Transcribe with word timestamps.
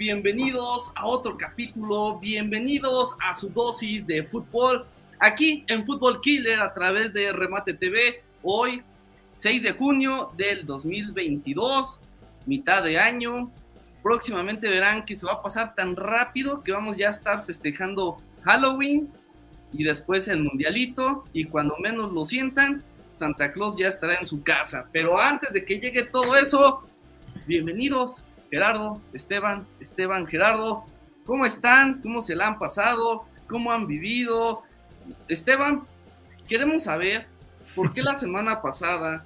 bienvenidos 0.00 0.92
a 0.96 1.06
otro 1.06 1.36
capítulo, 1.36 2.18
bienvenidos 2.18 3.18
a 3.22 3.34
su 3.34 3.50
dosis 3.50 4.06
de 4.06 4.22
fútbol, 4.22 4.86
aquí 5.18 5.62
en 5.66 5.84
Fútbol 5.84 6.22
Killer 6.22 6.58
a 6.58 6.72
través 6.72 7.12
de 7.12 7.30
Remate 7.34 7.74
TV, 7.74 8.22
hoy 8.42 8.82
6 9.34 9.62
de 9.62 9.72
junio 9.72 10.32
del 10.38 10.64
2022, 10.64 12.00
mitad 12.46 12.82
de 12.82 12.98
año, 12.98 13.50
próximamente 14.02 14.70
verán 14.70 15.04
que 15.04 15.14
se 15.14 15.26
va 15.26 15.34
a 15.34 15.42
pasar 15.42 15.74
tan 15.74 15.94
rápido 15.94 16.62
que 16.62 16.72
vamos 16.72 16.96
ya 16.96 17.08
a 17.08 17.10
estar 17.10 17.44
festejando 17.44 18.22
Halloween 18.44 19.12
y 19.70 19.84
después 19.84 20.28
el 20.28 20.42
Mundialito 20.42 21.24
y 21.34 21.44
cuando 21.44 21.76
menos 21.76 22.10
lo 22.10 22.24
sientan, 22.24 22.82
Santa 23.12 23.52
Claus 23.52 23.76
ya 23.76 23.88
estará 23.88 24.14
en 24.14 24.26
su 24.26 24.42
casa. 24.42 24.88
Pero 24.92 25.20
antes 25.20 25.52
de 25.52 25.62
que 25.62 25.78
llegue 25.78 26.04
todo 26.04 26.36
eso, 26.36 26.88
bienvenidos 27.46 28.24
Gerardo, 28.50 29.00
Esteban, 29.12 29.66
Esteban, 29.80 30.26
Gerardo, 30.26 30.84
¿cómo 31.24 31.46
están? 31.46 32.00
¿Cómo 32.02 32.20
se 32.20 32.34
la 32.34 32.48
han 32.48 32.58
pasado? 32.58 33.24
¿Cómo 33.46 33.72
han 33.72 33.86
vivido? 33.86 34.62
Esteban, 35.28 35.82
queremos 36.48 36.84
saber 36.84 37.26
por 37.74 37.92
qué 37.94 38.02
la 38.02 38.14
semana 38.14 38.60
pasada 38.60 39.24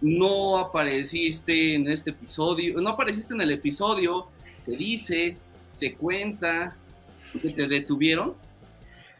no 0.00 0.58
apareciste 0.58 1.74
en 1.74 1.88
este 1.88 2.10
episodio, 2.10 2.76
no 2.80 2.90
apareciste 2.90 3.34
en 3.34 3.40
el 3.40 3.50
episodio, 3.50 4.28
se 4.58 4.76
dice, 4.76 5.36
se 5.72 5.94
cuenta 5.94 6.76
que 7.42 7.50
te 7.50 7.66
detuvieron. 7.66 8.34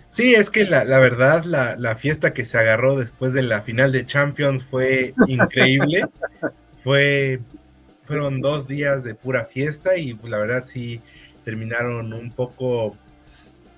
Sí, 0.08 0.34
es 0.34 0.50
que 0.50 0.64
la, 0.64 0.84
la 0.84 1.00
verdad, 1.00 1.44
la, 1.44 1.76
la, 1.76 1.94
fiesta 1.94 2.32
que 2.32 2.46
se 2.46 2.56
agarró 2.56 2.96
después 2.96 3.32
de 3.32 3.42
la 3.42 3.60
final 3.60 3.92
de 3.92 4.06
Champions 4.06 4.64
fue 4.64 5.14
increíble. 5.26 6.06
fue 6.82 7.40
fueron 8.08 8.40
dos 8.40 8.66
días 8.66 9.04
de 9.04 9.14
pura 9.14 9.44
fiesta 9.44 9.98
y 9.98 10.14
pues, 10.14 10.30
la 10.30 10.38
verdad 10.38 10.64
sí 10.66 11.02
terminaron 11.44 12.14
un 12.14 12.32
poco 12.32 12.96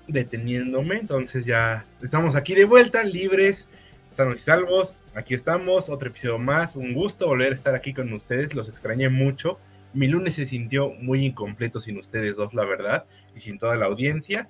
deteniéndome. 0.07 0.99
Entonces 0.99 1.45
ya 1.45 1.85
estamos 2.01 2.35
aquí 2.35 2.55
de 2.55 2.63
vuelta, 2.63 3.03
libres, 3.03 3.67
sanos 4.09 4.35
y 4.35 4.43
salvos. 4.43 4.95
Aquí 5.15 5.33
estamos, 5.33 5.89
otro 5.89 6.07
episodio 6.07 6.39
más. 6.39 6.77
Un 6.77 6.93
gusto 6.93 7.27
volver 7.27 7.51
a 7.51 7.55
estar 7.55 7.75
aquí 7.75 7.93
con 7.93 8.11
ustedes. 8.13 8.55
Los 8.55 8.69
extrañé 8.69 9.09
mucho. 9.09 9.59
Mi 9.93 10.07
lunes 10.07 10.35
se 10.35 10.45
sintió 10.45 10.93
muy 10.93 11.25
incompleto 11.25 11.81
sin 11.81 11.97
ustedes 11.97 12.37
dos, 12.37 12.53
la 12.53 12.63
verdad, 12.63 13.03
y 13.35 13.41
sin 13.41 13.59
toda 13.59 13.75
la 13.75 13.87
audiencia. 13.87 14.47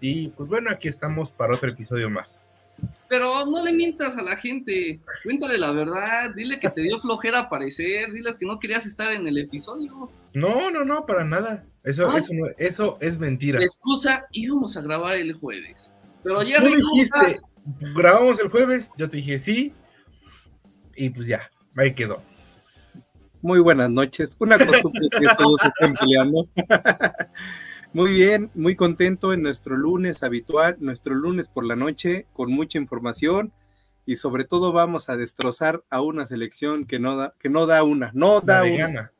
Y 0.00 0.28
pues 0.30 0.48
bueno, 0.48 0.72
aquí 0.72 0.88
estamos 0.88 1.30
para 1.30 1.54
otro 1.54 1.70
episodio 1.70 2.10
más. 2.10 2.44
Pero 3.08 3.44
no 3.46 3.64
le 3.64 3.72
mientas 3.72 4.16
a 4.16 4.22
la 4.22 4.36
gente, 4.36 5.00
cuéntale 5.24 5.58
la 5.58 5.72
verdad, 5.72 6.34
dile 6.34 6.60
que 6.60 6.70
te 6.70 6.82
dio 6.82 7.00
flojera 7.00 7.40
aparecer, 7.40 8.12
dile 8.12 8.36
que 8.38 8.46
no 8.46 8.58
querías 8.58 8.86
estar 8.86 9.12
en 9.12 9.26
el 9.26 9.38
episodio. 9.38 10.10
No, 10.32 10.70
no, 10.70 10.84
no, 10.84 11.06
para 11.06 11.24
nada. 11.24 11.64
Eso, 11.82 12.16
eso, 12.16 12.32
eso 12.58 12.98
es 13.00 13.18
mentira. 13.18 13.58
La 13.58 13.64
excusa, 13.64 14.26
íbamos 14.32 14.76
a 14.76 14.82
grabar 14.82 15.14
el 15.14 15.32
jueves. 15.32 15.92
Pero 16.22 16.42
ya 16.42 16.60
dijiste, 16.60 17.40
grabamos 17.94 18.38
el 18.38 18.48
jueves, 18.48 18.90
yo 18.96 19.08
te 19.08 19.16
dije 19.16 19.38
sí, 19.38 19.72
y 20.94 21.10
pues 21.10 21.26
ya, 21.26 21.50
ahí 21.76 21.94
quedó. 21.94 22.22
Muy 23.42 23.60
buenas 23.60 23.88
noches. 23.90 24.36
Una 24.38 24.58
costumbre 24.58 25.08
que 25.18 25.26
todos 25.38 25.56
estén 25.64 25.94
peleando. 25.94 26.46
Muy 27.92 28.12
bien, 28.12 28.50
muy 28.54 28.76
contento 28.76 29.32
en 29.32 29.42
nuestro 29.42 29.76
lunes 29.76 30.22
habitual, 30.22 30.76
nuestro 30.78 31.14
lunes 31.14 31.48
por 31.48 31.64
la 31.66 31.74
noche, 31.74 32.26
con 32.32 32.52
mucha 32.52 32.78
información 32.78 33.52
y 34.06 34.16
sobre 34.16 34.44
todo 34.44 34.72
vamos 34.72 35.08
a 35.08 35.16
destrozar 35.16 35.82
a 35.90 36.00
una 36.00 36.24
selección 36.24 36.84
que 36.84 37.00
no 37.00 37.16
da, 37.16 37.34
que 37.40 37.48
no 37.48 37.66
da 37.66 37.82
una, 37.82 38.12
no 38.14 38.40
da 38.40 38.62
una. 38.62 38.86
Gana. 38.86 39.12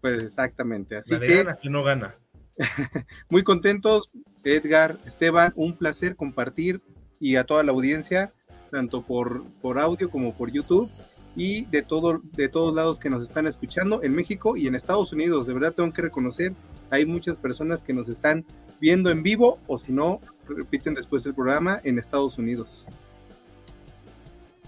Pues 0.00 0.24
exactamente, 0.24 0.96
así 0.96 1.18
que, 1.18 1.44
gana, 1.44 1.56
que 1.56 1.70
no 1.70 1.84
gana. 1.84 2.16
muy 3.28 3.44
contentos, 3.44 4.10
Edgar, 4.42 4.98
Esteban, 5.06 5.52
un 5.54 5.76
placer 5.76 6.16
compartir 6.16 6.82
y 7.20 7.36
a 7.36 7.44
toda 7.44 7.62
la 7.62 7.72
audiencia, 7.72 8.32
tanto 8.70 9.02
por, 9.02 9.44
por 9.62 9.78
audio 9.78 10.10
como 10.10 10.34
por 10.34 10.50
YouTube 10.50 10.90
y 11.36 11.64
de, 11.66 11.82
todo, 11.82 12.20
de 12.32 12.48
todos 12.48 12.74
lados 12.74 12.98
que 12.98 13.10
nos 13.10 13.22
están 13.22 13.46
escuchando 13.46 14.02
en 14.02 14.14
México 14.14 14.56
y 14.56 14.66
en 14.66 14.74
Estados 14.74 15.12
Unidos. 15.12 15.46
De 15.46 15.54
verdad 15.54 15.72
tengo 15.72 15.92
que 15.92 16.02
reconocer, 16.02 16.52
hay 16.94 17.06
muchas 17.06 17.36
personas 17.36 17.82
que 17.82 17.92
nos 17.92 18.08
están 18.08 18.44
viendo 18.80 19.10
en 19.10 19.22
vivo 19.22 19.58
o 19.66 19.78
si 19.78 19.92
no, 19.92 20.20
repiten 20.48 20.94
después 20.94 21.24
del 21.24 21.34
programa 21.34 21.80
en 21.84 21.98
Estados 21.98 22.38
Unidos. 22.38 22.86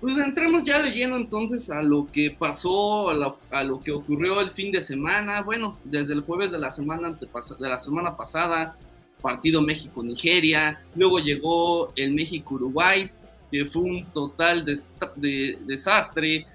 Pues 0.00 0.16
entremos 0.18 0.64
ya 0.64 0.78
leyendo 0.78 1.16
entonces 1.16 1.70
a 1.70 1.82
lo 1.82 2.06
que 2.10 2.34
pasó, 2.36 3.08
a 3.10 3.62
lo, 3.64 3.80
que 3.80 3.92
ocurrió 3.92 4.40
el 4.40 4.50
fin 4.50 4.70
de 4.70 4.80
semana. 4.80 5.42
Bueno, 5.42 5.78
desde 5.84 6.12
el 6.12 6.20
jueves 6.20 6.50
de 6.50 6.58
la 6.58 6.70
semana 6.70 7.12
de 7.12 7.68
la 7.68 7.78
semana 7.78 8.16
pasada, 8.16 8.76
partido 9.22 9.62
México-Nigeria, 9.62 10.82
luego 10.94 11.18
llegó 11.18 11.92
el 11.96 12.12
México-Uruguay, 12.12 13.10
que 13.50 13.64
fue 13.66 13.82
un 13.82 14.04
total 14.06 14.66
de, 14.66 15.58
desastre 15.64 16.46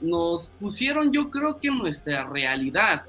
nos 0.00 0.50
pusieron 0.58 1.12
yo 1.12 1.30
creo 1.30 1.58
que 1.60 1.70
nuestra 1.70 2.24
realidad. 2.24 3.04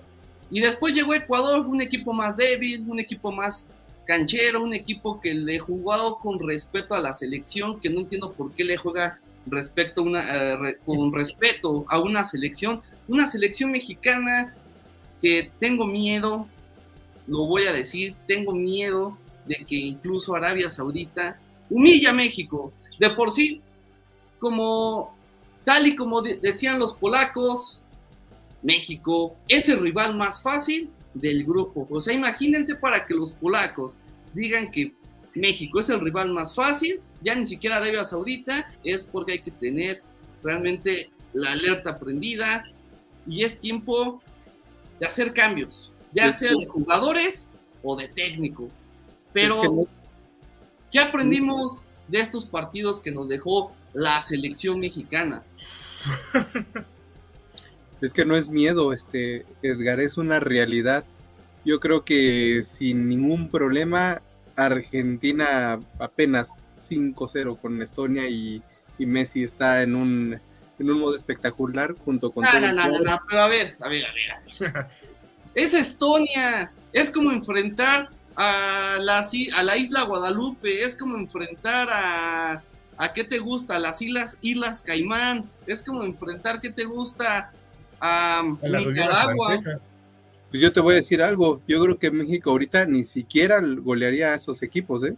Y 0.51 0.61
después 0.61 0.93
llegó 0.93 1.13
Ecuador, 1.13 1.65
un 1.65 1.81
equipo 1.81 2.13
más 2.13 2.37
débil, 2.37 2.85
un 2.87 2.99
equipo 2.99 3.31
más 3.31 3.69
canchero, 4.05 4.63
un 4.63 4.73
equipo 4.73 5.19
que 5.19 5.33
le 5.33 5.59
jugado 5.59 6.17
con 6.19 6.39
respeto 6.39 6.93
a 6.93 6.99
la 6.99 7.13
selección, 7.13 7.79
que 7.79 7.89
no 7.89 8.01
entiendo 8.01 8.31
por 8.31 8.51
qué 8.53 8.63
le 8.63 8.77
juega 8.77 9.19
respecto 9.47 10.03
una, 10.03 10.55
eh, 10.69 10.77
con 10.85 11.11
respeto 11.11 11.85
a 11.89 11.99
una 11.99 12.23
selección, 12.23 12.81
una 13.07 13.27
selección 13.27 13.71
mexicana 13.71 14.55
que 15.21 15.51
tengo 15.59 15.85
miedo, 15.85 16.47
lo 17.27 17.45
voy 17.45 17.65
a 17.65 17.73
decir, 17.73 18.15
tengo 18.27 18.53
miedo 18.53 19.17
de 19.45 19.65
que 19.67 19.75
incluso 19.75 20.35
Arabia 20.35 20.69
Saudita 20.69 21.39
humilla 21.69 22.11
a 22.11 22.13
México. 22.13 22.71
De 22.99 23.09
por 23.09 23.31
sí, 23.31 23.61
como 24.39 25.15
Tal 25.65 25.87
y 25.87 25.95
como 25.95 26.21
decían 26.21 26.77
los 26.77 26.93
polacos, 26.93 27.81
México 28.65 29.37
es 29.47 29.69
el 29.69 29.79
rival 29.79 30.15
más 30.17 30.41
fácil 30.41 30.89
del 31.13 31.45
grupo. 31.45 31.87
O 31.89 31.99
sea, 31.99 32.13
imagínense 32.13 32.75
para 32.75 33.05
que 33.05 33.13
los 33.13 33.31
polacos 33.31 33.97
digan 34.33 34.71
que 34.71 34.93
México 35.33 35.79
es 35.79 35.89
el 35.89 35.99
rival 35.99 36.33
más 36.33 36.55
fácil, 36.55 36.99
ya 37.21 37.35
ni 37.35 37.45
siquiera 37.45 37.77
Arabia 37.77 38.03
Saudita, 38.03 38.65
es 38.83 39.05
porque 39.05 39.33
hay 39.33 39.41
que 39.41 39.51
tener 39.51 40.01
realmente 40.43 41.09
la 41.33 41.51
alerta 41.51 41.99
prendida 41.99 42.65
y 43.27 43.43
es 43.43 43.59
tiempo 43.59 44.21
de 44.99 45.07
hacer 45.07 45.33
cambios, 45.33 45.91
ya 46.13 46.31
sea 46.31 46.51
de 46.51 46.65
jugadores 46.67 47.49
o 47.83 47.95
de 47.95 48.07
técnico. 48.07 48.69
Pero, 49.33 49.87
¿qué 50.91 50.99
aprendimos 50.99 51.83
de 52.07 52.19
estos 52.19 52.45
partidos 52.45 52.99
que 53.01 53.11
nos 53.11 53.27
dejó 53.27 53.71
la 53.93 54.21
selección 54.21 54.79
mexicana. 54.79 55.43
Es 58.01 58.13
que 58.13 58.25
no 58.25 58.35
es 58.35 58.49
miedo, 58.49 58.93
este 58.93 59.45
Edgar, 59.61 59.99
es 59.99 60.17
una 60.17 60.39
realidad. 60.39 61.05
Yo 61.63 61.79
creo 61.79 62.03
que 62.03 62.61
sin 62.63 63.09
ningún 63.09 63.49
problema, 63.49 64.21
Argentina 64.55 65.79
apenas 65.99 66.49
5-0 66.87 67.59
con 67.59 67.81
Estonia 67.81 68.29
y, 68.29 68.61
Messi 68.97 69.43
está 69.43 69.81
en 69.81 69.93
un, 69.93 70.39
en 70.79 70.89
un 70.89 70.99
modo 70.99 71.15
espectacular 71.15 71.95
junto 72.05 72.31
con... 72.31 72.45
No, 72.45 72.59
no, 72.59 72.71
no, 72.71 72.99
no, 72.99 73.21
pero 73.27 73.41
a 73.41 73.47
ver, 73.49 73.75
a 73.81 73.89
ver, 73.89 74.05
a 74.05 74.13
ver. 74.13 74.87
es 75.55 75.73
Estonia, 75.73 76.71
es 76.93 77.11
como 77.11 77.31
enfrentar 77.31 78.09
a 78.37 78.97
la, 79.01 79.19
a 79.19 79.63
la 79.63 79.77
isla 79.77 80.03
Guadalupe, 80.03 80.83
es 80.85 80.95
como 80.95 81.17
enfrentar 81.17 81.89
a, 81.89 82.63
a 82.97 83.13
qué 83.13 83.23
te 83.23 83.39
gusta, 83.39 83.79
las 83.79 84.01
islas, 84.01 84.37
islas 84.41 84.81
Caimán, 84.81 85.49
es 85.67 85.81
como 85.81 86.03
enfrentar 86.03 86.61
qué 86.61 86.69
te 86.69 86.85
gusta 86.85 87.51
a, 88.05 88.43
Nicaragua. 88.61 89.57
Pues 90.49 90.61
yo 90.61 90.71
te 90.71 90.79
voy 90.79 90.93
a 90.93 90.97
decir 90.97 91.21
algo, 91.21 91.61
yo 91.67 91.83
creo 91.83 91.99
que 91.99 92.11
México 92.11 92.51
ahorita 92.51 92.85
ni 92.85 93.03
siquiera 93.03 93.59
golearía 93.61 94.31
a 94.31 94.35
esos 94.35 94.61
equipos, 94.63 95.03
¿eh? 95.03 95.15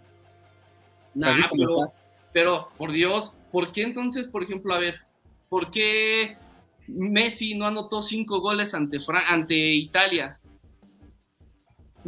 pero, 1.14 1.94
pero, 2.34 2.70
por 2.78 2.92
Dios, 2.92 3.34
¿por 3.52 3.72
qué 3.72 3.84
entonces, 3.84 4.28
por 4.28 4.44
ejemplo, 4.44 4.74
a 4.74 4.80
ver, 4.80 4.96
¿por 5.50 5.70
qué 5.70 6.38
Messi 6.88 7.56
no 7.56 7.66
anotó 7.66 8.02
cinco 8.02 8.40
goles 8.40 8.74
ante, 8.74 9.00
ante 9.30 9.56
Italia? 9.56 10.40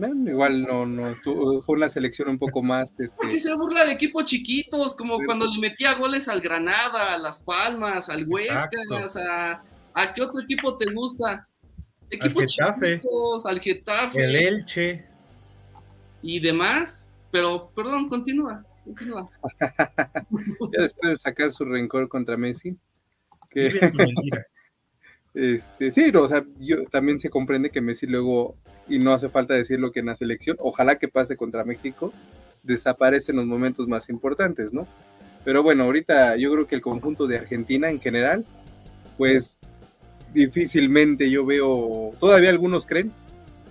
igual 0.07 0.63
no, 0.63 0.85
no, 0.85 1.13
fue 1.13 1.75
una 1.75 1.89
selección 1.89 2.29
un 2.29 2.39
poco 2.39 2.61
más. 2.61 2.91
Este... 2.97 3.15
Porque 3.17 3.39
se 3.39 3.53
burla 3.55 3.85
de 3.85 3.93
equipos 3.93 4.25
chiquitos, 4.25 4.95
como 4.95 5.17
cuando 5.25 5.45
le 5.45 5.59
metía 5.59 5.95
goles 5.95 6.27
al 6.27 6.41
Granada, 6.41 7.13
a 7.13 7.17
Las 7.17 7.39
Palmas, 7.39 8.09
al 8.09 8.27
Huescas, 8.27 9.17
a, 9.17 9.61
a 9.93 10.13
qué 10.13 10.21
otro 10.21 10.41
equipo 10.41 10.77
te 10.77 10.91
gusta. 10.91 11.47
Equipos 12.09 12.45
chiquitos, 12.45 13.45
al 13.45 13.59
Getafe. 13.59 14.23
El 14.23 14.35
Elche. 14.35 15.05
Y 16.21 16.39
demás. 16.39 17.05
Pero, 17.31 17.71
perdón, 17.75 18.07
continúa. 18.07 18.65
continúa. 18.83 19.29
ya 20.73 20.81
después 20.81 21.11
de 21.11 21.17
sacar 21.17 21.53
su 21.53 21.65
rencor 21.65 22.07
contra 22.09 22.37
Messi. 22.37 22.75
Que... 23.49 23.79
Este, 25.31 25.91
sí, 25.91 26.11
o 26.15 26.27
sea, 26.27 26.43
yo, 26.57 26.85
también 26.85 27.19
se 27.19 27.29
comprende 27.29 27.69
que 27.69 27.81
Messi 27.81 28.07
luego, 28.07 28.57
y 28.87 28.97
no 28.97 29.13
hace 29.13 29.29
falta 29.29 29.53
decirlo 29.53 29.91
que 29.91 29.99
en 29.99 30.07
la 30.07 30.15
selección, 30.15 30.57
ojalá 30.59 30.97
que 30.97 31.07
pase 31.07 31.37
contra 31.37 31.63
México, 31.63 32.11
desaparece 32.63 33.31
en 33.31 33.37
los 33.37 33.45
momentos 33.45 33.87
más 33.87 34.09
importantes, 34.09 34.73
¿no? 34.73 34.87
Pero 35.45 35.63
bueno, 35.63 35.83
ahorita 35.83 36.35
yo 36.35 36.51
creo 36.51 36.67
que 36.67 36.75
el 36.75 36.81
conjunto 36.81 37.27
de 37.27 37.37
Argentina 37.37 37.89
en 37.89 37.99
general, 37.99 38.43
pues 39.17 39.58
difícilmente 40.33 41.29
yo 41.29 41.45
veo, 41.45 42.13
todavía 42.19 42.49
algunos 42.49 42.85
creen 42.85 43.11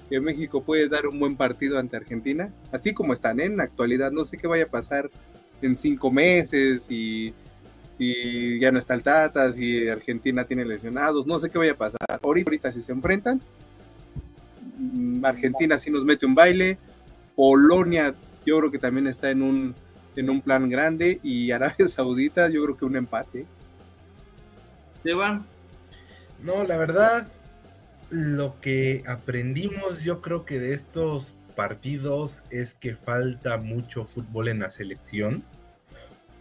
que 0.09 0.21
México 0.21 0.63
puede 0.63 0.89
dar 0.89 1.07
un 1.07 1.19
buen 1.19 1.37
partido 1.37 1.79
ante 1.79 1.97
Argentina, 1.97 2.51
así 2.73 2.95
como 2.95 3.13
están 3.13 3.41
¿eh? 3.41 3.45
en 3.45 3.59
la 3.59 3.65
actualidad, 3.65 4.11
no 4.11 4.25
sé 4.25 4.39
qué 4.39 4.47
vaya 4.47 4.65
a 4.65 4.69
pasar 4.69 5.11
en 5.61 5.77
cinco 5.77 6.11
meses 6.11 6.87
y 6.91 7.35
si 7.99 8.59
ya 8.61 8.73
no 8.73 8.79
está 8.79 8.95
el 8.95 9.03
Tata, 9.03 9.53
si 9.53 9.89
Argentina 9.89 10.45
tiene 10.45 10.65
lesionados, 10.65 11.27
no 11.27 11.39
sé 11.39 11.51
qué 11.51 11.59
vaya 11.59 11.73
a 11.73 11.77
pasar. 11.77 11.99
Ahorita, 12.23 12.49
ahorita 12.49 12.73
si 12.73 12.81
se 12.81 12.93
enfrentan, 12.93 13.41
mm, 14.79 15.25
Argentina 15.25 15.79
sí 15.79 15.91
nos 15.91 16.05
mete 16.05 16.25
un 16.25 16.35
baile, 16.35 16.79
Polonia 17.35 18.15
yo 18.47 18.59
creo 18.59 18.71
que 18.71 18.79
también 18.79 19.09
está 19.09 19.31
en 19.31 19.43
un, 19.43 19.75
en 20.17 20.31
un 20.31 20.41
plan 20.41 20.71
grande 20.71 21.21
y 21.23 21.51
Arabia 21.51 21.89
Saudita 21.89 22.49
yo 22.49 22.65
creo 22.65 22.77
que 22.77 22.85
un 22.85 22.97
empate. 22.97 23.47
Esteban. 24.97 25.45
No, 26.43 26.65
la 26.65 26.77
verdad, 26.77 27.27
lo 28.11 28.61
que 28.61 29.03
aprendimos 29.07 30.05
yo 30.05 30.21
creo 30.21 30.45
que 30.45 30.59
de 30.59 30.75
estos 30.75 31.35
partidos 31.57 32.43
es 32.51 32.75
que 32.75 32.95
falta 32.95 33.57
mucho 33.57 34.05
fútbol 34.05 34.49
en 34.49 34.61
la 34.61 34.71
selección 34.71 35.43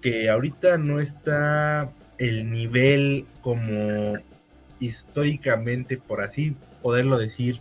que 0.01 0.29
ahorita 0.29 0.77
no 0.77 0.99
está 0.99 1.91
el 2.17 2.51
nivel 2.51 3.25
como 3.41 4.15
históricamente, 4.79 5.97
por 5.97 6.21
así 6.21 6.55
poderlo 6.81 7.17
decir, 7.17 7.59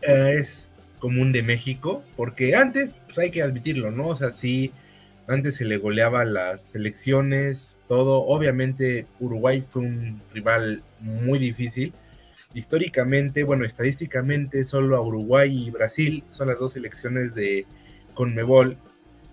es 0.00 0.70
común 0.98 1.32
de 1.32 1.42
México, 1.42 2.02
porque 2.16 2.54
antes, 2.54 2.96
pues 3.06 3.18
hay 3.18 3.30
que 3.30 3.42
admitirlo, 3.42 3.90
¿no? 3.90 4.08
O 4.08 4.16
sea, 4.16 4.32
sí, 4.32 4.72
antes 5.26 5.56
se 5.56 5.64
le 5.64 5.78
goleaba 5.78 6.24
las 6.24 6.62
selecciones, 6.62 7.78
todo, 7.88 8.24
obviamente 8.24 9.06
Uruguay 9.20 9.60
fue 9.60 9.82
un 9.82 10.22
rival 10.32 10.82
muy 11.00 11.38
difícil, 11.38 11.92
históricamente, 12.52 13.42
bueno, 13.42 13.64
estadísticamente, 13.64 14.64
solo 14.64 14.96
a 14.96 15.00
Uruguay 15.00 15.66
y 15.66 15.70
Brasil 15.70 16.24
son 16.30 16.48
las 16.48 16.58
dos 16.58 16.72
selecciones 16.72 17.34
de 17.34 17.66
Conmebol 18.14 18.76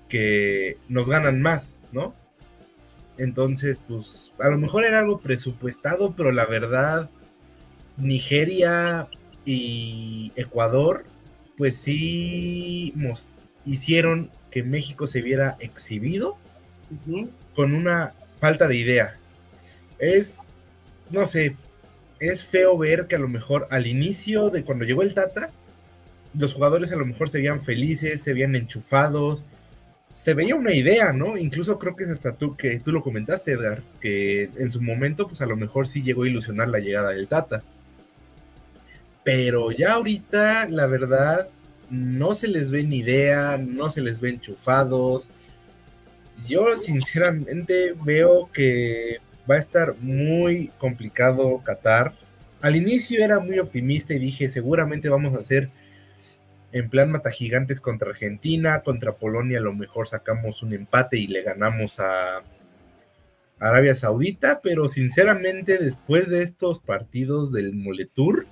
que 0.09 0.77
nos 0.89 1.09
ganan 1.09 1.41
más, 1.41 1.79
¿no? 1.91 2.13
Entonces, 3.17 3.79
pues 3.87 4.33
a 4.39 4.49
lo 4.49 4.57
mejor 4.57 4.85
era 4.85 4.99
algo 4.99 5.19
presupuestado, 5.19 6.15
pero 6.15 6.31
la 6.31 6.45
verdad, 6.45 7.09
Nigeria 7.97 9.07
y 9.45 10.31
Ecuador, 10.35 11.05
pues 11.57 11.75
sí 11.77 12.93
hicieron 13.65 14.31
que 14.51 14.63
México 14.63 15.07
se 15.07 15.21
viera 15.21 15.57
exhibido 15.59 16.37
con 17.55 17.73
una 17.73 18.13
falta 18.39 18.67
de 18.67 18.75
idea. 18.75 19.17
Es, 19.97 20.49
no 21.09 21.25
sé, 21.25 21.55
es 22.19 22.43
feo 22.43 22.77
ver 22.77 23.07
que 23.07 23.15
a 23.15 23.19
lo 23.19 23.27
mejor 23.27 23.67
al 23.71 23.87
inicio 23.87 24.49
de 24.49 24.63
cuando 24.63 24.85
llegó 24.85 25.01
el 25.01 25.13
Tata, 25.13 25.49
los 26.37 26.53
jugadores 26.53 26.91
a 26.91 26.95
lo 26.95 27.05
mejor 27.05 27.29
se 27.29 27.39
veían 27.39 27.61
felices, 27.61 28.21
se 28.21 28.33
veían 28.33 28.55
enchufados, 28.55 29.43
se 30.13 30.33
veía 30.33 30.55
una 30.55 30.73
idea, 30.73 31.13
¿no? 31.13 31.37
Incluso 31.37 31.79
creo 31.79 31.95
que 31.95 32.03
es 32.03 32.09
hasta 32.09 32.35
tú 32.35 32.55
que 32.55 32.79
tú 32.79 32.91
lo 32.91 33.01
comentaste, 33.01 33.53
Edgar, 33.53 33.81
que 33.99 34.49
en 34.57 34.71
su 34.71 34.81
momento, 34.81 35.27
pues 35.27 35.41
a 35.41 35.45
lo 35.45 35.55
mejor 35.55 35.87
sí 35.87 36.03
llegó 36.03 36.23
a 36.23 36.27
ilusionar 36.27 36.67
la 36.67 36.79
llegada 36.79 37.11
del 37.11 37.27
Tata. 37.27 37.63
Pero 39.23 39.71
ya 39.71 39.93
ahorita, 39.93 40.67
la 40.69 40.87
verdad, 40.87 41.47
no 41.91 42.33
se 42.33 42.47
les 42.47 42.71
ve 42.71 42.83
ni 42.83 42.99
idea, 42.99 43.57
no 43.57 43.89
se 43.89 44.01
les 44.01 44.19
ve 44.19 44.29
enchufados. 44.29 45.29
Yo 46.47 46.75
sinceramente 46.75 47.93
veo 48.03 48.49
que 48.51 49.19
va 49.49 49.55
a 49.55 49.59
estar 49.59 49.95
muy 49.99 50.71
complicado 50.77 51.61
Qatar. 51.63 52.13
Al 52.61 52.75
inicio 52.75 53.23
era 53.23 53.39
muy 53.39 53.59
optimista 53.59 54.13
y 54.13 54.19
dije, 54.19 54.49
seguramente 54.49 55.09
vamos 55.09 55.35
a 55.35 55.39
hacer 55.39 55.69
en 56.71 56.89
plan 56.89 57.11
mata 57.11 57.31
gigantes 57.31 57.81
contra 57.81 58.11
Argentina, 58.11 58.81
contra 58.81 59.17
Polonia 59.17 59.59
a 59.59 59.61
lo 59.61 59.73
mejor 59.73 60.07
sacamos 60.07 60.63
un 60.63 60.73
empate 60.73 61.17
y 61.17 61.27
le 61.27 61.43
ganamos 61.43 61.99
a 61.99 62.43
Arabia 63.59 63.93
Saudita, 63.93 64.61
pero 64.63 64.87
sinceramente 64.87 65.77
después 65.77 66.29
de 66.29 66.43
estos 66.43 66.79
partidos 66.79 67.51
del 67.51 67.73
Moletour, 67.73 68.47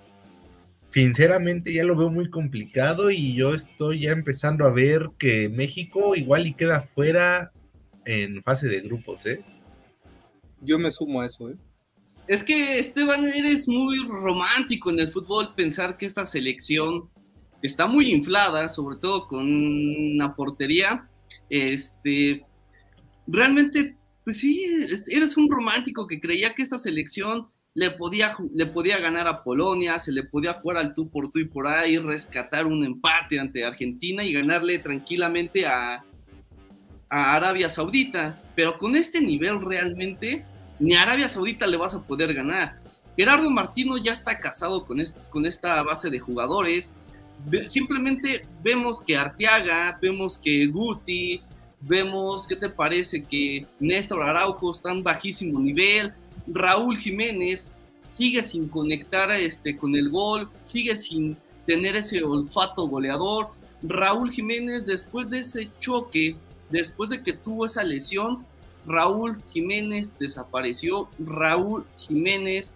sinceramente 0.89 1.73
ya 1.73 1.83
lo 1.83 1.95
veo 1.95 2.09
muy 2.09 2.29
complicado 2.29 3.11
y 3.11 3.33
yo 3.33 3.53
estoy 3.53 4.01
ya 4.01 4.11
empezando 4.11 4.65
a 4.65 4.71
ver 4.71 5.09
que 5.17 5.49
México 5.49 6.15
igual 6.15 6.47
y 6.47 6.53
queda 6.53 6.81
fuera 6.81 7.51
en 8.05 8.41
fase 8.41 8.67
de 8.67 8.81
grupos, 8.81 9.25
¿eh? 9.25 9.43
Yo 10.61 10.79
me 10.79 10.91
sumo 10.91 11.21
a 11.21 11.25
eso, 11.25 11.49
¿eh? 11.49 11.55
Es 12.27 12.43
que 12.43 12.77
Esteban, 12.79 13.25
eres 13.25 13.67
muy 13.67 13.97
romántico 14.07 14.91
en 14.91 14.99
el 14.99 15.09
fútbol 15.09 15.55
pensar 15.55 15.97
que 15.97 16.05
esta 16.05 16.25
selección 16.25 17.09
está 17.63 17.87
muy 17.87 18.11
inflada, 18.11 18.69
sobre 18.69 18.97
todo 18.97 19.27
con 19.27 19.47
una 19.47 20.35
portería. 20.35 21.09
Este, 21.49 22.45
realmente, 23.25 23.97
pues 24.23 24.39
sí, 24.39 24.63
eres 25.07 25.37
un 25.37 25.49
romántico 25.49 26.05
que 26.05 26.19
creía 26.19 26.53
que 26.53 26.61
esta 26.61 26.77
selección 26.77 27.49
le 27.73 27.91
podía, 27.91 28.35
le 28.53 28.65
podía 28.65 28.97
ganar 28.99 29.27
a 29.27 29.43
Polonia, 29.43 29.99
se 29.99 30.11
le 30.11 30.23
podía 30.23 30.53
jugar 30.53 30.77
al 30.77 30.93
tú 30.93 31.09
por 31.09 31.31
tú 31.31 31.39
y 31.39 31.45
por 31.45 31.67
ahí, 31.67 31.97
rescatar 31.97 32.65
un 32.65 32.83
empate 32.83 33.39
ante 33.39 33.65
Argentina 33.65 34.23
y 34.23 34.33
ganarle 34.33 34.79
tranquilamente 34.79 35.65
a, 35.65 36.03
Arabia 37.11 37.69
Saudita. 37.69 38.39
Pero 38.55 38.77
con 38.77 38.95
este 38.95 39.19
nivel 39.21 39.61
realmente, 39.61 40.45
ni 40.79 40.93
a 40.93 41.01
Arabia 41.03 41.27
Saudita 41.29 41.65
le 41.65 41.77
vas 41.77 41.95
a 41.95 42.03
poder 42.03 42.33
ganar. 42.33 42.79
Gerardo 43.17 43.49
Martino 43.49 43.97
ya 43.97 44.13
está 44.13 44.39
casado 44.39 44.85
con, 44.85 45.01
con 45.31 45.45
esta 45.45 45.81
base 45.83 46.09
de 46.09 46.19
jugadores 46.19 46.93
simplemente 47.67 48.45
vemos 48.61 49.01
que 49.01 49.17
Arteaga, 49.17 49.97
vemos 50.01 50.37
que 50.37 50.67
Guti, 50.67 51.41
vemos, 51.81 52.45
¿qué 52.47 52.55
te 52.55 52.69
parece? 52.69 53.23
Que 53.23 53.65
Néstor 53.79 54.21
Araujo 54.23 54.71
está 54.71 54.91
en 54.91 55.03
bajísimo 55.03 55.59
nivel, 55.59 56.13
Raúl 56.47 56.97
Jiménez 56.97 57.69
sigue 58.01 58.43
sin 58.43 58.67
conectar 58.67 59.29
este, 59.31 59.77
con 59.77 59.95
el 59.95 60.09
gol, 60.09 60.49
sigue 60.65 60.97
sin 60.97 61.37
tener 61.65 61.95
ese 61.95 62.23
olfato 62.23 62.87
goleador. 62.87 63.49
Raúl 63.81 64.31
Jiménez, 64.31 64.85
después 64.85 65.29
de 65.29 65.39
ese 65.39 65.69
choque, 65.79 66.35
después 66.69 67.09
de 67.09 67.23
que 67.23 67.33
tuvo 67.33 67.65
esa 67.65 67.83
lesión, 67.83 68.45
Raúl 68.85 69.41
Jiménez 69.43 70.13
desapareció. 70.19 71.09
Raúl 71.19 71.85
Jiménez 71.95 72.75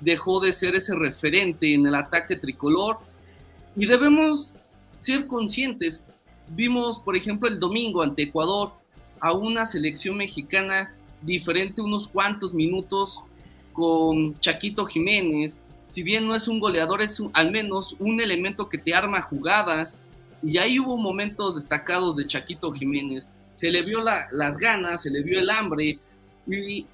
dejó 0.00 0.40
de 0.40 0.52
ser 0.52 0.74
ese 0.74 0.94
referente 0.94 1.74
en 1.74 1.86
el 1.86 1.94
ataque 1.94 2.36
tricolor 2.36 2.98
y 3.76 3.86
debemos 3.86 4.54
ser 4.96 5.26
conscientes. 5.26 6.04
Vimos, 6.48 6.98
por 6.98 7.16
ejemplo, 7.16 7.48
el 7.48 7.58
domingo 7.58 8.02
ante 8.02 8.22
Ecuador 8.22 8.72
a 9.20 9.32
una 9.32 9.66
selección 9.66 10.16
mexicana 10.16 10.94
diferente 11.22 11.82
unos 11.82 12.08
cuantos 12.08 12.54
minutos 12.54 13.22
con 13.72 14.38
Chaquito 14.40 14.86
Jiménez. 14.86 15.58
Si 15.90 16.02
bien 16.02 16.26
no 16.26 16.34
es 16.34 16.48
un 16.48 16.60
goleador, 16.60 17.02
es 17.02 17.22
al 17.32 17.50
menos 17.50 17.96
un 17.98 18.20
elemento 18.20 18.68
que 18.68 18.78
te 18.78 18.94
arma 18.94 19.22
jugadas. 19.22 19.98
Y 20.42 20.58
ahí 20.58 20.78
hubo 20.78 20.96
momentos 20.96 21.56
destacados 21.56 22.16
de 22.16 22.26
Chaquito 22.26 22.72
Jiménez. 22.72 23.28
Se 23.56 23.70
le 23.70 23.82
vio 23.82 24.00
las 24.02 24.58
ganas, 24.58 25.02
se 25.02 25.10
le 25.10 25.22
vio 25.22 25.38
el 25.38 25.50
hambre. 25.50 25.98
Y 26.46 26.86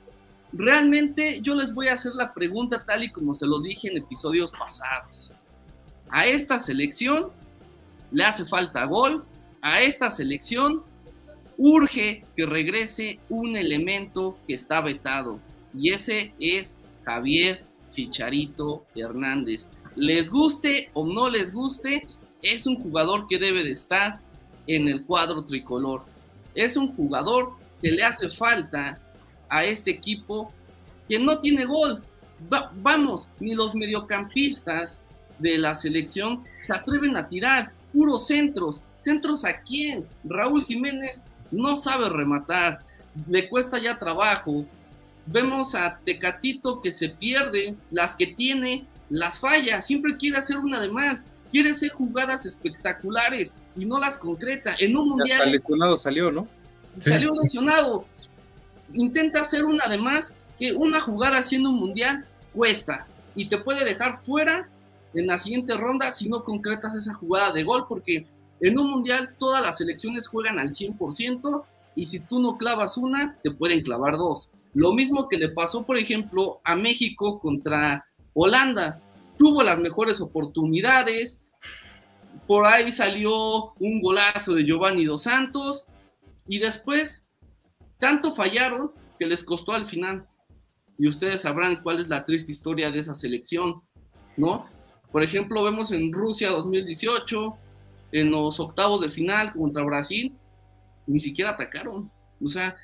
realmente 0.53 1.41
yo 1.43 1.55
les 1.55 1.73
voy 1.73 1.89
a 1.89 1.95
hacer 1.95 2.13
la 2.15 2.33
pregunta 2.33 2.85
tal 2.85 3.05
y 3.05 3.13
como 3.13 3.35
se 3.35 3.47
los 3.47 3.63
dije 3.63 3.89
en 3.89 3.99
episodios 3.99 4.51
pasados. 4.51 5.33
A 6.09 6.27
esta 6.27 6.59
selección 6.59 7.31
le 8.11 8.25
hace 8.25 8.45
falta 8.47 8.85
gol, 8.85 9.25
a 9.61 9.81
esta 9.81 10.11
selección 10.11 10.83
urge 11.59 12.25
que 12.37 12.47
regrese 12.47 13.19
un 13.29 13.57
elemento 13.57 14.37
que 14.47 14.55
está 14.55 14.81
vetado 14.81 15.41
y 15.77 15.91
ese 15.91 16.33
es 16.39 16.79
Javier 17.05 17.65
Chicharito 17.95 18.85
Hernández. 18.95 19.69
Les 19.95 20.31
guste 20.31 20.91
o 20.93 21.07
no 21.07 21.29
les 21.29 21.53
guste, 21.53 22.07
es 22.43 22.67
un 22.67 22.77
jugador 22.77 23.27
que 23.27 23.39
debe 23.39 23.65
de 23.65 23.71
estar 23.71 24.21
en 24.67 24.89
el 24.89 25.05
cuadro 25.05 25.45
tricolor. 25.45 26.05
Es 26.55 26.77
un 26.77 26.95
jugador 26.95 27.53
que 27.81 27.91
le 27.91 28.03
hace 28.05 28.29
falta 28.29 28.99
a 29.49 29.65
este 29.65 29.91
equipo 29.91 30.53
que 31.09 31.19
no 31.19 31.39
tiene 31.39 31.65
gol. 31.65 32.03
vamos, 32.83 33.29
ni 33.41 33.55
los 33.55 33.75
mediocampistas 33.75 35.01
de 35.39 35.59
la 35.59 35.75
selección 35.75 36.45
se 36.61 36.75
atreven 36.75 37.17
a 37.17 37.27
tirar 37.27 37.73
puros 37.93 38.27
centros. 38.27 38.83
¿Centros 38.97 39.45
a 39.45 39.61
quién? 39.63 40.07
Raúl 40.25 40.65
Jiménez 40.65 41.23
no 41.51 41.77
sabe 41.77 42.09
rematar, 42.09 42.81
le 43.29 43.49
cuesta 43.49 43.79
ya 43.79 43.99
trabajo. 43.99 44.65
vemos 45.27 45.75
a 45.75 45.99
Tecatito 46.05 46.81
que 46.81 46.93
se 46.93 47.09
pierde, 47.09 47.75
las 47.91 48.15
que 48.15 48.29
tiene, 48.29 48.87
las 49.09 49.39
falla, 49.39 49.81
siempre 49.81 50.17
quiere 50.17 50.39
hacer 50.39 50.59
una 50.59 50.81
de 50.81 50.89
más, 50.89 51.23
quiere 51.51 51.71
hacer 51.71 51.91
jugadas 51.91 52.47
espectaculares 52.47 53.57
y 53.77 53.85
no 53.85 53.99
las 53.99 54.19
concreta. 54.19 54.77
En 54.79 54.97
un 54.97 55.09
mundial. 55.11 55.41
Hasta 55.41 55.51
lesionado 55.51 55.99
salió, 55.99 56.31
¿no? 56.31 56.49
Salió 56.99 57.33
lesionado. 57.41 58.07
Intenta 58.93 59.41
hacer 59.41 59.65
una 59.65 59.89
de 59.89 59.99
más 59.99 60.33
que 60.59 60.73
una 60.73 61.01
jugada 61.01 61.39
haciendo 61.39 61.71
un 61.71 61.77
mundial 61.77 62.25
cuesta 62.53 63.07
y 63.35 63.47
te 63.49 63.59
puede 63.59 63.85
dejar 63.85 64.17
fuera 64.17 64.69
en 65.15 65.27
la 65.27 65.39
siguiente 65.39 65.77
ronda 65.77 66.13
si 66.13 66.29
no 66.29 66.45
concretas 66.45 66.95
esa 66.95 67.15
jugada 67.15 67.53
de 67.53 67.65
gol, 67.65 67.87
porque 67.89 68.27
en 68.61 68.79
un 68.79 68.91
mundial 68.91 69.35
todas 69.39 69.63
las 69.63 69.79
selecciones 69.79 70.29
juegan 70.29 70.59
al 70.59 70.71
100% 70.71 71.65
y 71.95 72.07
si 72.07 72.21
tú 72.21 72.39
no 72.39 72.57
clavas 72.57 72.97
una, 72.97 73.39
te 73.43 73.51
pueden 73.51 73.83
clavar 73.83 74.17
dos. 74.17 74.49
Lo 74.75 74.93
mismo 74.93 75.29
que 75.29 75.39
le 75.39 75.49
pasó, 75.49 75.85
por 75.85 75.97
ejemplo, 75.97 76.61
a 76.63 76.77
México 76.77 77.41
contra 77.41 78.05
Holanda. 78.35 79.01
Tuvo 79.39 79.63
las 79.63 79.79
mejores 79.79 80.21
oportunidades. 80.21 81.41
Por 82.47 82.67
ahí 82.67 82.93
salió 82.93 83.73
un 83.79 84.03
golazo 84.03 84.55
de 84.55 84.65
Giovanni 84.65 85.07
Dos 85.07 85.23
Santos. 85.23 85.87
Y 86.47 86.59
después, 86.59 87.25
tanto 87.99 88.33
fallaron 88.33 88.93
que 89.19 89.25
les 89.25 89.43
costó 89.43 89.73
al 89.73 89.87
final. 89.87 90.27
Y 90.99 91.09
ustedes 91.09 91.41
sabrán 91.41 91.83
cuál 91.83 91.99
es 91.99 92.09
la 92.09 92.27
triste 92.27 92.53
historia 92.53 92.91
de 92.91 92.99
esa 92.99 93.15
selección, 93.15 93.83
¿no? 94.37 94.67
Por 95.11 95.25
ejemplo, 95.25 95.63
vemos 95.63 95.93
en 95.93 96.13
Rusia 96.13 96.51
2018, 96.51 97.57
en 98.21 98.31
los 98.31 98.59
octavos 98.61 99.01
de 99.01 99.11
final 99.11 99.53
contra 99.53 99.83
Brasil, 99.83 100.35
ni 101.07 101.19
siquiera 101.19 101.51
atacaron. 101.51 102.11
O 102.43 102.47
sea, 102.47 102.77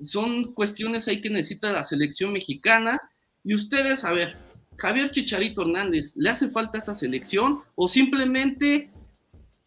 son 0.00 0.52
cuestiones 0.54 1.08
ahí 1.08 1.20
que 1.20 1.30
necesita 1.30 1.72
la 1.72 1.84
selección 1.84 2.32
mexicana. 2.32 3.00
Y 3.44 3.54
ustedes, 3.54 4.04
a 4.04 4.12
ver, 4.12 4.36
Javier 4.76 5.10
Chicharito 5.10 5.62
Hernández, 5.62 6.14
¿le 6.16 6.30
hace 6.30 6.50
falta 6.50 6.78
esta 6.78 6.94
selección? 6.94 7.60
¿O 7.74 7.88
simplemente 7.88 8.90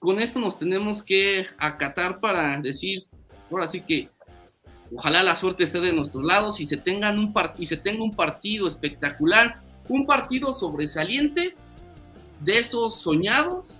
con 0.02 0.20
esto 0.20 0.40
nos 0.40 0.58
tenemos 0.58 1.04
que 1.04 1.46
acatar 1.60 2.20
para 2.20 2.60
decir, 2.60 3.06
ahora 3.52 3.68
sí 3.68 3.82
que 3.82 4.10
ojalá 4.96 5.22
la 5.22 5.36
suerte 5.36 5.64
esté 5.64 5.80
de 5.80 5.94
nuestros 5.94 6.24
lados 6.24 6.60
y 6.60 6.66
se, 6.66 6.76
tengan 6.76 7.20
un 7.20 7.32
y 7.60 7.68
se 7.68 7.78
tenga 7.78 8.04
un 8.04 8.16
partido 8.16 8.66
espectacular, 8.66 9.62
un 9.90 10.08
partido 10.08 10.54
sobresaliente 10.54 11.56
de 12.40 12.58
esos 12.58 13.00
soñados, 13.00 13.80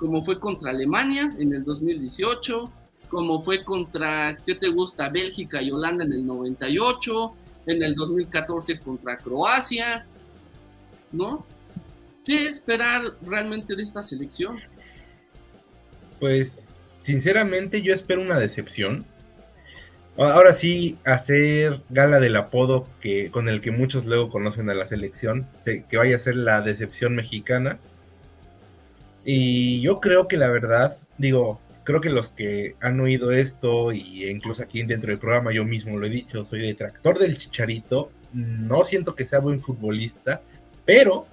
como 0.00 0.24
fue 0.24 0.40
contra 0.40 0.70
Alemania 0.70 1.30
en 1.38 1.52
el 1.52 1.62
2018, 1.62 2.72
como 3.10 3.42
fue 3.42 3.62
contra, 3.62 4.38
¿qué 4.46 4.54
te 4.54 4.68
gusta? 4.68 5.10
Bélgica 5.10 5.60
y 5.60 5.70
Holanda 5.70 6.04
en 6.04 6.14
el 6.14 6.26
98, 6.26 7.34
en 7.66 7.82
el 7.82 7.94
2014 7.94 8.80
contra 8.80 9.18
Croacia, 9.18 10.06
¿no? 11.12 11.44
¿Qué 12.24 12.46
esperar 12.46 13.02
realmente 13.26 13.76
de 13.76 13.82
esta 13.82 14.02
selección? 14.02 14.58
Pues, 16.18 16.76
sinceramente, 17.02 17.82
yo 17.82 17.92
espero 17.92 18.22
una 18.22 18.38
decepción. 18.38 19.04
Ahora 20.16 20.54
sí, 20.54 20.96
hacer 21.04 21.82
gala 21.90 22.20
del 22.20 22.36
apodo 22.36 22.86
que, 23.00 23.30
con 23.30 23.48
el 23.48 23.60
que 23.60 23.70
muchos 23.70 24.06
luego 24.06 24.30
conocen 24.30 24.70
a 24.70 24.74
la 24.74 24.86
selección, 24.86 25.46
que 25.64 25.96
vaya 25.96 26.16
a 26.16 26.18
ser 26.18 26.36
la 26.36 26.62
decepción 26.62 27.14
mexicana. 27.14 27.78
Y 29.24 29.80
yo 29.80 30.00
creo 30.00 30.28
que 30.28 30.36
la 30.36 30.50
verdad, 30.50 30.96
digo, 31.18 31.60
creo 31.84 32.00
que 32.00 32.10
los 32.10 32.30
que 32.30 32.76
han 32.80 33.00
oído 33.00 33.30
esto, 33.32 33.92
y 33.92 34.26
incluso 34.26 34.62
aquí 34.62 34.82
dentro 34.82 35.10
del 35.10 35.18
programa 35.18 35.52
yo 35.52 35.64
mismo 35.64 35.98
lo 35.98 36.06
he 36.06 36.10
dicho, 36.10 36.44
soy 36.44 36.60
detractor 36.60 37.18
del 37.18 37.36
Chicharito, 37.36 38.10
no 38.32 38.84
siento 38.84 39.14
que 39.14 39.24
sea 39.24 39.40
buen 39.40 39.60
futbolista, 39.60 40.40
pero 40.84 41.26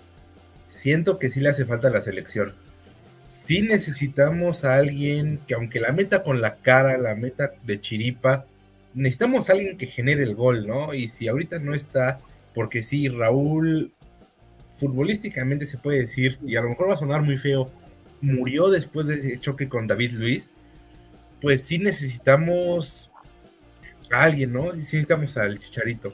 siento 0.67 1.19
que 1.19 1.29
sí 1.29 1.39
le 1.39 1.49
hace 1.49 1.65
falta 1.65 1.87
a 1.87 1.91
la 1.91 2.01
selección. 2.01 2.53
Sí 3.27 3.61
necesitamos 3.61 4.63
a 4.63 4.75
alguien 4.75 5.39
que 5.47 5.53
aunque 5.53 5.79
la 5.79 5.91
meta 5.91 6.23
con 6.23 6.41
la 6.41 6.55
cara, 6.55 6.97
la 6.97 7.15
meta 7.15 7.53
de 7.63 7.81
chiripa, 7.81 8.45
necesitamos 8.93 9.49
a 9.49 9.53
alguien 9.53 9.77
que 9.77 9.87
genere 9.87 10.23
el 10.23 10.33
gol, 10.33 10.65
¿no? 10.65 10.93
Y 10.93 11.09
si 11.09 11.27
ahorita 11.27 11.59
no 11.59 11.75
está, 11.75 12.19
porque 12.53 12.83
sí, 12.83 13.09
Raúl, 13.09 13.93
futbolísticamente 14.77 15.65
se 15.65 15.77
puede 15.77 15.99
decir, 15.99 16.37
y 16.45 16.55
a 16.55 16.61
lo 16.61 16.69
mejor 16.69 16.89
va 16.89 16.93
a 16.93 16.97
sonar 16.97 17.23
muy 17.23 17.37
feo, 17.37 17.71
murió 18.21 18.69
después 18.69 19.07
de 19.07 19.15
ese 19.15 19.39
choque 19.39 19.67
con 19.67 19.87
David 19.87 20.13
Luis, 20.13 20.49
pues 21.41 21.63
sí 21.63 21.79
necesitamos 21.79 23.11
a 24.11 24.23
alguien, 24.23 24.53
¿no? 24.53 24.71
Necesitamos 24.71 25.35
al 25.37 25.59
Chicharito. 25.59 26.13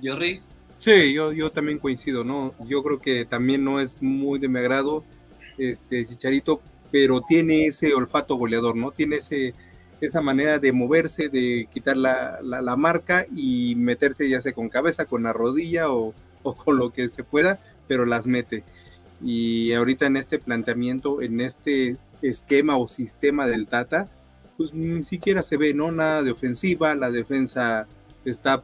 Jerry. 0.00 0.40
Sí, 0.78 1.14
yo, 1.14 1.32
yo 1.32 1.50
también 1.50 1.78
coincido, 1.78 2.24
¿no? 2.24 2.54
Yo 2.66 2.82
creo 2.82 3.00
que 3.00 3.24
también 3.24 3.64
no 3.64 3.80
es 3.80 4.02
muy 4.02 4.38
de 4.38 4.48
mi 4.48 4.58
agrado 4.58 5.04
este 5.56 6.04
Chicharito, 6.04 6.60
pero 6.90 7.22
tiene 7.22 7.66
ese 7.66 7.94
olfato 7.94 8.36
goleador, 8.36 8.76
¿no? 8.76 8.90
Tiene 8.90 9.16
ese, 9.16 9.54
esa 10.00 10.20
manera 10.20 10.58
de 10.58 10.72
moverse, 10.72 11.28
de 11.28 11.68
quitar 11.72 11.96
la, 11.96 12.40
la, 12.42 12.76
marca 12.76 13.26
y 13.34 13.74
meterse 13.76 14.28
ya 14.28 14.40
sea 14.40 14.52
con 14.52 14.68
cabeza, 14.68 15.06
con 15.06 15.22
la 15.22 15.32
rodilla 15.32 15.90
o, 15.90 16.14
o 16.44 16.54
con 16.54 16.78
lo 16.78 16.92
que 16.92 17.08
se 17.08 17.24
pueda, 17.24 17.58
pero 17.88 18.06
las 18.06 18.28
mete 18.28 18.62
y 19.24 19.72
ahorita 19.72 20.06
en 20.06 20.16
este 20.18 20.38
planteamiento, 20.38 21.22
en 21.22 21.40
este 21.40 21.96
esquema 22.20 22.76
o 22.76 22.88
sistema 22.88 23.46
del 23.46 23.66
Tata, 23.66 24.08
pues 24.56 24.74
ni 24.74 25.02
siquiera 25.02 25.42
se 25.42 25.56
ve, 25.56 25.72
¿no? 25.72 25.90
Nada 25.90 26.22
de 26.22 26.30
ofensiva, 26.30 26.94
la 26.94 27.10
defensa 27.10 27.86
está, 28.26 28.62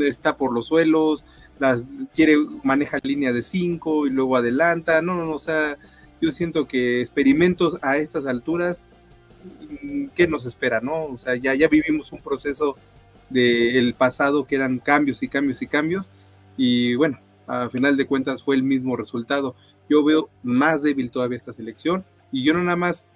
está 0.00 0.38
por 0.38 0.52
los 0.52 0.66
suelos, 0.66 1.24
las, 1.58 1.82
quiere, 2.14 2.36
maneja 2.62 2.98
línea 3.02 3.34
de 3.34 3.42
5 3.42 4.06
y 4.06 4.10
luego 4.10 4.36
adelanta, 4.36 5.02
no, 5.02 5.14
no, 5.14 5.26
no, 5.26 5.32
o 5.32 5.38
sea, 5.38 5.76
yo 6.22 6.32
siento 6.32 6.66
que 6.66 7.02
experimentos 7.02 7.76
a 7.82 7.98
estas 7.98 8.26
alturas, 8.26 8.82
¿qué 10.14 10.26
nos 10.26 10.46
espera, 10.46 10.80
no? 10.80 11.04
O 11.04 11.18
sea, 11.18 11.36
ya, 11.36 11.54
ya 11.54 11.68
vivimos 11.68 12.12
un 12.12 12.20
proceso 12.20 12.76
del 13.28 13.94
pasado 13.94 14.46
que 14.46 14.56
eran 14.56 14.78
cambios 14.78 15.22
y 15.22 15.28
cambios 15.28 15.60
y 15.60 15.66
cambios, 15.66 16.10
y 16.56 16.94
bueno, 16.94 17.18
a 17.46 17.68
final 17.68 17.96
de 17.96 18.06
cuentas 18.06 18.42
fue 18.42 18.56
el 18.56 18.62
mismo 18.62 18.96
resultado. 18.96 19.54
Yo 19.88 20.04
veo 20.04 20.30
más 20.42 20.82
débil 20.82 21.10
todavía 21.10 21.38
esta 21.38 21.52
selección 21.52 22.04
y 22.32 22.44
yo 22.44 22.54
no 22.54 22.62
nada 22.62 22.76
más 22.76 23.06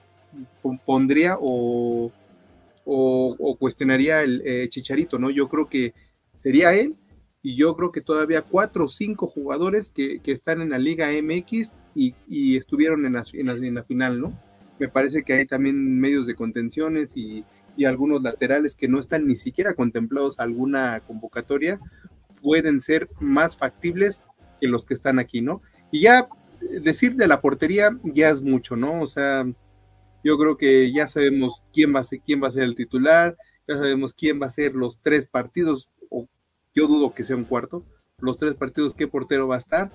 pondría 0.85 1.39
o, 1.41 2.13
o, 2.85 3.57
cuestionaría 3.59 4.23
el 4.23 4.43
eh, 4.45 4.69
Chicharito, 4.69 5.19
¿no? 5.19 5.31
Yo 5.31 5.49
creo 5.49 5.69
que 5.69 5.95
sería 6.35 6.75
él 6.75 6.97
y 7.43 7.55
yo 7.55 7.77
creo 7.77 7.93
que 7.93 8.01
todavía 8.01 8.43
cuatro 8.43 8.87
o 8.87 8.89
cinco 8.89 9.27
jugadores 9.27 9.91
que, 9.91 10.21
están 10.25 10.61
en 10.61 10.71
la 10.71 10.79
Liga 10.79 11.09
MX 11.11 11.73
y, 11.95 12.57
estuvieron 12.57 13.07
en 13.07 13.15
la, 13.15 13.25
en, 13.33 13.75
la, 13.75 13.83
final, 13.83 14.21
¿no? 14.21 14.39
Me 14.79 14.89
parece 14.89 15.23
que 15.23 15.33
hay 15.33 15.47
también 15.47 15.99
medios 15.99 16.27
de 16.27 16.35
contenciones 16.35 17.13
y, 17.17 17.45
y 17.77 17.87
algunos 17.87 18.23
laterales 18.23 18.75
que 18.75 18.89
no 18.89 18.99
están 18.99 19.27
ni 19.27 19.37
siquiera 19.37 19.75
contemplados 19.75 20.39
a 20.39 20.45
alguna 20.45 21.01
convocatoria 21.01 21.81
pueden 22.49 22.81
ser 22.81 23.11
más 23.21 23.59
factibles 23.59 24.23
que 24.59 24.69
los 24.69 24.87
que 24.87 24.95
están 24.95 25.19
aquí, 25.19 25.43
¿no? 25.43 25.61
Y 25.93 26.01
ya 26.01 26.31
eh, 26.63 26.81
decir 26.81 27.15
de 27.15 27.29
la 27.29 27.43
portería 27.43 27.91
ya 28.05 28.31
es 28.31 28.41
mucho, 28.41 28.75
¿no? 28.75 29.03
O 29.03 29.07
sea, 29.07 29.47
yo 30.25 30.39
creo 30.39 30.57
que 30.57 30.91
ya 30.91 31.07
sabemos 31.09 31.63
quién 31.75 31.95
va 31.95 32.01
a 32.01 32.05
ser, 32.05 32.21
quién 32.25 32.43
va 32.43 32.47
a 32.47 32.53
ser 32.53 32.63
el 32.63 32.75
titular, 32.75 33.37
ya 33.69 33.77
sabemos 33.77 34.15
quién 34.15 34.41
va 34.41 34.47
a 34.47 34.51
ser 34.51 34.75
los 34.75 34.99
tres 35.03 35.27
partidos, 35.27 35.91
o 36.09 36.27
yo 36.75 36.87
dudo 36.87 37.13
que 37.13 37.25
sea 37.25 37.37
un 37.37 37.45
cuarto, 37.45 37.85
los 38.19 38.39
tres 38.39 38.55
partidos, 38.55 38.95
qué 38.95 39.07
portero 39.07 39.47
va 39.47 39.57
a 39.57 39.59
estar. 39.59 39.93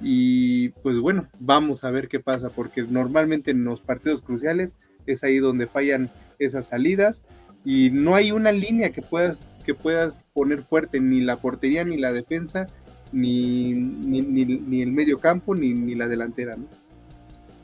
Y 0.00 0.68
pues 0.84 1.00
bueno, 1.00 1.28
vamos 1.40 1.82
a 1.82 1.90
ver 1.90 2.06
qué 2.06 2.20
pasa, 2.20 2.50
porque 2.50 2.84
normalmente 2.84 3.50
en 3.50 3.64
los 3.64 3.82
partidos 3.82 4.22
cruciales 4.22 4.76
es 5.06 5.24
ahí 5.24 5.38
donde 5.38 5.66
fallan 5.66 6.12
esas 6.38 6.68
salidas 6.68 7.24
y 7.64 7.90
no 7.90 8.14
hay 8.14 8.30
una 8.30 8.52
línea 8.52 8.90
que 8.90 9.02
puedas 9.02 9.42
que 9.68 9.74
puedas 9.74 10.22
poner 10.32 10.62
fuerte 10.62 10.98
ni 10.98 11.20
la 11.20 11.36
portería 11.36 11.84
ni 11.84 11.98
la 11.98 12.10
defensa 12.10 12.68
ni, 13.12 13.74
ni, 13.74 14.80
el 14.80 14.92
medio 14.92 15.20
campo 15.20 15.54
ni, 15.54 15.94
la 15.94 16.08
delantera 16.08 16.56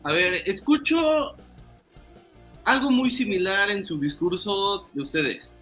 a 0.02 0.12
ver 0.12 0.34
escucho 0.44 1.34
algo 2.64 2.90
muy 2.90 3.10
similar 3.10 3.70
en 3.70 3.86
su 3.86 3.98
discurso 3.98 4.86
de 4.92 5.00
ustedes 5.00 5.56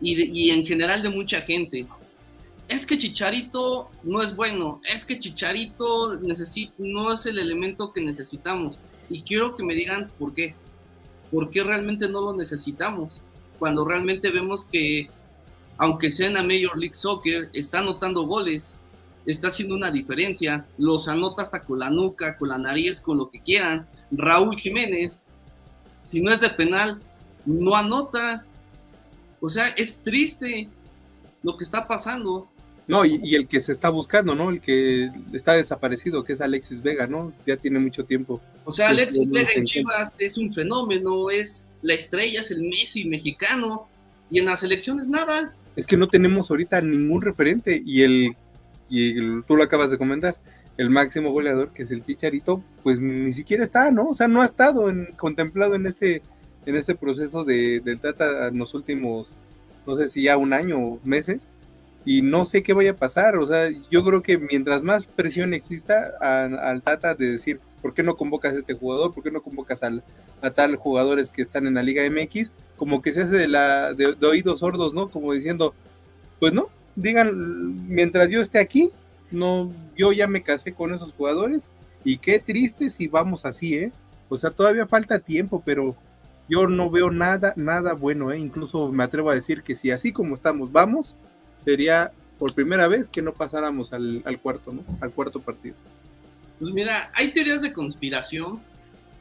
y, 0.00 0.46
y 0.46 0.52
en 0.52 0.64
general 0.64 1.02
de 1.02 1.08
mucha 1.08 1.40
gente 1.40 1.88
es 2.68 2.86
que 2.86 2.96
Chicharito 2.96 3.90
no 4.04 4.22
es 4.22 4.36
bueno, 4.36 4.80
es 4.94 5.04
que 5.04 5.18
Chicharito 5.18 6.20
no 6.78 7.12
es 7.12 7.26
el 7.26 7.40
elemento 7.40 7.92
que 7.92 8.00
necesitamos. 8.00 8.78
Y 9.10 9.22
quiero 9.22 9.54
que 9.54 9.64
me 9.64 9.74
digan 9.74 10.10
por 10.18 10.32
qué. 10.32 10.54
¿Por 11.30 11.50
qué 11.50 11.62
realmente 11.62 12.08
no 12.08 12.22
lo 12.22 12.34
necesitamos? 12.34 13.22
Cuando 13.58 13.84
realmente 13.84 14.30
vemos 14.30 14.64
que 14.64 15.10
aunque 15.76 16.10
sea 16.10 16.28
en 16.28 16.34
la 16.34 16.42
Major 16.42 16.76
League 16.76 16.94
Soccer, 16.94 17.50
está 17.52 17.80
anotando 17.80 18.26
goles, 18.26 18.76
está 19.26 19.48
haciendo 19.48 19.74
una 19.74 19.90
diferencia, 19.90 20.66
los 20.78 21.08
anota 21.08 21.42
hasta 21.42 21.62
con 21.62 21.78
la 21.78 21.90
nuca, 21.90 22.36
con 22.36 22.48
la 22.48 22.58
nariz, 22.58 23.00
con 23.00 23.18
lo 23.18 23.30
que 23.30 23.40
quieran. 23.40 23.86
Raúl 24.10 24.56
Jiménez, 24.56 25.22
si 26.10 26.20
no 26.20 26.30
es 26.30 26.40
de 26.40 26.50
penal, 26.50 27.02
no 27.46 27.74
anota. 27.74 28.44
O 29.40 29.48
sea, 29.48 29.68
es 29.68 30.00
triste 30.00 30.68
lo 31.42 31.56
que 31.56 31.64
está 31.64 31.86
pasando. 31.86 32.48
No, 32.86 33.04
y, 33.04 33.34
el 33.34 33.48
que 33.48 33.62
se 33.62 33.72
está 33.72 33.88
buscando, 33.88 34.34
¿no? 34.34 34.50
El 34.50 34.60
que 34.60 35.10
está 35.32 35.54
desaparecido, 35.54 36.22
que 36.22 36.34
es 36.34 36.40
Alexis 36.42 36.82
Vega, 36.82 37.06
¿no? 37.06 37.32
Ya 37.46 37.56
tiene 37.56 37.78
mucho 37.78 38.04
tiempo. 38.04 38.42
O 38.64 38.72
sea, 38.72 38.90
Alexis 38.90 39.30
Vega 39.30 39.48
en 39.54 39.64
Chivas 39.64 40.16
es 40.18 40.36
un 40.36 40.52
fenómeno, 40.52 41.30
es 41.30 41.66
la 41.80 41.94
estrella, 41.94 42.40
es 42.40 42.50
el 42.50 42.62
Messi 42.62 43.06
mexicano, 43.06 43.88
y 44.30 44.38
en 44.38 44.46
las 44.46 44.62
elecciones 44.62 45.08
nada. 45.08 45.54
Es 45.76 45.86
que 45.86 45.96
no 45.96 46.08
tenemos 46.08 46.50
ahorita 46.50 46.80
ningún 46.80 47.22
referente, 47.22 47.82
y 47.84 48.02
el, 48.02 48.36
y 48.88 49.42
tú 49.42 49.56
lo 49.56 49.62
acabas 49.62 49.90
de 49.90 49.98
comentar, 49.98 50.36
el 50.76 50.90
máximo 50.90 51.30
goleador, 51.30 51.72
que 51.72 51.84
es 51.84 51.90
el 51.90 52.02
Chicharito, 52.02 52.62
pues 52.82 53.00
ni 53.00 53.32
siquiera 53.32 53.62
está, 53.62 53.90
¿no? 53.90 54.08
O 54.08 54.14
sea, 54.14 54.28
no 54.28 54.42
ha 54.42 54.46
estado 54.46 54.90
en, 54.90 55.06
contemplado 55.16 55.74
en 55.74 55.86
este, 55.86 56.22
en 56.66 56.76
este 56.76 56.94
proceso 56.94 57.44
de, 57.44 57.80
del 57.80 58.00
Tata 58.00 58.48
en 58.48 58.58
los 58.58 58.74
últimos, 58.74 59.36
no 59.86 59.96
sé 59.96 60.08
si 60.08 60.22
ya 60.22 60.36
un 60.36 60.52
año 60.52 60.78
o 60.78 61.00
meses, 61.04 61.48
y 62.04 62.22
no 62.22 62.44
sé 62.44 62.62
qué 62.62 62.72
vaya 62.72 62.92
a 62.92 62.96
pasar. 62.96 63.36
O 63.36 63.46
sea, 63.46 63.70
yo 63.90 64.04
creo 64.04 64.22
que 64.22 64.38
mientras 64.38 64.82
más 64.82 65.06
presión 65.06 65.54
exista 65.54 66.12
al 66.20 66.82
Tata 66.82 67.14
de 67.14 67.32
decir, 67.32 67.60
¿por 67.80 67.94
qué 67.94 68.02
no 68.02 68.16
convocas 68.16 68.54
a 68.54 68.58
este 68.58 68.74
jugador? 68.74 69.14
¿Por 69.14 69.24
qué 69.24 69.30
no 69.30 69.42
convocas 69.42 69.82
al, 69.82 70.02
a 70.42 70.50
tal 70.50 70.76
jugadores 70.76 71.30
que 71.30 71.42
están 71.42 71.66
en 71.66 71.74
la 71.74 71.82
Liga 71.82 72.02
MX? 72.08 72.50
Como 72.76 73.02
que 73.02 73.12
se 73.12 73.22
hace 73.22 73.36
de, 73.36 73.48
la, 73.48 73.94
de, 73.94 74.16
oídos 74.26 74.60
sordos, 74.60 74.94
¿no? 74.94 75.10
Como 75.10 75.32
diciendo, 75.32 75.74
pues 76.40 76.52
no, 76.52 76.68
digan, 76.96 77.88
mientras 77.88 78.28
yo 78.28 78.40
esté 78.40 78.58
aquí, 78.58 78.90
no, 79.30 79.72
yo 79.96 80.12
ya 80.12 80.26
me 80.26 80.42
casé 80.42 80.72
con 80.72 80.94
esos 80.94 81.12
jugadores 81.12 81.70
y 82.04 82.18
qué 82.18 82.38
triste 82.38 82.90
si 82.90 83.08
vamos 83.08 83.44
así, 83.44 83.74
¿eh? 83.74 83.92
O 84.28 84.38
sea, 84.38 84.50
todavía 84.50 84.86
falta 84.86 85.18
tiempo, 85.18 85.62
pero 85.64 85.96
yo 86.48 86.66
no 86.66 86.90
veo 86.90 87.10
nada, 87.10 87.54
nada 87.56 87.94
bueno, 87.94 88.32
¿eh? 88.32 88.38
Incluso 88.38 88.90
me 88.90 89.04
atrevo 89.04 89.30
a 89.30 89.34
decir 89.34 89.62
que 89.62 89.76
si 89.76 89.90
así 89.90 90.12
como 90.12 90.34
estamos, 90.34 90.70
vamos, 90.72 91.16
sería 91.54 92.12
por 92.38 92.54
primera 92.54 92.88
vez 92.88 93.08
que 93.08 93.22
no 93.22 93.32
pasáramos 93.32 93.92
al, 93.92 94.22
cuarto, 94.42 94.72
¿no? 94.72 94.84
Al 95.00 95.12
cuarto 95.12 95.40
partido. 95.40 95.76
Pues 96.58 96.72
mira, 96.72 97.10
hay 97.14 97.32
teorías 97.32 97.62
de 97.62 97.72
conspiración. 97.72 98.60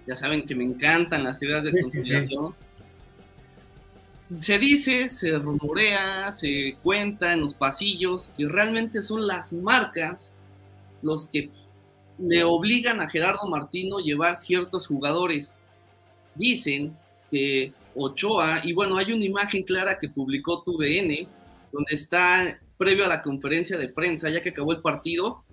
Ya 0.05 0.15
saben 0.15 0.45
que 0.45 0.55
me 0.55 0.65
encantan 0.65 1.23
las 1.23 1.39
teorías 1.39 1.63
de 1.63 1.81
conspiración. 1.81 2.53
Se 4.39 4.57
dice, 4.57 5.09
se 5.09 5.37
rumorea, 5.37 6.31
se 6.31 6.77
cuenta 6.81 7.33
en 7.33 7.41
los 7.41 7.53
pasillos 7.53 8.31
que 8.35 8.47
realmente 8.47 9.01
son 9.01 9.27
las 9.27 9.53
marcas 9.53 10.33
los 11.01 11.27
que 11.27 11.49
le 12.17 12.43
obligan 12.43 13.01
a 13.01 13.09
Gerardo 13.09 13.47
Martino 13.47 13.99
llevar 13.99 14.35
ciertos 14.35 14.87
jugadores. 14.87 15.53
Dicen 16.35 16.97
que 17.29 17.73
Ochoa, 17.95 18.61
y 18.63 18.73
bueno, 18.73 18.97
hay 18.97 19.11
una 19.11 19.25
imagen 19.25 19.63
clara 19.63 19.99
que 19.99 20.09
publicó 20.09 20.63
tu 20.63 20.77
DN, 20.77 21.27
donde 21.71 21.93
está 21.93 22.59
previo 22.77 23.05
a 23.05 23.09
la 23.09 23.21
conferencia 23.21 23.77
de 23.77 23.89
prensa, 23.89 24.29
ya 24.29 24.41
que 24.41 24.49
acabó 24.49 24.71
el 24.71 24.81
partido 24.81 25.43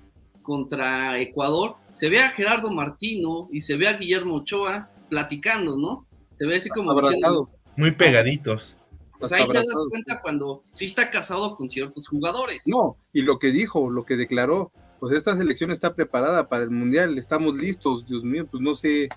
contra 0.43 1.19
Ecuador, 1.21 1.77
se 1.91 2.09
ve 2.09 2.21
a 2.21 2.31
Gerardo 2.31 2.71
Martino 2.71 3.49
y 3.53 3.61
se 3.61 3.77
ve 3.77 3.89
a 3.89 3.95
Guillermo 3.95 4.37
Ochoa 4.37 4.89
platicando, 5.09 5.77
¿no? 5.77 6.07
Se 6.39 6.47
ve 6.47 6.57
así 6.57 6.71
como 6.71 6.93
abrazados, 6.93 7.51
muy 7.77 7.93
pegaditos. 7.93 8.77
O 9.21 9.29
sea, 9.29 9.39
ahí 9.39 9.47
te 9.47 9.53
das 9.53 9.67
cuenta 9.91 10.21
cuando 10.23 10.65
sí 10.73 10.87
está 10.87 11.11
casado 11.11 11.55
con 11.55 11.69
ciertos 11.69 12.09
jugadores. 12.09 12.63
No, 12.67 12.97
y 13.13 13.23
lo 13.23 13.39
que 13.39 13.53
dijo, 13.53 13.91
lo 13.91 14.05
que 14.05 14.17
declaró, 14.17 14.73
pues 14.99 15.15
esta 15.15 15.37
selección 15.37 15.71
está 15.71 15.95
preparada 15.95 16.49
para 16.49 16.65
el 16.65 16.71
mundial, 16.71 17.19
estamos 17.19 17.55
listos, 17.55 18.07
Dios 18.07 18.25
mío, 18.25 18.47
pues 18.51 18.63
no 18.63 18.75
sé, 18.75 19.09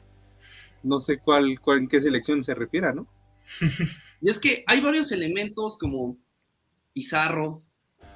no 0.81 0.99
sé 0.99 1.19
cuál, 1.19 1.59
cuál 1.61 1.79
en 1.79 1.87
qué 1.87 2.01
selección 2.01 2.43
se 2.43 2.53
refiera, 2.53 2.93
¿no? 2.93 3.07
y 4.21 4.29
es 4.29 4.39
que 4.39 4.63
hay 4.67 4.81
varios 4.81 5.11
elementos 5.11 5.77
como 5.77 6.17
Pizarro, 6.93 7.63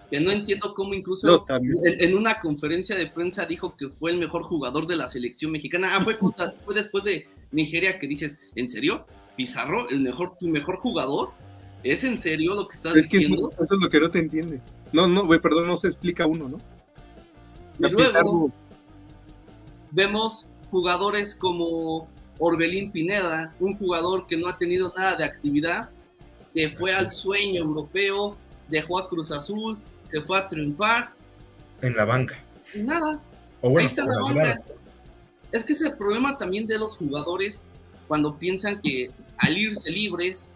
que 0.10 0.20
no 0.20 0.32
entiendo 0.32 0.74
cómo 0.74 0.94
incluso 0.94 1.46
en, 1.50 2.16
una 2.16 2.40
conferencia 2.40 2.96
de 2.96 3.08
prensa 3.08 3.46
dijo 3.46 3.76
que 3.76 3.90
fue 3.90 4.12
el 4.12 4.18
mejor 4.18 4.44
jugador 4.44 4.88
de 4.88 4.96
la 4.96 5.10
selección 5.10 5.52
mexicana. 5.52 5.96
Ah, 5.96 6.04
fue, 6.04 6.18
fue 6.18 6.76
después 6.76 7.04
de 7.04 7.28
Nigeria 7.52 8.00
que 8.00 8.08
dices, 8.08 8.38
¿en 8.56 8.70
serio? 8.70 9.06
¿Pizarro, 9.38 9.88
el 9.90 10.02
mejor, 10.02 10.36
tu 10.38 10.50
mejor 10.50 10.80
jugador? 10.80 11.30
¿Es 11.84 12.04
en 12.04 12.18
serio 12.18 12.56
lo 12.56 12.68
que 12.68 12.76
estás 12.76 12.96
diciendo? 12.96 13.52
eso, 13.60 13.76
es 13.76 13.82
lo 13.82 13.90
que 13.90 14.00
no 14.00 14.10
te 14.10 14.20
entiendes. 14.20 14.62
No, 14.92 15.08
no, 15.08 15.26
güey, 15.26 15.40
perdón, 15.40 15.68
no 15.68 15.78
se 15.78 15.88
explica 15.88 16.26
uno, 16.26 16.50
¿no? 16.50 16.58
Y 17.80 17.90
luego 17.90 18.52
vemos 19.92 20.48
jugadores 20.72 21.36
como 21.36 22.10
Orbelín 22.40 22.92
Pineda, 22.92 23.54
un 23.60 23.78
jugador 23.78 24.28
que 24.28 24.38
no 24.38 24.48
ha 24.48 24.58
tenido 24.58 24.94
nada 24.98 25.16
de 25.16 25.24
actividad, 25.24 25.90
que 26.54 26.70
fue 26.70 26.94
al 26.94 27.12
sueño 27.12 27.62
europeo, 27.62 28.36
dejó 28.68 29.00
a 29.00 29.08
Cruz 29.08 29.32
Azul, 29.32 29.78
se 30.10 30.22
fue 30.22 30.38
a 30.38 30.48
triunfar. 30.48 31.12
En 31.82 31.96
la 31.96 32.06
banca. 32.06 32.36
Y 32.74 32.80
nada. 32.80 33.22
Ahí 33.62 33.86
está 33.86 34.06
la 34.06 34.20
banca. 34.20 34.60
Es 35.52 35.64
que 35.64 35.74
es 35.74 35.82
el 35.82 35.96
problema 35.96 36.38
también 36.38 36.68
de 36.68 36.78
los 36.78 36.98
jugadores 36.98 37.62
cuando 38.08 38.38
piensan 38.38 38.82
que 38.82 39.12
al 39.38 39.58
irse 39.58 39.92
libres 39.92 40.52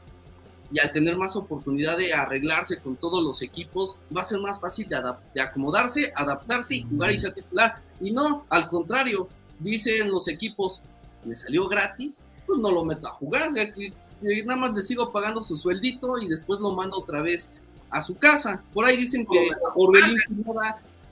y 0.72 0.80
al 0.80 0.92
tener 0.92 1.18
más 1.18 1.36
oportunidad 1.36 1.98
de 1.98 2.14
arreglarse 2.14 2.78
con 2.78 2.96
todos 2.96 3.24
los 3.24 3.42
equipos, 3.42 3.98
va 4.16 4.22
a 4.22 4.26
ser 4.26 4.40
más 4.40 4.60
fácil 4.60 4.88
de, 4.88 5.42
acomodarse, 5.42 6.14
adaptarse 6.16 6.76
y 6.76 6.84
jugar 6.84 7.12
y 7.12 7.20
ser 7.20 7.34
titular. 7.34 7.82
Y 8.00 8.12
no, 8.12 8.46
al 8.50 8.68
contrario, 8.68 9.28
dicen 9.60 10.10
los 10.10 10.28
equipos, 10.28 10.82
me 11.26 11.36
salió 11.36 11.68
gratis, 11.68 12.26
pues 12.48 12.60
no 12.60 12.72
lo 12.72 12.86
meto 12.86 13.08
a 13.08 13.12
jugar, 13.12 13.52
nada 13.52 14.56
más 14.56 14.74
le 14.74 14.82
sigo 14.82 15.12
pagando 15.12 15.44
su 15.44 15.58
sueldito 15.58 16.18
y 16.20 16.28
después 16.28 16.60
lo 16.60 16.72
mando 16.72 16.98
otra 16.98 17.22
vez 17.22 17.52
a 17.90 18.02
su 18.02 18.16
casa. 18.16 18.64
Por 18.74 18.86
ahí 18.86 18.98
dicen 18.98 19.26
que 19.26 19.50
Orbelín 19.76 20.16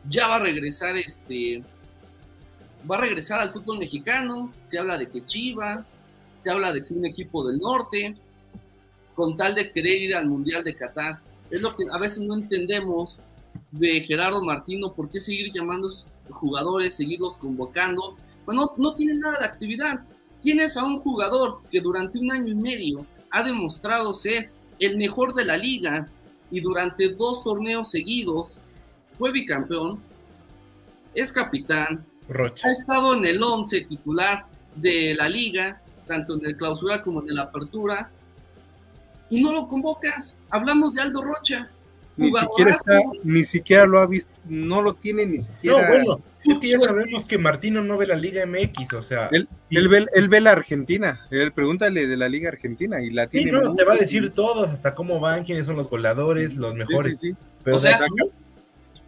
ya 0.08 0.28
va 0.28 0.36
a 0.38 0.40
regresar, 0.40 0.96
este, 0.96 1.64
va 2.90 2.96
a 2.96 3.02
regresar 3.02 3.40
al 3.42 3.52
fútbol 3.52 3.80
mexicano. 3.80 4.54
Se 4.70 4.80
habla 4.80 4.98
de 4.98 5.10
que 5.10 5.24
Chivas, 5.26 6.00
se 6.43 6.49
habla 6.49 6.71
de 6.71 6.84
que 6.84 6.93
un 6.93 7.06
equipo 7.06 7.47
del 7.47 7.60
norte, 7.60 8.15
con 9.15 9.36
tal 9.36 9.56
de 9.56 9.71
querer 9.71 10.02
ir 10.02 10.15
al 10.15 10.28
Mundial 10.28 10.63
de 10.63 10.75
Qatar. 10.75 11.19
Es 11.49 11.62
lo 11.62 11.75
que 11.75 11.86
a 11.91 11.97
veces 11.97 12.21
no 12.21 12.36
entendemos 12.36 13.19
de 13.71 14.02
Gerardo 14.02 14.43
Martino, 14.43 14.93
por 14.93 15.10
qué 15.10 15.19
seguir 15.19 15.52
llamando 15.54 15.89
a 15.89 15.91
sus 15.91 16.06
jugadores, 16.30 16.95
seguirlos 16.95 17.38
convocando, 17.38 18.15
bueno, 18.45 18.73
no 18.78 18.95
tiene 18.95 19.13
nada 19.15 19.39
de 19.39 19.45
actividad. 19.45 20.02
Tienes 20.41 20.78
a 20.78 20.84
un 20.84 20.99
jugador 20.99 21.60
que 21.69 21.82
durante 21.82 22.17
un 22.17 22.32
año 22.32 22.47
y 22.47 22.56
medio 22.56 23.06
ha 23.30 23.43
demostrado 23.43 24.13
ser 24.13 24.49
el 24.80 24.97
mejor 24.97 25.34
de 25.34 25.45
la 25.45 25.58
liga, 25.58 26.08
y 26.52 26.62
durante 26.62 27.10
dos 27.10 27.43
torneos 27.43 27.91
seguidos 27.91 28.58
fue 29.17 29.32
bicampeón, 29.32 29.99
es 31.13 31.32
capitán, 31.32 32.06
ha 32.63 32.71
estado 32.71 33.15
en 33.15 33.25
el 33.25 33.41
11 33.41 33.82
titular 33.82 34.45
de 34.75 35.15
la 35.15 35.28
liga, 35.28 35.82
tanto 36.10 36.34
en 36.34 36.45
el 36.45 36.58
clausura 36.58 37.04
como 37.04 37.22
en 37.22 37.36
la 37.36 37.43
apertura, 37.43 38.10
y 39.30 39.41
no 39.41 39.54
lo 39.54 39.67
convocas. 39.67 40.36
Hablamos 40.50 40.95
de 40.95 41.04
Aldo 41.04 41.24
Rocha, 41.24 41.69
ni 42.17 42.32
siquiera, 42.32 42.78
ni 43.24 43.43
siquiera 43.45 43.86
lo 43.86 44.00
ha 44.00 44.08
visto, 44.08 44.32
no 44.45 44.82
lo 44.82 44.93
tiene 44.93 45.26
ni 45.28 45.39
siquiera. 45.39 45.84
No, 45.84 45.88
bueno, 45.88 46.22
es 46.43 46.58
que 46.58 46.69
ya 46.69 46.80
sabemos 46.80 47.26
que 47.26 47.38
Martino 47.38 47.84
no 47.84 47.95
ve 47.98 48.08
la 48.08 48.15
Liga 48.15 48.43
MX, 48.45 48.93
o 48.93 49.02
sea. 49.04 49.30
Él, 49.32 49.48
ve, 49.69 50.06
él 50.15 50.30
ve, 50.30 50.41
la 50.41 50.52
Argentina, 50.52 51.22
él 51.30 51.52
pregúntale 51.52 52.08
de 52.08 52.17
la 52.17 52.28
Liga 52.28 52.50
Argentina 52.50 53.02
y 53.02 53.12
la 53.12 53.28
tiene. 53.28 53.52
no, 53.52 53.76
te 53.76 53.86
va 53.86 53.93
a 53.93 53.98
decir 53.98 54.32
todos, 54.32 54.69
hasta 54.69 54.95
cómo 54.95 55.19
van, 55.19 55.43
quiénes 55.43 55.67
son 55.67 55.76
los 55.76 55.89
goleadores, 55.89 56.56
los 56.56 56.74
mejores. 56.74 57.22
Pero, 57.63 57.78
o, 57.78 57.80
sea, 57.80 58.00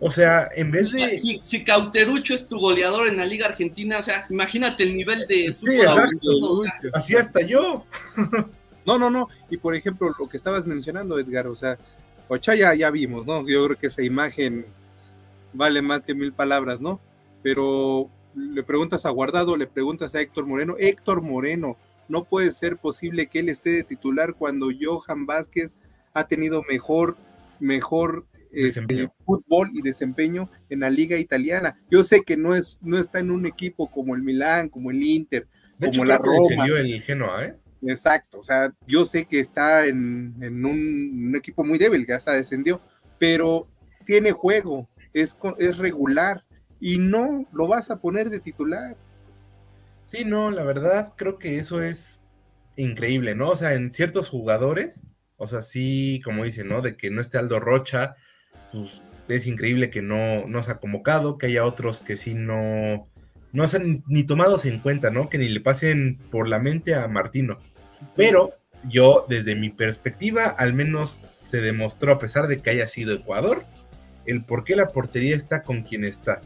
o 0.04 0.10
sea, 0.10 0.50
en 0.56 0.72
vez 0.72 0.92
de. 0.92 1.20
Si, 1.42 1.64
Cauterucho 1.64 2.34
es 2.34 2.48
tu 2.48 2.60
goleador 2.60 3.08
en 3.08 3.18
la 3.18 3.26
Liga 3.26 3.46
Argentina, 3.46 4.00
o 4.00 4.02
sea, 4.02 4.26
imagínate 4.32 4.82
el 4.82 4.96
nivel 4.96 5.28
de. 5.28 5.52
Sí, 5.54 5.76
exacto. 5.76 6.64
Así 6.94 7.16
hasta 7.16 7.42
yo. 7.42 7.86
No, 8.84 8.98
no, 8.98 9.12
no. 9.12 9.30
Y 9.52 9.58
por 9.58 9.76
ejemplo, 9.76 10.12
lo 10.18 10.28
que 10.28 10.38
estabas 10.38 10.66
mencionando, 10.66 11.20
Edgar, 11.20 11.46
o 11.46 11.56
sea, 11.56 11.78
Ocha 12.28 12.56
ya, 12.56 12.74
ya 12.74 12.90
vimos, 12.90 13.28
¿no? 13.28 13.48
Yo 13.48 13.64
creo 13.66 13.78
que 13.78 13.86
esa 13.86 14.02
imagen 14.02 14.66
vale 15.54 15.84
más 15.84 16.04
que 16.04 16.16
mil 16.16 16.34
palabras, 16.34 16.82
¿no? 16.82 17.00
Pero 17.44 18.10
le 18.34 18.64
preguntas 18.64 19.06
a 19.06 19.12
Guardado, 19.12 19.56
le 19.56 19.68
preguntas 19.68 20.16
a 20.16 20.22
Héctor 20.22 20.48
Moreno, 20.48 20.78
Héctor 20.80 21.22
Moreno, 21.22 21.78
no 22.08 22.24
puede 22.24 22.52
ser 22.52 22.78
posible 22.78 23.28
que 23.28 23.40
él 23.40 23.50
esté 23.50 23.70
de 23.70 23.84
titular 23.84 24.34
cuando 24.34 24.70
Johan 24.72 25.28
Vázquez 25.28 25.76
ha 26.14 26.26
tenido 26.26 26.64
mejor, 26.68 27.18
mejor 27.60 28.26
este, 28.52 29.10
fútbol 29.26 29.72
y 29.74 29.82
desempeño 29.82 30.50
en 30.70 30.82
la 30.82 30.90
liga 30.90 31.18
italiana. 31.18 31.80
Yo 31.90 32.04
sé 32.04 32.22
que 32.22 32.38
no 32.38 32.56
es, 32.56 32.78
no 32.82 32.98
está 32.98 33.20
en 33.20 33.32
un 33.32 33.46
equipo 33.46 33.90
como 33.90 34.16
el 34.16 34.24
Milán, 34.24 34.70
como 34.70 34.92
el 34.92 35.02
Inter, 35.04 35.48
como 35.80 36.06
la 36.06 36.18
Roma. 36.18 36.66
el 36.66 37.02
Genoa, 37.02 37.46
¿eh? 37.46 37.56
Exacto, 37.84 38.40
o 38.40 38.44
sea, 38.44 38.72
yo 38.86 39.06
sé 39.06 39.26
que 39.26 39.40
está 39.40 39.88
en, 39.88 40.36
un, 40.40 41.34
equipo 41.36 41.64
muy 41.64 41.80
débil, 41.80 42.06
que 42.06 42.14
hasta 42.14 42.34
descendió, 42.34 42.80
pero 43.18 43.68
tiene 44.06 44.32
juego, 44.32 44.88
es, 45.14 45.36
es 45.58 45.78
regular 45.78 46.44
y 46.80 47.00
no 47.00 47.48
lo 47.52 47.68
vas 47.68 47.90
a 47.90 48.00
poner 48.00 48.30
de 48.30 48.40
titular. 48.40 48.96
Sí, 50.06 50.26
no, 50.26 50.52
la 50.52 50.64
verdad 50.64 51.14
creo 51.16 51.40
que 51.40 51.58
eso 51.58 51.82
es 51.82 52.20
increíble, 52.76 53.34
¿no? 53.34 53.50
O 53.50 53.56
sea, 53.56 53.74
en 53.74 53.92
ciertos 53.92 54.30
jugadores, 54.30 55.04
O 55.38 55.48
sea, 55.48 55.64
sí, 55.64 56.22
como 56.24 56.44
dicen, 56.44 56.68
¿no? 56.68 56.82
De 56.82 56.96
que 56.96 57.10
no 57.10 57.20
esté 57.20 57.40
Aldo 57.40 57.60
Rocha, 57.60 58.16
pues 58.72 59.02
es 59.28 59.48
increíble 59.48 59.90
que 59.90 60.02
no, 60.02 60.46
no 60.48 60.64
se 60.64 60.72
ha 60.72 60.80
convocado, 60.80 61.38
que 61.38 61.48
haya 61.48 61.66
otros 61.66 62.00
que 62.00 62.18
sí 62.18 62.34
no, 62.34 63.08
no 63.52 63.68
sean 63.68 64.04
ni 64.08 64.24
tomados 64.24 64.66
en 64.66 64.80
cuenta, 64.80 65.10
¿no? 65.10 65.30
Que 65.30 65.38
ni 65.38 65.50
le 65.50 65.62
pasen 65.62 66.20
por 66.32 66.48
la 66.48 66.60
mente 66.60 66.96
a 66.96 67.08
Martino. 67.08 67.60
Pero 68.16 68.54
yo, 68.88 69.26
desde 69.30 69.56
mi 69.56 69.70
perspectiva, 69.70 70.46
al 70.46 70.74
menos 70.74 71.20
se 71.32 71.62
demostró, 71.62 72.14
a 72.14 72.20
pesar 72.20 72.48
de 72.48 72.62
que 72.62 72.70
haya 72.72 72.88
sido 72.88 73.14
Ecuador, 73.14 73.64
el 74.26 74.44
por 74.44 74.64
qué 74.64 74.76
la 74.76 74.90
portería 74.90 75.36
está 75.36 75.64
con 75.64 75.84
quien 75.84 76.04
está. 76.04 76.42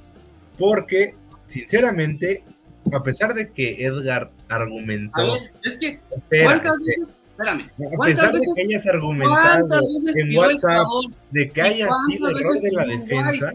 Porque, 0.57 1.15
sinceramente, 1.47 2.43
a 2.91 3.03
pesar 3.03 3.33
de 3.33 3.49
que 3.51 3.85
Edgar 3.85 4.31
argumentó. 4.49 5.38
es 5.63 5.77
que, 5.77 5.99
¿cuántas 6.43 6.77
veces? 6.79 7.17
Espérame. 7.37 7.69
A 7.99 8.05
pesar 8.05 8.33
de 8.33 8.39
que 8.55 8.61
hayas 8.61 8.87
argumentado 8.87 9.81
en 10.15 10.37
WhatsApp 10.37 10.87
de 11.31 11.49
que 11.51 11.61
haya 11.61 11.89
sido 12.07 12.29
error 12.29 12.61
de 12.61 12.71
la 12.71 12.85
defensa, 12.85 13.53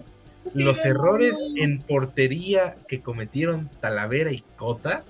los 0.55 0.85
errores 0.85 1.39
en 1.57 1.81
portería 1.81 2.77
que 2.89 3.01
cometieron 3.01 3.71
Talavera 3.81 4.33
y 4.33 4.45
Cota 4.57 5.03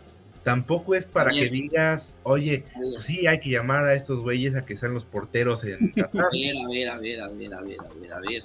tampoco 0.45 0.95
es 0.95 1.05
para 1.05 1.31
que 1.33 1.51
digas, 1.51 2.17
oye, 2.23 2.65
pues 2.75 3.05
sí, 3.05 3.27
hay 3.27 3.41
que 3.41 3.51
llamar 3.51 3.87
a 3.87 3.95
estos 3.95 4.21
güeyes 4.21 4.55
a 4.55 4.65
que 4.65 4.77
sean 4.77 4.95
los 4.95 5.05
porteros 5.05 5.65
en 5.65 5.89
Qatar. 5.97 6.27
A 6.27 6.29
ver, 6.33 6.57
a 6.57 6.69
ver, 6.69 6.91
a 6.91 6.97
ver, 6.97 7.21
a 7.23 7.29
ver, 7.29 7.55
a 7.55 7.61
ver, 7.61 7.77
a 7.81 7.95
ver, 7.95 8.13
a 8.13 8.21
ver. 8.21 8.45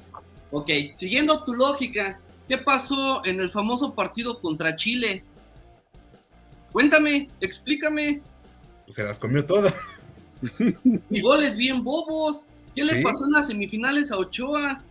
Ok, 0.50 0.70
siguiendo 0.92 1.44
tu 1.44 1.54
lógica, 1.54 2.20
¿qué 2.48 2.58
pasó 2.58 3.24
en 3.26 3.40
el 3.40 3.52
famoso 3.52 3.94
partido 3.94 4.40
contra 4.40 4.76
Chile? 4.76 5.24
Cuéntame, 6.72 7.30
explícame. 7.42 8.22
Pues 8.86 8.96
se 8.96 9.04
las 9.04 9.20
comió 9.20 9.46
todas. 9.46 9.74
Y 11.10 11.22
goles 11.22 11.56
bien 11.56 11.84
bobos. 11.84 12.44
¿Qué 12.76 12.84
le 12.84 13.02
pasó 13.02 13.26
en 13.26 13.32
las 13.32 13.48
semifinales 13.48 14.12
a 14.12 14.18
Ochoa? 14.18 14.84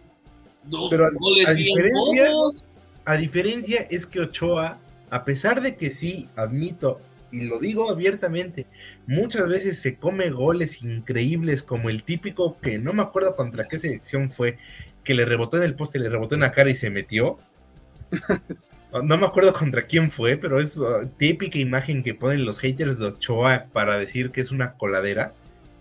Dos 0.64 0.88
Pero 0.90 1.10
goles 1.18 1.54
bien 1.54 1.86
bobos. 1.92 2.64
A 3.04 3.16
diferencia 3.16 3.86
es 3.90 4.06
que 4.06 4.20
Ochoa 4.20 4.78
a 5.14 5.24
pesar 5.24 5.62
de 5.62 5.76
que 5.76 5.92
sí, 5.92 6.28
admito, 6.34 7.00
y 7.30 7.42
lo 7.42 7.60
digo 7.60 7.88
abiertamente, 7.88 8.66
muchas 9.06 9.48
veces 9.48 9.78
se 9.78 9.94
come 9.94 10.30
goles 10.30 10.82
increíbles 10.82 11.62
como 11.62 11.88
el 11.88 12.02
típico 12.02 12.58
que 12.60 12.78
no 12.78 12.92
me 12.92 13.02
acuerdo 13.02 13.36
contra 13.36 13.68
qué 13.68 13.78
selección 13.78 14.28
fue, 14.28 14.58
que 15.04 15.14
le 15.14 15.24
rebotó 15.24 15.58
en 15.58 15.62
el 15.62 15.76
poste, 15.76 16.00
le 16.00 16.08
rebotó 16.08 16.34
en 16.34 16.40
la 16.40 16.50
cara 16.50 16.68
y 16.68 16.74
se 16.74 16.90
metió. 16.90 17.38
No 19.02 19.18
me 19.18 19.26
acuerdo 19.26 19.52
contra 19.52 19.86
quién 19.86 20.10
fue, 20.10 20.36
pero 20.36 20.60
es 20.60 20.76
uh, 20.76 21.08
típica 21.16 21.58
imagen 21.58 22.02
que 22.02 22.14
ponen 22.14 22.44
los 22.44 22.58
haters 22.58 22.98
de 22.98 23.06
Ochoa 23.06 23.66
para 23.72 23.98
decir 23.98 24.30
que 24.30 24.40
es 24.40 24.50
una 24.50 24.74
coladera. 24.74 25.32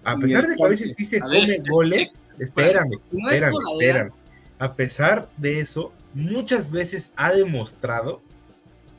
A 0.04 0.18
pesar 0.18 0.48
de 0.48 0.56
que 0.56 0.64
a 0.64 0.68
veces 0.68 0.96
sí 0.98 1.06
se 1.06 1.20
come 1.20 1.62
goles, 1.70 2.14
espérame, 2.40 3.00
espérame, 3.12 3.54
espérame. 3.72 4.12
A 4.60 4.76
pesar 4.76 5.30
de 5.38 5.60
eso, 5.60 5.94
muchas 6.14 6.72
veces 6.72 7.12
ha 7.16 7.32
demostrado 7.32 8.22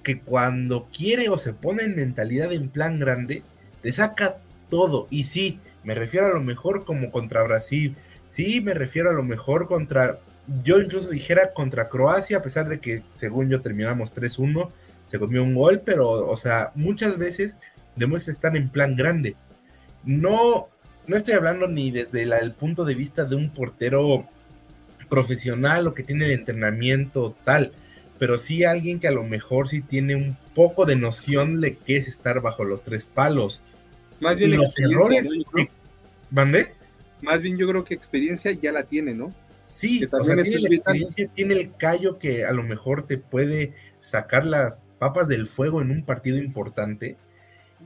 que 0.03 0.21
cuando 0.21 0.89
quiere 0.97 1.29
o 1.29 1.39
se 1.39 1.53
pone 1.53 1.83
en 1.83 1.97
mentalidad 1.97 2.53
en 2.53 2.69
plan 2.69 2.99
grande, 2.99 3.43
te 3.83 3.93
saca 3.93 4.39
todo. 4.69 5.07
Y 5.11 5.25
sí, 5.25 5.61
me 5.83 5.95
refiero 5.95 6.27
a 6.27 6.31
lo 6.31 6.43
mejor 6.43 6.85
como 6.85 7.11
contra 7.11 7.43
Brasil. 7.43 7.97
Sí, 8.29 8.61
me 8.61 8.75
refiero 8.75 9.11
a 9.11 9.15
lo 9.15 9.23
mejor 9.23 9.67
contra, 9.69 10.19
yo 10.63 10.81
incluso 10.81 11.09
dijera 11.09 11.53
contra 11.53 11.89
Croacia, 11.89 12.39
a 12.39 12.43
pesar 12.43 12.69
de 12.69 12.81
que 12.81 13.03
según 13.15 13.49
yo 13.49 13.61
terminamos 13.61 14.13
3-1, 14.15 14.71
se 15.05 15.19
comió 15.19 15.43
un 15.43 15.55
gol, 15.55 15.83
pero, 15.85 16.09
o 16.09 16.37
sea, 16.37 16.73
muchas 16.75 17.19
veces 17.19 17.55
demuestra 17.97 18.33
estar 18.33 18.57
en 18.57 18.69
plan 18.69 18.97
grande. 18.97 19.37
No, 20.05 20.69
no 21.07 21.17
estoy 21.17 21.35
hablando 21.35 21.69
ni 21.69 21.91
desde 21.91 22.23
el 22.23 22.53
punto 22.53 22.85
de 22.85 22.95
vista 22.95 23.25
de 23.25 23.37
un 23.37 23.51
portero 23.51 24.27
profesional 25.09 25.87
o 25.87 25.95
que 25.95 26.03
tiene 26.03 26.27
el 26.27 26.33
entrenamiento 26.33 27.37
tal, 27.45 27.73
pero 28.19 28.39
sí 28.39 28.65
alguien 28.65 29.01
que 29.01 29.09
a 29.09 29.13
lo 29.13 29.25
mejor 29.25 29.69
sí 29.69 29.81
tiene 29.81 30.17
un 30.17 30.37
poco 30.55 30.87
de 30.87 30.97
noción 30.97 31.61
de 31.61 31.77
qué 31.77 31.97
es 31.97 32.09
estar 32.09 32.41
bajo 32.41 32.65
los 32.65 32.83
tres 32.83 33.05
palos. 33.05 33.63
Más 34.21 34.37
bien 34.37 34.57
los 34.57 34.79
errores. 34.79 35.29
¿Mandé? 36.31 36.73
Más 37.23 37.41
bien 37.41 37.57
yo 37.57 37.69
creo 37.69 37.85
que 37.85 37.95
experiencia 37.95 38.53
ya 38.53 38.73
la 38.73 38.85
tiene, 38.85 39.15
¿no? 39.15 39.35
Sí, 39.75 40.09
o 40.11 40.25
sea, 40.25 40.37
tiene 40.37 40.61
la 40.61 40.75
experiencia, 40.75 41.29
tiene 41.35 41.55
el 41.55 41.77
callo 41.77 42.19
que 42.19 42.45
a 42.45 42.53
lo 42.53 42.63
mejor 42.63 43.07
te 43.07 43.19
puede 43.19 43.75
sacar 44.01 44.47
las 44.47 44.87
papas 44.99 45.27
del 45.27 45.47
fuego 45.47 45.83
en 45.83 45.91
un 45.91 46.05
partido 46.05 46.39
importante 46.39 47.17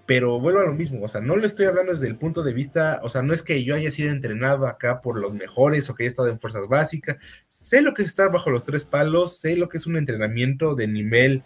pero 0.07 0.41
vuelvo 0.41 0.61
a 0.61 0.65
lo 0.65 0.75
mismo, 0.75 1.05
o 1.05 1.09
sea, 1.09 1.21
no 1.21 1.37
lo 1.37 1.47
estoy 1.47 1.67
hablando 1.67 1.93
desde 1.93 2.07
el 2.07 2.17
punto 2.17 2.43
de 2.43 2.53
vista, 2.53 3.01
o 3.03 3.09
sea, 3.09 3.23
no 3.23 3.35
es 3.35 3.43
que 3.43 3.63
yo 3.65 3.75
haya 3.75 3.91
sido 3.91 4.11
entrenado 4.11 4.67
acá 4.67 5.03
por 5.03 5.19
los 5.19 5.35
mejores 5.35 5.91
o 5.91 5.95
que 5.95 6.05
haya 6.05 6.09
estado 6.09 6.29
en 6.29 6.39
fuerzas 6.39 6.69
básicas, 6.69 7.17
sé 7.51 7.83
lo 7.83 7.95
que 7.95 8.03
es 8.03 8.09
estar 8.09 8.33
bajo 8.33 8.51
los 8.51 8.65
tres 8.65 8.85
palos, 8.85 9.39
sé 9.39 9.57
lo 9.57 9.69
que 9.69 9.79
es 9.79 9.87
un 9.87 9.97
entrenamiento 9.97 10.75
de 10.75 10.89
nivel, 10.89 11.43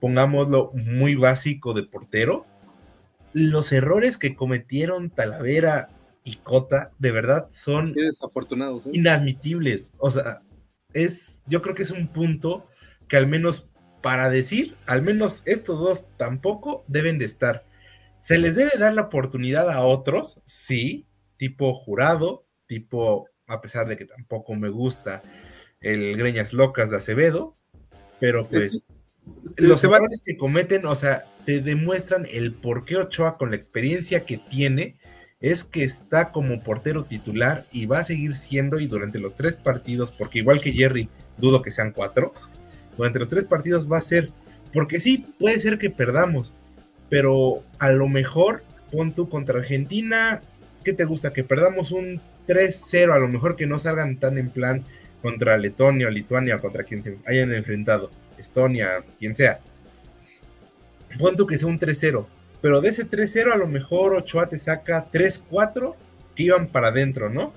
pongámoslo, 0.00 0.70
muy 0.74 1.14
básico 1.14 1.74
de 1.74 1.82
portero. 1.82 2.46
Los 3.32 3.72
errores 3.72 4.16
que 4.16 4.36
cometieron 4.36 5.10
Talavera 5.10 5.90
y 6.28 6.36
Cota, 6.36 6.92
de 6.98 7.10
verdad, 7.10 7.48
son 7.50 7.94
desafortunados, 7.94 8.84
¿eh? 8.86 8.90
inadmitibles. 8.92 9.92
O 9.96 10.10
sea, 10.10 10.42
es, 10.92 11.40
yo 11.46 11.62
creo 11.62 11.74
que 11.74 11.84
es 11.84 11.90
un 11.90 12.08
punto 12.08 12.66
que 13.08 13.16
al 13.16 13.26
menos 13.26 13.70
para 14.02 14.28
decir, 14.28 14.74
al 14.86 15.00
menos 15.00 15.42
estos 15.46 15.78
dos 15.78 16.06
tampoco 16.18 16.84
deben 16.86 17.18
de 17.18 17.24
estar. 17.24 17.64
¿Se 18.18 18.38
les 18.38 18.56
debe 18.56 18.72
dar 18.78 18.92
la 18.92 19.02
oportunidad 19.02 19.70
a 19.70 19.80
otros? 19.80 20.38
Sí, 20.44 21.06
tipo 21.38 21.72
jurado, 21.72 22.44
tipo, 22.66 23.26
a 23.46 23.62
pesar 23.62 23.88
de 23.88 23.96
que 23.96 24.04
tampoco 24.04 24.54
me 24.54 24.68
gusta 24.68 25.22
el 25.80 26.14
Greñas 26.16 26.52
Locas 26.52 26.90
de 26.90 26.96
Acevedo, 26.96 27.56
pero 28.20 28.46
pues 28.48 28.84
los 29.56 29.82
errores 29.82 30.20
que 30.22 30.36
cometen, 30.36 30.84
o 30.84 30.94
sea, 30.94 31.24
te 31.46 31.60
demuestran 31.60 32.26
el 32.30 32.52
por 32.52 32.84
qué 32.84 32.96
Ochoa 32.96 33.38
con 33.38 33.50
la 33.50 33.56
experiencia 33.56 34.26
que 34.26 34.36
tiene 34.36 34.97
es 35.40 35.64
que 35.64 35.84
está 35.84 36.32
como 36.32 36.62
portero 36.62 37.04
titular 37.04 37.64
y 37.72 37.86
va 37.86 38.00
a 38.00 38.04
seguir 38.04 38.34
siendo 38.34 38.80
y 38.80 38.86
durante 38.86 39.18
los 39.18 39.34
tres 39.34 39.56
partidos, 39.56 40.12
porque 40.12 40.38
igual 40.40 40.60
que 40.60 40.72
Jerry, 40.72 41.08
dudo 41.36 41.62
que 41.62 41.70
sean 41.70 41.92
cuatro, 41.92 42.32
durante 42.96 43.18
los 43.18 43.28
tres 43.28 43.46
partidos 43.46 43.90
va 43.90 43.98
a 43.98 44.02
ser, 44.02 44.30
porque 44.72 45.00
sí, 45.00 45.26
puede 45.38 45.60
ser 45.60 45.78
que 45.78 45.90
perdamos, 45.90 46.52
pero 47.08 47.62
a 47.78 47.90
lo 47.90 48.08
mejor 48.08 48.64
pon 48.90 49.12
tú 49.12 49.28
contra 49.28 49.58
Argentina, 49.58 50.42
¿qué 50.84 50.92
te 50.92 51.04
gusta? 51.04 51.32
Que 51.32 51.44
perdamos 51.44 51.92
un 51.92 52.20
3-0, 52.48 53.12
a 53.12 53.18
lo 53.18 53.28
mejor 53.28 53.56
que 53.56 53.66
no 53.66 53.78
salgan 53.78 54.16
tan 54.16 54.38
en 54.38 54.50
plan 54.50 54.82
contra 55.22 55.58
Letonia 55.58 56.08
o 56.08 56.10
Lituania, 56.10 56.60
contra 56.60 56.84
quien 56.84 57.02
se 57.02 57.18
hayan 57.26 57.52
enfrentado, 57.52 58.10
Estonia, 58.38 59.04
quien 59.18 59.34
sea. 59.34 59.60
Pon 61.18 61.36
tú 61.36 61.46
que 61.46 61.58
sea 61.58 61.68
un 61.68 61.78
3-0, 61.78 62.26
pero 62.60 62.80
de 62.80 62.88
ese 62.90 63.08
3-0 63.08 63.52
a 63.52 63.56
lo 63.56 63.66
mejor 63.66 64.14
Ochoa 64.14 64.48
te 64.48 64.58
saca 64.58 65.10
3-4 65.10 65.94
que 66.34 66.44
iban 66.44 66.68
para 66.68 66.88
adentro, 66.88 67.28
¿no? 67.28 67.52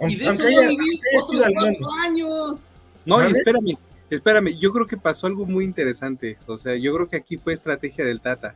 y 0.00 0.16
de 0.16 0.26
eso 0.26 0.44
haya, 0.44 0.70
cuatro 1.12 1.86
años. 2.02 2.60
No, 3.06 3.22
espérame, 3.22 3.78
Espérame, 4.10 4.54
yo 4.58 4.72
creo 4.72 4.86
que 4.86 4.96
pasó 4.96 5.26
algo 5.26 5.46
muy 5.46 5.64
interesante. 5.64 6.38
O 6.46 6.58
sea, 6.58 6.76
yo 6.76 6.94
creo 6.94 7.08
que 7.08 7.16
aquí 7.16 7.36
fue 7.36 7.52
estrategia 7.52 8.04
del 8.04 8.20
Tata. 8.20 8.54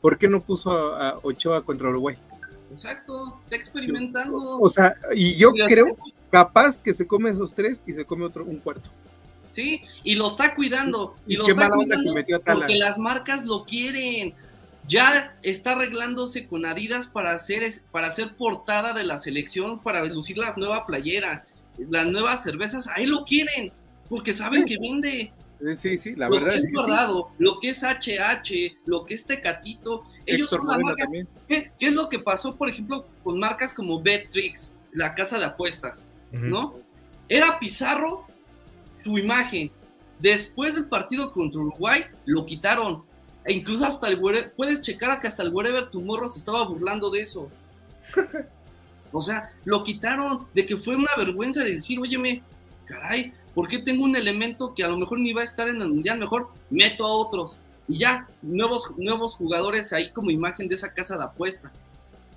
¿Por 0.00 0.18
qué 0.18 0.28
no 0.28 0.42
puso 0.42 0.94
a, 0.94 1.18
Ochoa 1.22 1.64
contra 1.64 1.88
Uruguay? 1.88 2.16
Exacto, 2.70 3.40
está 3.44 3.56
experimentando. 3.56 4.58
O 4.58 4.68
sea, 4.68 4.94
y 5.14 5.34
yo 5.34 5.52
creo 5.52 5.86
capaz 6.30 6.78
que 6.78 6.92
se 6.92 7.06
come 7.06 7.30
esos 7.30 7.54
tres 7.54 7.82
y 7.86 7.92
se 7.92 8.04
come 8.04 8.24
otro 8.24 8.44
un 8.44 8.56
cuarto. 8.56 8.90
Sí, 9.54 9.82
y 10.04 10.16
lo 10.16 10.26
está 10.26 10.54
cuidando. 10.54 11.16
Y, 11.26 11.36
lo 11.36 11.48
está 11.48 11.70
cuidando 11.70 12.12
porque 12.12 12.76
las 12.76 12.98
marcas 12.98 13.44
lo 13.44 13.64
quieren. 13.64 14.34
Ya 14.88 15.36
está 15.42 15.72
arreglándose 15.72 16.46
con 16.46 16.64
Adidas 16.64 17.06
para 17.06 17.32
hacer, 17.32 17.64
para 17.90 18.06
hacer 18.06 18.36
portada 18.36 18.92
de 18.92 19.04
la 19.04 19.18
selección, 19.18 19.82
para 19.82 20.04
lucir 20.04 20.38
la 20.38 20.54
nueva 20.56 20.86
playera, 20.86 21.44
las 21.78 22.06
nuevas 22.06 22.42
cervezas. 22.42 22.88
Ahí 22.94 23.06
lo 23.06 23.24
quieren 23.24 23.72
porque 24.08 24.32
saben 24.32 24.64
que 24.64 24.76
vende. 24.78 25.32
Sí, 25.76 25.98
sí, 25.98 26.14
la 26.14 26.28
verdad. 26.28 26.52
Que 26.52 26.58
es, 26.58 26.72
guardado, 26.72 27.30
lo 27.38 27.58
que 27.58 27.70
es 27.70 27.82
HH, 27.82 28.76
lo 28.84 29.04
que 29.04 29.14
es 29.14 29.24
Tecatito, 29.24 30.04
ellos 30.26 30.50
son 30.50 30.66
la 30.66 30.78
marca. 30.78 31.06
¿Qué, 31.48 31.72
es 31.78 31.92
lo 31.92 32.08
que 32.08 32.18
pasó, 32.18 32.56
por 32.56 32.68
ejemplo, 32.68 33.06
con 33.22 33.38
marcas 33.38 33.72
como 33.72 34.00
Bettrix, 34.00 34.72
la 34.92 35.14
casa 35.14 35.38
de 35.38 35.46
apuestas? 35.46 36.06
¿No? 36.30 36.74
Era 37.28 37.58
Pizarro 37.58 38.26
su 39.02 39.18
imagen. 39.18 39.70
Después 40.18 40.74
del 40.74 40.88
partido 40.88 41.32
contra 41.32 41.60
Uruguay, 41.60 42.04
lo 42.24 42.44
quitaron. 42.46 43.04
E 43.46 43.52
incluso 43.52 43.84
hasta 43.84 44.08
el 44.08 44.20
puedes 44.56 44.82
checar 44.82 45.20
que 45.20 45.28
hasta 45.28 45.42
el 45.42 45.54
Wherever 45.54 45.88
Tomorrow 45.88 46.28
se 46.28 46.38
estaba 46.38 46.64
burlando 46.64 47.10
de 47.10 47.20
eso. 47.20 47.48
o 49.12 49.22
sea, 49.22 49.50
lo 49.64 49.82
quitaron 49.84 50.46
de 50.52 50.66
que 50.66 50.76
fue 50.76 50.96
una 50.96 51.14
vergüenza 51.16 51.62
de 51.62 51.74
decir, 51.74 51.98
óyeme, 52.00 52.42
caray, 52.86 53.32
¿Por 53.56 53.68
qué 53.68 53.78
tengo 53.78 54.04
un 54.04 54.14
elemento 54.14 54.74
que 54.74 54.84
a 54.84 54.88
lo 54.88 54.98
mejor 54.98 55.18
ni 55.18 55.32
va 55.32 55.40
a 55.40 55.44
estar 55.44 55.66
en 55.66 55.80
el 55.80 55.88
mundial? 55.88 56.18
Mejor 56.18 56.50
meto 56.68 57.06
a 57.06 57.10
otros. 57.10 57.56
Y 57.88 57.96
ya, 57.96 58.28
nuevos, 58.42 58.90
nuevos 58.98 59.34
jugadores 59.36 59.94
ahí 59.94 60.12
como 60.12 60.30
imagen 60.30 60.68
de 60.68 60.74
esa 60.74 60.92
casa 60.92 61.16
de 61.16 61.24
apuestas. 61.24 61.86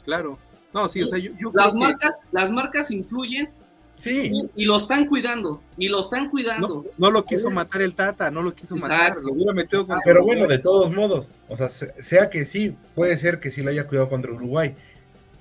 Claro. 0.05 0.39
No, 0.73 0.87
sí, 0.87 1.03
o 1.03 1.07
sea, 1.07 1.19
yo, 1.19 1.31
yo 1.37 1.51
las 1.53 1.65
creo 1.65 1.73
que- 1.73 1.79
marcas, 1.87 2.13
las 2.31 2.51
marcas 2.51 2.89
influyen 2.89 3.49
Sí, 3.99 4.31
y, 4.33 4.63
y 4.63 4.65
lo 4.65 4.77
están 4.77 5.05
cuidando, 5.07 5.61
y 5.77 5.89
lo 5.89 5.99
están 5.99 6.29
cuidando. 6.29 6.67
no, 6.67 6.85
no 6.97 7.11
lo 7.11 7.25
quiso 7.25 7.51
matar 7.51 7.81
el 7.81 7.93
Tata, 7.93 8.31
no 8.31 8.41
lo 8.41 8.55
quiso 8.55 8.75
matar, 8.77 9.17
lo 9.17 9.33
hubiera 9.33 9.51
metido 9.53 9.85
con 9.85 9.99
pero 10.05 10.23
bueno, 10.23 10.47
de 10.47 10.57
todos 10.57 10.89
modos, 10.91 11.35
o 11.49 11.57
sea, 11.57 11.67
se- 11.69 12.01
sea 12.01 12.29
que 12.29 12.45
sí, 12.45 12.75
puede 12.95 13.17
ser 13.17 13.41
que 13.41 13.51
sí 13.51 13.61
lo 13.61 13.69
haya 13.71 13.85
cuidado 13.87 14.07
contra 14.09 14.31
Uruguay. 14.31 14.73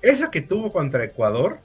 Esa 0.01 0.29
que 0.29 0.41
tuvo 0.41 0.73
contra 0.73 1.05
Ecuador, 1.05 1.59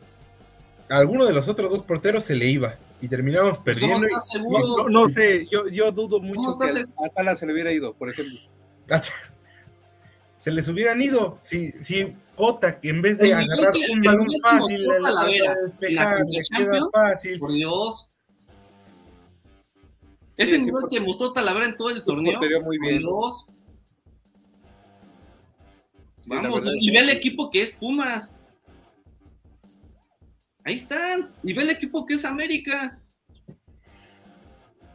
a 0.89 0.99
alguno 0.99 1.25
de 1.27 1.33
los 1.33 1.49
otros 1.49 1.71
dos 1.71 1.83
porteros 1.83 2.23
se 2.25 2.37
le 2.37 2.47
iba 2.49 2.77
y 3.03 3.09
terminamos 3.09 3.55
¿Cómo 3.59 3.65
perdiendo. 3.65 4.07
estás 4.07 4.29
y-? 4.37 4.39
No, 4.39 4.89
no 4.89 5.09
sé, 5.09 5.47
yo, 5.51 5.67
yo 5.69 5.91
dudo 5.91 6.21
mucho 6.21 6.51
¿Cómo 6.53 6.59
que 6.61 6.85
a 7.05 7.09
Tala 7.15 7.35
se 7.35 7.45
le 7.47 7.53
hubiera 7.55 7.73
ido, 7.73 7.93
por 7.95 8.09
ejemplo. 8.11 8.39
se 10.37 10.51
les 10.51 10.69
hubieran 10.69 11.01
ido 11.03 11.37
si, 11.41 11.71
si 11.73 12.15
Cota, 12.37 12.81
que 12.81 12.89
en 12.89 13.01
vez 13.03 13.19
de 13.19 13.31
El 13.31 13.39
nivel 13.39 13.53
agarrar 13.53 13.75
un 13.93 14.01
balón 14.03 14.27
fácil, 14.43 14.87
la 14.87 15.25
de 15.25 15.37
en 15.37 15.55
despejar, 15.65 16.19
la 16.19 16.25
le 16.25 16.31
queda 16.43 16.45
Champions, 16.59 16.89
fácil. 16.93 17.39
Por 17.39 17.53
Dios. 17.53 18.11
Ese 20.37 20.57
sí, 20.57 20.63
nivel 20.63 20.81
porque- 20.81 20.97
que 20.97 21.03
mostró 21.03 21.33
Talavera 21.33 21.67
en 21.67 21.77
todo 21.77 21.91
el 21.91 22.03
torneo. 22.05 22.33
Portería 22.33 22.61
muy 22.61 22.79
Por 22.79 22.87
bien. 22.89 22.99
Dios. 23.01 23.47
Sí, 26.23 26.31
la 26.31 26.43
Vamos, 26.43 26.67
y 26.81 26.91
ve 26.91 26.99
el 26.99 27.11
equipo 27.11 27.51
que 27.51 27.63
es 27.63 27.73
Pumas. 27.73 28.35
Ahí 30.65 30.75
están. 30.75 31.31
Y 31.43 31.53
ve 31.53 31.63
el 31.63 31.71
equipo 31.71 32.05
que 32.07 32.15
es 32.15 32.25
América. 32.25 32.99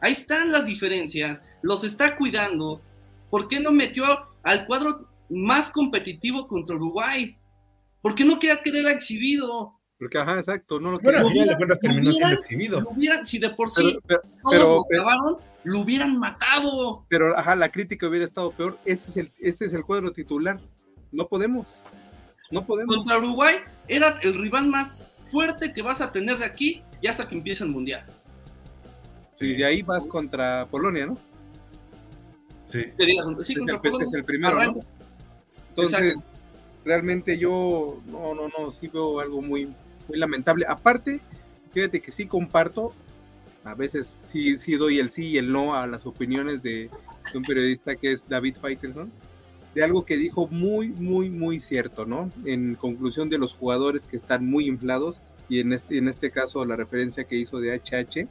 Ahí 0.02 0.12
están 0.12 0.50
las 0.52 0.66
diferencias. 0.66 1.42
Los 1.62 1.84
está 1.84 2.16
cuidando. 2.16 2.82
¿Por 3.30 3.48
qué 3.48 3.60
no 3.60 3.70
metió 3.70 4.04
al 4.42 4.66
cuadro 4.66 5.08
más 5.30 5.70
competitivo 5.70 6.46
contra 6.46 6.76
Uruguay? 6.76 7.36
¿Por 8.02 8.14
qué 8.14 8.24
no 8.24 8.38
quería 8.38 8.60
quedar 8.62 8.86
exhibido? 8.92 9.78
Porque, 9.98 10.18
ajá, 10.18 10.38
exacto, 10.38 10.80
no 10.80 10.92
lo 10.92 10.98
Bueno, 11.00 11.28
quería. 11.28 11.56
terminó 11.80 12.10
siendo 12.12 12.34
exhibido. 12.34 12.80
Lo 12.80 12.90
hubieran, 12.90 13.24
si 13.26 13.38
de 13.38 13.50
por 13.50 13.70
sí 13.70 13.82
Pero, 13.82 14.00
pero, 14.06 14.20
todos 14.22 14.52
pero- 14.52 14.64
lo 14.68 14.84
acabaron, 14.84 15.36
lo 15.64 15.80
hubieran 15.80 16.18
matado. 16.18 17.04
pero, 17.08 17.36
ajá, 17.38 17.54
la 17.54 17.70
crítica 17.70 18.08
hubiera 18.08 18.24
estado 18.24 18.50
peor. 18.52 18.78
Ese 18.86 19.10
es 19.10 19.16
el, 19.18 19.32
ese 19.38 19.66
es 19.66 19.74
el 19.74 19.84
cuadro 19.84 20.10
titular. 20.12 20.58
No 21.12 21.28
podemos. 21.28 21.80
No 22.50 22.64
podemos. 22.66 22.96
Contra 22.96 23.18
Uruguay 23.18 23.56
era 23.88 24.18
el 24.22 24.38
rival 24.40 24.66
más 24.68 24.94
fuerte 25.30 25.72
que 25.74 25.82
vas 25.82 26.00
a 26.00 26.10
tener 26.12 26.38
de 26.38 26.46
aquí 26.46 26.82
y 27.02 27.06
hasta 27.06 27.28
que 27.28 27.34
empiece 27.34 27.62
el 27.64 27.70
mundial. 27.70 28.04
Y 29.38 29.54
de 29.54 29.64
ahí 29.64 29.82
vas 29.82 30.06
contra 30.06 30.66
Polonia, 30.70 31.06
¿no? 31.06 31.18
Sí. 32.66 32.84
Sí, 32.84 32.90
Es 33.18 33.22
contra 33.22 33.74
el, 33.76 33.80
Polonia. 33.80 34.06
es 34.06 34.14
el 34.14 34.24
primero, 34.24 34.64
¿no? 34.64 34.72
Entonces, 35.82 36.14
Exacto. 36.14 36.28
realmente 36.84 37.38
yo, 37.38 38.00
no, 38.06 38.34
no, 38.34 38.48
no, 38.48 38.70
sí 38.70 38.88
veo 38.88 39.20
algo 39.20 39.42
muy, 39.42 39.66
muy 40.08 40.18
lamentable. 40.18 40.64
Aparte, 40.68 41.20
fíjate 41.72 42.00
que 42.00 42.10
sí 42.10 42.26
comparto, 42.26 42.92
a 43.64 43.74
veces 43.74 44.18
sí, 44.26 44.58
sí 44.58 44.74
doy 44.74 44.98
el 44.98 45.10
sí 45.10 45.28
y 45.28 45.38
el 45.38 45.52
no 45.52 45.74
a 45.74 45.86
las 45.86 46.06
opiniones 46.06 46.62
de, 46.62 46.90
de 47.32 47.38
un 47.38 47.44
periodista 47.44 47.96
que 47.96 48.12
es 48.12 48.24
David 48.28 48.56
Faitelson, 48.60 49.10
de 49.74 49.84
algo 49.84 50.04
que 50.04 50.16
dijo 50.16 50.48
muy, 50.48 50.88
muy, 50.88 51.30
muy 51.30 51.60
cierto, 51.60 52.04
¿no? 52.04 52.32
En 52.44 52.74
conclusión 52.74 53.28
de 53.28 53.38
los 53.38 53.54
jugadores 53.54 54.04
que 54.06 54.16
están 54.16 54.46
muy 54.46 54.66
inflados, 54.66 55.22
y 55.48 55.60
en 55.60 55.72
este, 55.72 55.98
en 55.98 56.08
este 56.08 56.30
caso 56.30 56.64
la 56.64 56.76
referencia 56.76 57.24
que 57.24 57.36
hizo 57.36 57.60
de 57.60 57.74
HH, 57.74 58.28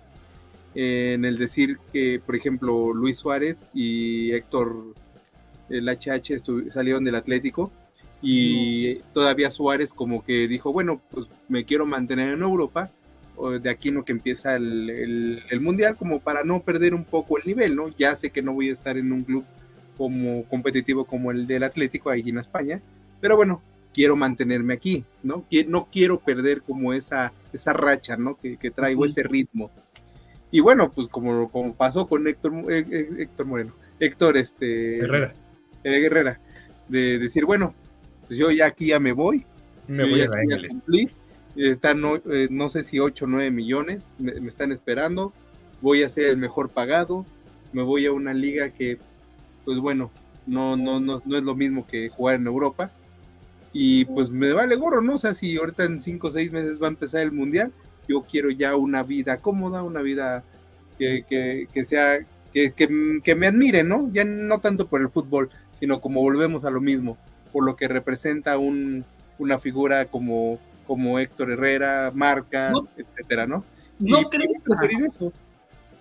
en 0.76 1.26
el 1.26 1.38
decir 1.38 1.78
que, 1.92 2.22
por 2.26 2.36
ejemplo, 2.36 2.94
Luis 2.94 3.18
Suárez 3.18 3.66
y 3.74 4.32
Héctor, 4.32 4.94
el 5.70 5.88
HH, 5.90 6.44
salieron 6.74 7.04
del 7.04 7.16
Atlético 7.16 7.72
y 8.22 8.96
todavía 9.14 9.50
Suárez 9.52 9.94
como 9.94 10.24
que 10.24 10.48
dijo, 10.48 10.74
bueno, 10.74 11.02
pues 11.12 11.28
me 11.48 11.64
quiero 11.66 11.86
mantener 11.86 12.34
en 12.34 12.42
Europa, 12.42 12.92
de 13.62 13.70
aquí 13.70 13.92
no 13.92 14.04
que 14.04 14.12
empieza 14.12 14.56
el, 14.58 14.90
el- 14.90 15.44
el 15.50 15.62
Mundial, 15.62 15.96
como 15.96 16.20
para 16.20 16.44
no 16.44 16.62
perder 16.62 16.94
un 16.94 17.06
poco 17.06 17.38
el 17.38 17.46
nivel, 17.46 17.76
¿no? 17.76 17.88
Ya 17.98 18.14
sé 18.16 18.30
que 18.32 18.42
no 18.42 18.54
voy 18.54 18.70
a 18.70 18.74
estar 18.74 18.98
en 18.98 19.12
un 19.14 19.24
club 19.24 19.46
como 19.98 20.44
competitivo 20.46 21.06
como 21.06 21.32
el 21.32 21.48
del 21.48 21.64
Atlético 21.64 22.10
ahí 22.10 22.24
en 22.28 22.38
España, 22.40 22.82
pero 23.22 23.38
bueno, 23.38 23.62
quiero 23.94 24.16
mantenerme 24.18 24.74
aquí, 24.74 25.06
¿no? 25.24 25.46
No 25.68 25.88
quiero 25.92 26.20
perder 26.20 26.62
como 26.62 26.92
esa, 26.94 27.32
esa 27.54 27.72
racha, 27.74 28.18
¿no? 28.18 28.38
Que, 28.38 28.58
que 28.58 28.72
traigo, 28.72 29.06
ese 29.06 29.24
ritmo. 29.24 29.72
Y 30.52 30.60
bueno, 30.62 30.92
pues 30.92 31.08
como, 31.08 31.50
como 31.50 31.74
pasó 31.76 32.08
con 32.08 32.28
Héctor, 32.28 32.54
eh, 32.70 32.86
eh, 32.92 33.10
Héctor 33.20 33.46
Moreno, 33.46 33.74
Héctor 34.00 34.36
este, 34.38 34.98
Herrera, 35.00 35.34
eh, 35.84 36.00
Guerrera, 36.00 36.40
de 36.88 37.20
decir, 37.20 37.46
bueno, 37.46 37.74
pues 38.28 38.40
yo 38.40 38.52
ya 38.52 38.68
aquí 38.68 38.88
ya 38.88 39.00
me 39.00 39.12
voy, 39.12 39.46
me 39.88 40.04
yo 40.04 40.10
voy 40.10 40.20
ya 40.20 40.26
a 40.26 40.62
ya 40.62 40.68
cumplí, 40.68 41.10
están, 41.56 42.02
no, 42.02 42.16
eh, 42.16 42.48
no 42.50 42.70
sé 42.70 42.84
si 42.84 43.00
8 43.00 43.26
o 43.26 43.28
9 43.28 43.52
millones, 43.52 44.08
me, 44.18 44.40
me 44.40 44.50
están 44.50 44.72
esperando, 44.72 45.34
voy 45.82 46.04
a 46.04 46.10
ser 46.10 46.30
el 46.30 46.38
mejor 46.38 46.70
pagado, 46.70 47.26
me 47.74 47.82
voy 47.82 48.06
a 48.06 48.12
una 48.12 48.34
liga 48.34 48.70
que, 48.70 48.98
pues 49.66 49.78
bueno, 49.80 50.12
no, 50.46 50.78
no, 50.78 51.00
no, 51.00 51.22
no 51.26 51.38
es 51.38 51.44
lo 51.44 51.56
mismo 51.56 51.86
que 51.86 52.10
jugar 52.10 52.36
en 52.36 52.48
Europa, 52.48 52.92
y 53.72 54.06
pues 54.06 54.32
me 54.32 54.52
vale 54.52 54.76
gorro, 54.76 55.02
¿no? 55.02 55.16
O 55.16 55.20
sea, 55.20 55.34
si 55.34 55.58
ahorita 55.58 55.84
en 55.84 56.02
5 56.02 56.28
o 56.28 56.32
6 56.32 56.52
meses 56.52 56.82
va 56.82 56.88
a 56.88 56.92
empezar 56.92 57.22
el 57.22 57.32
Mundial, 57.32 57.72
yo 58.08 58.24
quiero 58.24 58.50
ya 58.50 58.76
una 58.76 59.04
vida 59.04 59.38
cómoda, 59.38 59.84
una 59.84 60.02
vida 60.02 60.44
que, 60.98 61.24
que, 61.30 61.68
que 61.72 61.86
sea, 61.86 62.20
que, 62.54 62.72
que, 62.74 63.20
que 63.24 63.36
me 63.36 63.48
admire, 63.48 63.84
¿no? 63.84 64.10
Ya 64.14 64.24
no 64.26 64.60
tanto 64.60 64.88
por 64.88 65.02
el 65.02 65.10
fútbol, 65.10 65.50
sino 65.72 66.02
como 66.02 66.22
volvemos 66.22 66.66
a 66.66 66.70
lo 66.70 66.82
mismo, 66.82 67.18
por 67.52 67.64
lo 67.66 67.76
que 67.76 67.88
representa 67.88 68.58
un, 68.58 69.06
una 69.38 69.60
figura 69.60 70.06
como, 70.06 70.60
como 70.88 71.20
Héctor 71.20 71.52
Herrera, 71.52 72.12
marcas, 72.14 72.74
No. 72.74 72.88
etcétera, 72.98 73.48
¿no? 73.48 73.64
¿No 74.00 74.22
Y 74.22 74.26
creen, 74.30 74.52
preferir 74.64 75.06
eso. 75.06 75.32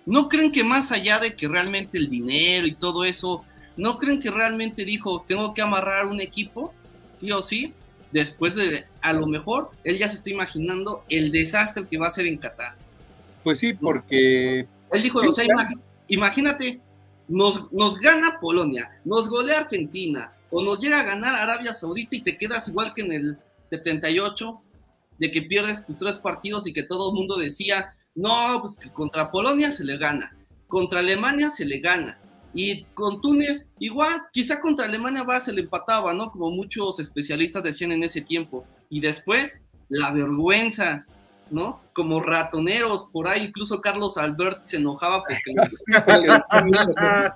¿No 0.05 0.27
creen 0.29 0.51
que 0.51 0.63
más 0.63 0.91
allá 0.91 1.19
de 1.19 1.35
que 1.35 1.47
realmente 1.47 1.97
el 1.97 2.09
dinero 2.09 2.65
y 2.65 2.73
todo 2.73 3.03
eso, 3.05 3.43
¿no 3.77 3.97
creen 3.97 4.19
que 4.19 4.31
realmente 4.31 4.85
dijo, 4.85 5.23
tengo 5.27 5.53
que 5.53 5.61
amarrar 5.61 6.05
un 6.07 6.19
equipo, 6.21 6.73
sí 7.19 7.31
o 7.31 7.41
sí? 7.41 7.73
Después 8.11 8.55
de, 8.55 8.85
a 9.01 9.13
lo 9.13 9.27
mejor, 9.27 9.69
él 9.83 9.99
ya 9.99 10.09
se 10.09 10.15
está 10.15 10.31
imaginando 10.31 11.03
el 11.09 11.31
desastre 11.31 11.85
que 11.87 11.99
va 11.99 12.07
a 12.07 12.11
ser 12.11 12.25
en 12.25 12.37
Qatar. 12.37 12.73
Pues 13.43 13.59
sí, 13.59 13.73
porque 13.73 14.65
Él 14.91 15.03
dijo, 15.03 15.21
Sí, 15.21 15.27
o 15.27 15.31
sea, 15.31 15.45
claro. 15.45 15.79
Imagínate, 16.09 16.81
nos, 17.27 17.71
nos 17.71 17.99
gana 17.99 18.39
Polonia, 18.39 18.99
nos 19.05 19.29
golea 19.29 19.59
Argentina, 19.59 20.33
o 20.51 20.63
nos 20.63 20.79
llega 20.79 20.99
a 20.99 21.03
ganar 21.03 21.35
Arabia 21.35 21.73
Saudita 21.73 22.15
y 22.15 22.21
te 22.21 22.37
quedas 22.37 22.67
igual 22.67 22.93
que 22.93 23.01
en 23.01 23.13
el 23.13 23.37
78, 23.65 24.61
de 25.19 25.31
que 25.31 25.43
pierdes 25.43 25.85
tus 25.85 25.97
tres 25.97 26.17
partidos 26.17 26.65
y 26.65 26.73
que 26.73 26.83
todo 26.83 27.09
el 27.09 27.15
mundo 27.15 27.37
decía, 27.37 27.93
no, 28.15 28.59
pues 28.61 28.77
que 28.77 28.91
contra 28.91 29.31
Polonia 29.31 29.71
se 29.71 29.83
le 29.83 29.97
gana, 29.97 30.35
contra 30.67 30.99
Alemania 30.99 31.49
se 31.49 31.65
le 31.65 31.79
gana, 31.79 32.19
y 32.53 32.83
con 32.95 33.21
Túnez 33.21 33.69
igual, 33.79 34.23
quizá 34.33 34.59
contra 34.59 34.85
Alemania 34.85 35.25
se 35.39 35.53
le 35.53 35.61
empataba, 35.61 36.13
¿no? 36.13 36.31
Como 36.31 36.49
muchos 36.49 36.99
especialistas 36.99 37.63
decían 37.63 37.91
en 37.91 38.03
ese 38.03 38.21
tiempo, 38.21 38.65
y 38.89 39.01
después 39.01 39.61
la 39.87 40.11
vergüenza, 40.11 41.05
¿no? 41.51 41.81
Como 41.93 42.21
ratoneros, 42.21 43.05
por 43.11 43.27
ahí 43.27 43.45
incluso 43.45 43.81
Carlos 43.81 44.17
Albert 44.17 44.63
se 44.63 44.77
enojaba 44.77 45.23
porque 45.23 45.53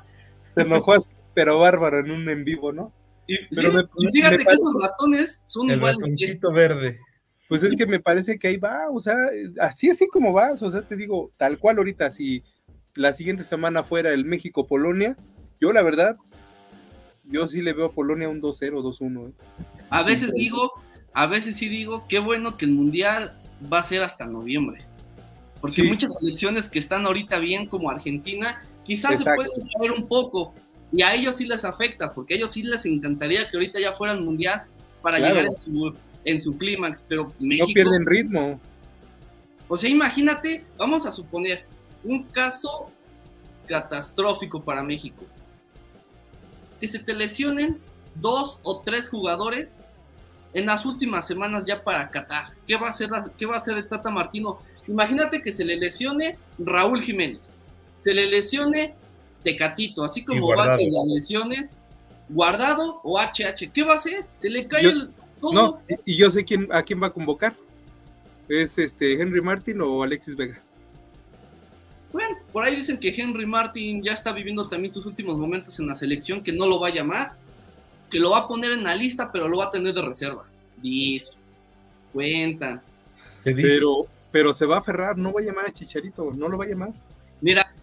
se 0.56 0.62
enojó, 0.62 0.94
así, 0.94 1.10
pero 1.34 1.60
bárbaro 1.60 2.00
en 2.00 2.12
un 2.12 2.30
en 2.30 2.44
vivo, 2.44 2.72
¿no? 2.72 2.92
y, 3.28 3.38
Pero 3.56 3.72
sí, 3.72 3.78
me- 3.78 4.08
y 4.08 4.12
fíjate 4.12 4.38
me 4.38 4.46
que 4.46 4.54
esos 4.54 4.74
ratones 4.82 5.42
son 5.48 5.70
El 5.70 5.78
iguales 5.78 5.98
que 6.04 6.12
ratoncito 6.12 6.52
verde. 6.52 7.00
Pues 7.50 7.64
es 7.64 7.76
que 7.76 7.86
me 7.86 8.00
parece 8.00 8.40
que 8.40 8.48
ahí 8.48 8.58
va, 8.58 8.90
o 8.90 9.00
sea, 9.00 9.16
así 9.60 9.90
así 9.90 10.08
como 10.08 10.34
vas, 10.34 10.62
o 10.64 10.72
sea, 10.72 10.82
te 10.82 10.96
digo, 10.96 11.32
tal 11.38 11.58
cual 11.60 11.78
ahorita, 11.78 12.10
si 12.10 12.44
la 12.96 13.14
siguiente 13.14 13.44
semana 13.44 13.84
fuera 13.84 14.12
el 14.14 14.26
México-Polonia, 14.26 15.16
yo 15.60 15.72
la 15.72 15.82
verdad, 15.84 16.18
yo 17.26 17.48
sí 17.48 17.62
le 17.62 17.74
veo 17.74 17.88
a 17.88 17.92
Polonia 17.92 18.30
un 18.30 18.42
2-0, 18.42 18.82
2-1. 18.82 19.30
¿eh? 19.30 19.34
A 19.90 20.04
veces 20.04 20.32
sí. 20.32 20.40
digo, 20.40 20.72
a 21.14 21.28
veces 21.28 21.56
sí 21.56 21.70
digo, 21.70 22.06
qué 22.08 22.20
bueno 22.20 22.58
que 22.58 22.66
el 22.66 22.72
mundial 22.72 23.40
va 23.72 23.80
a 23.80 23.84
ser 23.84 24.04
hasta 24.04 24.26
noviembre. 24.26 24.84
Porque 25.62 25.82
Sí. 25.82 25.84
muchas 25.84 26.14
selecciones 26.20 26.70
que 26.70 26.80
están 26.80 27.06
ahorita 27.06 27.40
bien, 27.40 27.68
como 27.68 27.90
Argentina, 27.90 28.62
quizás 28.84 29.20
Exacto. 29.20 29.44
se 29.44 29.50
pueden 29.62 29.70
caer 29.78 29.92
un 29.92 30.08
poco. 30.08 30.54
Y 30.92 31.02
a 31.02 31.16
ellos 31.16 31.38
sí 31.38 31.46
les 31.46 31.64
afecta, 31.66 32.12
porque 32.14 32.34
a 32.34 32.38
ellos 32.38 32.52
sí 32.52 32.64
les 32.64 32.86
encantaría 32.86 33.50
que 33.50 33.58
ahorita 33.58 33.80
ya 33.80 33.94
fueran 33.94 34.24
mundial 34.24 34.64
para 35.02 35.18
Claro. 35.18 35.36
llegar 35.36 35.52
en 35.52 35.58
su, 35.60 35.96
en 36.26 36.42
su 36.42 36.58
clímax. 36.58 37.04
Pero 37.08 37.34
No 37.40 37.48
México, 37.48 37.68
pierden 37.74 38.06
ritmo. 38.06 38.60
o 39.68 39.78
sea, 39.78 39.90
imagínate, 39.90 40.66
vamos 40.78 41.06
a 41.06 41.12
suponer 41.12 41.66
un 42.04 42.24
caso 42.26 42.90
catastrófico 43.68 44.62
para 44.62 44.84
México. 44.84 45.24
Que 46.80 46.88
se 46.88 47.00
te 47.00 47.14
lesionen 47.14 47.80
dos 48.16 48.60
o 48.64 48.82
tres 48.82 49.10
jugadores 49.10 49.80
en 50.54 50.66
las 50.66 50.86
últimas 50.86 51.26
semanas 51.28 51.66
ya 51.66 51.84
para 51.84 52.10
Qatar. 52.10 52.54
¿Qué 52.68 52.76
va 52.76 52.88
a 52.88 52.90
hacer, 52.92 53.10
qué 53.38 53.46
va 53.46 53.56
a 53.56 53.58
hacer 53.58 53.78
el 53.78 53.88
Tata 53.88 54.10
Martino? 54.10 54.60
Imagínate 54.88 55.42
que 55.42 55.52
se 55.52 55.66
le 55.66 55.78
lesione 55.78 56.38
Raúl 56.60 57.02
Jiménez, 57.02 57.56
se 58.04 58.14
le 58.14 58.28
lesione 58.28 58.94
Tecatito, 59.44 60.04
así 60.04 60.24
como 60.24 60.48
va 60.48 60.78
con 60.78 60.92
las 60.92 61.06
lesiones 61.08 61.74
Guardado 62.30 63.02
o 63.04 63.20
HH. 63.20 63.72
¿Qué 63.74 63.84
va 63.84 63.94
a 63.94 63.96
hacer? 63.96 64.26
Se 64.34 64.50
le 64.50 64.68
cae 64.68 64.84
Yo- 64.84 64.90
el, 64.92 65.10
No, 65.42 65.80
y 66.06 66.16
yo 66.16 66.32
sé 66.32 66.46
quién, 66.46 66.68
a 66.72 66.82
quién 66.84 67.02
va 67.02 67.08
a 67.08 67.14
convocar. 67.14 67.54
¿Es 68.48 68.78
este 68.78 69.22
Henry 69.22 69.42
Martin 69.42 69.82
o 69.82 70.04
Alexis 70.04 70.36
Vega? 70.36 70.60
Bueno, 72.12 72.38
por 72.52 72.64
ahí 72.64 72.76
dicen 72.76 72.98
que 72.98 73.10
Henry 73.10 73.46
Martin 73.46 74.04
ya 74.04 74.14
está 74.14 74.32
viviendo 74.32 74.70
también 74.70 74.94
sus 74.94 75.06
últimos 75.06 75.38
momentos 75.38 75.80
en 75.80 75.88
la 75.88 75.96
selección, 75.96 76.44
que 76.44 76.52
no 76.52 76.68
lo 76.68 76.80
va 76.80 76.90
a 76.90 76.94
llamar, 76.94 77.34
que 78.14 78.20
lo 78.20 78.30
va 78.30 78.38
a 78.38 78.48
poner 78.48 78.72
en 78.72 78.84
la 78.84 78.96
lista, 78.96 79.32
pero 79.32 79.48
lo 79.48 79.58
va 79.58 79.66
a 79.66 79.70
tener 79.72 79.92
de 79.92 80.04
reserva. 80.04 80.46
Dice, 80.78 81.34
cuentan. 82.14 82.80
Pero, 83.44 84.06
pero 84.32 84.54
se 84.54 84.68
va 84.68 84.76
a 84.76 84.80
aferrar, 84.80 85.18
no 85.18 85.34
va 85.34 85.42
a 85.42 85.44
llamar 85.44 85.66
a 85.66 85.74
Chicharito, 85.74 86.32
no 86.32 86.48
lo 86.48 86.56
va 86.56 86.66
a 86.66 86.68
llamar. 86.68 86.94
Mira, 87.42 87.74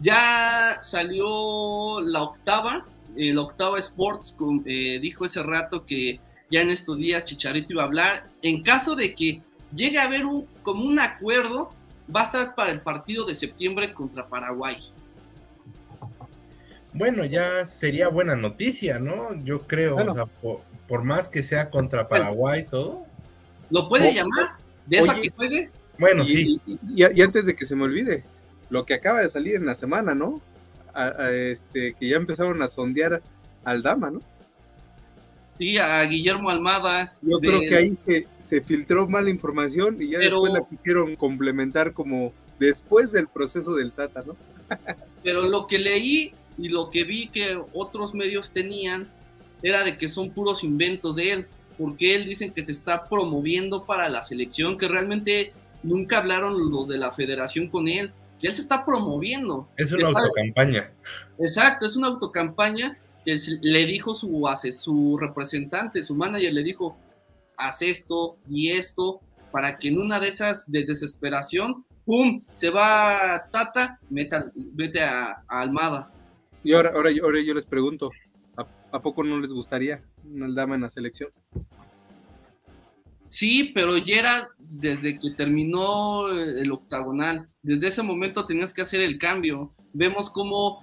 ya 0.00 0.78
salió 0.80 2.00
la 2.00 2.22
octava, 2.22 2.86
el 3.16 3.36
octava 3.36 3.78
Sports 3.78 4.34
eh, 4.64 4.98
dijo 4.98 5.26
ese 5.26 5.42
rato 5.42 5.84
que 5.84 6.20
ya 6.50 6.62
en 6.62 6.70
estos 6.70 6.96
días 6.96 7.26
Chicharito 7.26 7.74
iba 7.74 7.82
a 7.82 7.86
hablar. 7.86 8.30
En 8.40 8.62
caso 8.62 8.96
de 8.96 9.14
que 9.14 9.42
llegue 9.74 9.98
a 9.98 10.04
haber 10.04 10.24
un, 10.24 10.46
como 10.62 10.86
un 10.86 10.98
acuerdo, 10.98 11.70
va 12.14 12.22
a 12.22 12.24
estar 12.24 12.54
para 12.54 12.72
el 12.72 12.80
partido 12.80 13.26
de 13.26 13.34
septiembre 13.34 13.92
contra 13.92 14.26
Paraguay. 14.26 14.78
Bueno, 16.96 17.24
ya 17.24 17.66
sería 17.66 18.08
buena 18.08 18.36
noticia, 18.36 18.98
¿no? 18.98 19.34
Yo 19.44 19.66
creo, 19.66 19.96
o 19.96 20.14
sea, 20.14 20.24
por, 20.86 21.04
más 21.04 21.28
que 21.28 21.42
sea 21.42 21.70
contra 21.70 22.08
Paraguay 22.08 22.60
y 22.60 22.64
todo. 22.64 23.04
¿Lo 23.70 23.88
puede 23.88 24.14
llamar? 24.14 24.52
¿De 24.86 24.98
esa 24.98 25.14
que 25.20 25.30
juegue? 25.30 25.70
Bueno, 25.98 26.24
sí. 26.24 26.60
Y, 26.94 27.02
antes 27.20 27.44
de 27.44 27.54
que 27.54 27.66
se 27.66 27.74
me 27.74 27.84
olvide, 27.84 28.24
lo 28.70 28.86
que 28.86 28.94
acaba 28.94 29.20
de 29.20 29.28
salir 29.28 29.56
en 29.56 29.66
la 29.66 29.74
semana, 29.74 30.14
¿no? 30.14 30.40
este, 31.30 31.92
que 31.92 32.08
ya 32.08 32.16
empezaron 32.16 32.62
a 32.62 32.68
sondear 32.68 33.22
al 33.64 33.82
Dama, 33.82 34.10
¿no? 34.10 34.22
Sí, 35.58 35.76
a 35.76 36.02
Guillermo 36.04 36.48
Almada. 36.48 37.14
Yo 37.20 37.38
creo 37.38 37.60
que 37.60 37.76
ahí 37.76 37.90
se, 37.90 38.26
se, 38.40 38.62
filtró 38.62 39.06
mala 39.06 39.28
información 39.28 40.00
y 40.00 40.10
ya 40.10 40.18
después 40.18 40.52
la 40.52 40.66
quisieron 40.66 41.16
complementar 41.16 41.92
como 41.92 42.32
después 42.58 43.12
del 43.12 43.28
proceso 43.28 43.74
del 43.74 43.92
Tata, 43.92 44.22
¿no? 44.26 44.36
pero 45.22 45.42
lo 45.42 45.66
que 45.66 45.78
leí 45.78 46.32
y 46.58 46.68
lo 46.68 46.90
que 46.90 47.04
vi 47.04 47.28
que 47.28 47.60
otros 47.72 48.14
medios 48.14 48.52
tenían 48.52 49.08
era 49.62 49.84
de 49.84 49.98
que 49.98 50.08
son 50.08 50.30
puros 50.30 50.64
inventos 50.64 51.16
de 51.16 51.32
él, 51.32 51.46
porque 51.78 52.14
él 52.14 52.26
dicen 52.26 52.52
que 52.52 52.62
se 52.62 52.72
está 52.72 53.08
promoviendo 53.08 53.84
para 53.84 54.08
la 54.08 54.22
selección, 54.22 54.78
que 54.78 54.88
realmente 54.88 55.52
nunca 55.82 56.18
hablaron 56.18 56.70
los 56.70 56.88
de 56.88 56.98
la 56.98 57.12
federación 57.12 57.68
con 57.68 57.88
él, 57.88 58.12
que 58.40 58.48
él 58.48 58.54
se 58.54 58.62
está 58.62 58.84
promoviendo. 58.84 59.68
Es 59.76 59.92
una 59.92 60.08
autocampaña. 60.08 60.90
Exacto, 61.38 61.86
es 61.86 61.96
una 61.96 62.08
autocampaña 62.08 62.98
le 63.26 63.86
dijo 63.86 64.14
su, 64.14 64.44
su 64.72 65.18
representante, 65.18 66.02
su 66.04 66.14
manager, 66.14 66.52
le 66.52 66.62
dijo, 66.62 66.96
haz 67.56 67.82
esto 67.82 68.38
y 68.48 68.70
esto, 68.70 69.20
para 69.50 69.78
que 69.78 69.88
en 69.88 69.98
una 69.98 70.20
de 70.20 70.28
esas 70.28 70.70
de 70.70 70.84
desesperación, 70.84 71.84
¡pum! 72.04 72.42
Se 72.52 72.70
va 72.70 73.48
Tata, 73.50 73.98
meta, 74.10 74.50
vete 74.54 75.02
a, 75.02 75.42
Almada. 75.48 76.12
Y 76.66 76.72
ahora, 76.72 76.90
ahora, 76.96 77.10
ahora 77.22 77.40
yo 77.40 77.54
les 77.54 77.64
pregunto, 77.64 78.10
¿a, 78.90 79.00
poco 79.00 79.22
no 79.22 79.38
les 79.38 79.52
gustaría 79.52 80.02
una 80.24 80.52
dama 80.52 80.74
en 80.74 80.80
la 80.80 80.90
selección? 80.90 81.30
Sí, 83.28 83.70
pero 83.72 83.96
ya 83.98 84.16
era 84.16 84.48
desde 84.58 85.16
que 85.16 85.30
terminó 85.30 86.28
el 86.28 86.72
octagonal. 86.72 87.48
Desde 87.62 87.86
ese 87.86 88.02
momento 88.02 88.46
tenías 88.46 88.74
que 88.74 88.82
hacer 88.82 89.00
el 89.00 89.16
cambio. 89.16 89.76
Vemos 89.92 90.28
cómo 90.28 90.82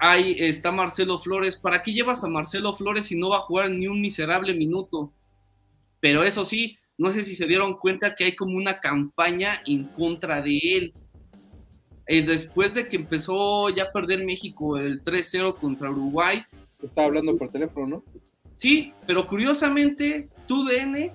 ahí 0.00 0.34
está 0.36 0.72
Marcelo 0.72 1.16
Flores. 1.16 1.56
¿Para 1.56 1.80
qué 1.80 1.92
llevas 1.92 2.24
a 2.24 2.28
Marcelo 2.28 2.72
Flores 2.72 3.04
si 3.04 3.14
no 3.14 3.28
va 3.28 3.36
a 3.36 3.42
jugar 3.42 3.70
ni 3.70 3.86
un 3.86 4.00
miserable 4.00 4.52
minuto? 4.52 5.12
Pero 6.00 6.24
eso 6.24 6.44
sí, 6.44 6.76
no 6.98 7.12
sé 7.12 7.22
si 7.22 7.36
se 7.36 7.46
dieron 7.46 7.78
cuenta 7.78 8.16
que 8.16 8.24
hay 8.24 8.34
como 8.34 8.56
una 8.56 8.80
campaña 8.80 9.62
en 9.64 9.84
contra 9.84 10.42
de 10.42 10.58
él. 10.58 10.94
Eh, 12.06 12.22
después 12.22 12.74
de 12.74 12.88
que 12.88 12.96
empezó 12.96 13.68
ya 13.70 13.84
a 13.84 13.92
perder 13.92 14.24
México 14.24 14.76
el 14.76 15.02
3-0 15.02 15.56
contra 15.56 15.90
Uruguay. 15.90 16.42
Estaba 16.82 17.06
hablando 17.06 17.36
por 17.36 17.50
teléfono, 17.50 17.86
¿no? 17.86 18.04
Sí, 18.54 18.92
pero 19.06 19.26
curiosamente, 19.26 20.28
tu 20.46 20.64
DN, 20.64 21.12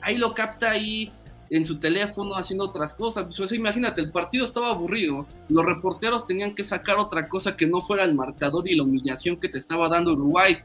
ahí 0.00 0.16
lo 0.16 0.32
capta 0.32 0.70
ahí 0.70 1.10
en 1.50 1.66
su 1.66 1.78
teléfono 1.78 2.34
haciendo 2.34 2.64
otras 2.64 2.94
cosas. 2.94 3.36
Pues, 3.36 3.52
imagínate, 3.52 4.00
el 4.00 4.10
partido 4.10 4.44
estaba 4.44 4.70
aburrido. 4.70 5.26
Los 5.48 5.66
reporteros 5.66 6.26
tenían 6.26 6.54
que 6.54 6.64
sacar 6.64 6.98
otra 6.98 7.28
cosa 7.28 7.56
que 7.56 7.66
no 7.66 7.80
fuera 7.80 8.04
el 8.04 8.14
marcador 8.14 8.68
y 8.68 8.74
la 8.74 8.84
humillación 8.84 9.36
que 9.36 9.48
te 9.48 9.58
estaba 9.58 9.88
dando 9.88 10.12
Uruguay. 10.12 10.58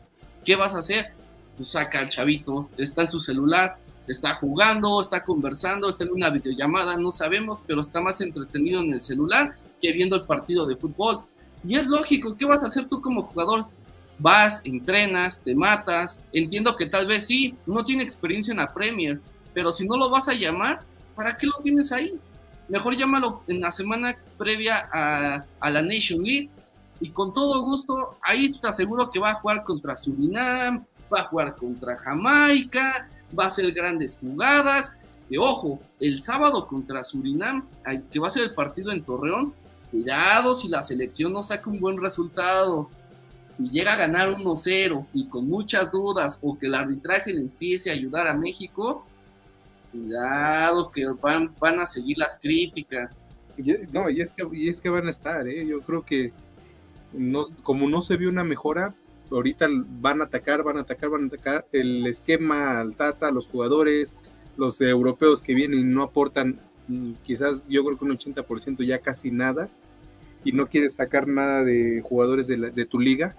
¿Qué 0.45 0.55
vas 0.55 0.75
a 0.75 0.79
hacer? 0.79 1.13
Pues 1.57 1.69
saca 1.69 1.99
al 1.99 2.09
chavito, 2.09 2.69
está 2.77 3.01
en 3.01 3.09
su 3.09 3.19
celular, 3.19 3.77
está 4.07 4.35
jugando, 4.35 5.01
está 5.01 5.23
conversando, 5.23 5.89
está 5.89 6.03
en 6.03 6.11
una 6.11 6.29
videollamada, 6.29 6.97
no 6.97 7.11
sabemos, 7.11 7.61
pero 7.65 7.81
está 7.81 8.01
más 8.01 8.21
entretenido 8.21 8.81
en 8.81 8.93
el 8.93 9.01
celular 9.01 9.55
que 9.81 9.91
viendo 9.91 10.15
el 10.15 10.25
partido 10.25 10.65
de 10.65 10.75
fútbol. 10.75 11.21
Y 11.65 11.75
es 11.75 11.87
lógico, 11.87 12.35
¿qué 12.35 12.45
vas 12.45 12.63
a 12.63 12.67
hacer 12.67 12.87
tú 12.87 13.01
como 13.01 13.23
jugador? 13.23 13.65
Vas, 14.19 14.61
entrenas, 14.63 15.41
te 15.41 15.53
matas. 15.53 16.21
Entiendo 16.31 16.75
que 16.75 16.85
tal 16.85 17.07
vez 17.07 17.27
sí, 17.27 17.55
no 17.65 17.83
tiene 17.83 18.03
experiencia 18.03 18.51
en 18.51 18.57
la 18.57 18.73
Premier, 18.73 19.19
pero 19.53 19.71
si 19.71 19.87
no 19.87 19.97
lo 19.97 20.09
vas 20.09 20.27
a 20.27 20.33
llamar, 20.33 20.81
¿para 21.15 21.35
qué 21.37 21.47
lo 21.47 21.53
tienes 21.61 21.91
ahí? 21.91 22.19
Mejor 22.69 22.95
llámalo 22.95 23.43
en 23.47 23.61
la 23.61 23.71
semana 23.71 24.17
previa 24.37 24.89
a, 24.91 25.69
la 25.69 25.81
Nation 25.81 26.21
League 26.21 26.49
y 26.99 27.09
con 27.09 27.33
todo 27.33 27.61
gusto, 27.63 28.17
ahí 28.21 28.51
te 28.51 28.67
aseguro 28.67 29.09
que 29.09 29.19
va 29.19 29.31
a 29.31 29.35
jugar 29.35 29.63
contra 29.63 29.95
Surinam, 29.95 30.83
va 31.13 31.21
a 31.21 31.23
jugar 31.25 31.55
contra 31.55 31.97
Jamaica, 31.97 33.09
va 33.37 33.45
a 33.45 33.47
hacer 33.47 33.71
grandes 33.71 34.17
jugadas. 34.17 34.95
Y 35.29 35.37
ojo, 35.37 35.79
el 35.99 36.21
sábado 36.21 36.67
contra 36.67 37.03
Surinam, 37.03 37.67
que 38.11 38.19
va 38.19 38.27
a 38.27 38.31
ser 38.31 38.43
el 38.43 38.53
partido 38.53 38.91
en 38.91 39.03
Torreón, 39.03 39.53
cuidado 39.91 40.53
si 40.53 40.67
la 40.67 40.83
selección 40.83 41.33
no 41.33 41.43
saca 41.43 41.69
un 41.69 41.79
buen 41.79 42.01
resultado 42.01 42.89
y 43.59 43.69
llega 43.69 43.93
a 43.93 43.97
ganar 43.97 44.29
1-0 44.29 45.05
y 45.13 45.27
con 45.27 45.47
muchas 45.47 45.91
dudas 45.91 46.37
o 46.41 46.57
que 46.57 46.67
el 46.67 46.75
arbitraje 46.75 47.33
le 47.33 47.41
empiece 47.41 47.89
a 47.89 47.93
ayudar 47.93 48.27
a 48.27 48.33
México, 48.33 49.05
cuidado 49.91 50.91
que 50.91 51.05
van, 51.21 51.53
van 51.59 51.79
a 51.79 51.85
seguir 51.85 52.17
las 52.17 52.39
críticas. 52.39 53.25
no, 53.91 54.09
y 54.09 54.21
es 54.21 54.31
que, 54.31 54.47
y 54.53 54.69
es 54.69 54.79
que 54.79 54.89
van 54.89 55.07
a 55.07 55.11
estar, 55.11 55.47
¿eh? 55.47 55.65
yo 55.65 55.81
creo 55.81 56.03
que 56.03 56.31
no, 57.13 57.47
como 57.63 57.89
no 57.89 58.01
se 58.01 58.17
vio 58.17 58.29
una 58.29 58.43
mejora, 58.43 58.93
ahorita 59.31 59.67
van 60.01 60.21
a 60.21 60.25
atacar, 60.25 60.63
van 60.63 60.77
a 60.77 60.81
atacar, 60.81 61.09
van 61.09 61.23
a 61.23 61.27
atacar. 61.27 61.65
El 61.71 62.05
esquema 62.07 62.79
al 62.79 62.95
Tata, 62.95 63.31
los 63.31 63.47
jugadores, 63.47 64.13
los 64.57 64.79
europeos 64.81 65.41
que 65.41 65.53
vienen 65.53 65.93
no 65.93 66.03
aportan 66.03 66.59
mm, 66.87 67.13
quizás 67.23 67.63
yo 67.69 67.83
creo 67.85 67.97
que 67.97 68.05
un 68.05 68.17
80% 68.17 68.83
ya 68.83 68.99
casi 68.99 69.31
nada 69.31 69.69
y 70.43 70.51
no 70.51 70.67
quieres 70.67 70.95
sacar 70.95 71.27
nada 71.27 71.63
de 71.63 72.01
jugadores 72.01 72.47
de, 72.47 72.85
tu 72.85 72.99
liga, 72.99 73.35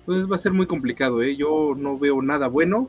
entonces 0.00 0.30
va 0.30 0.36
a 0.36 0.38
ser 0.38 0.52
muy 0.52 0.66
complicado, 0.66 1.22
¿eh? 1.22 1.34
yo 1.36 1.74
no 1.76 1.98
veo 1.98 2.22
nada 2.22 2.48
bueno. 2.48 2.88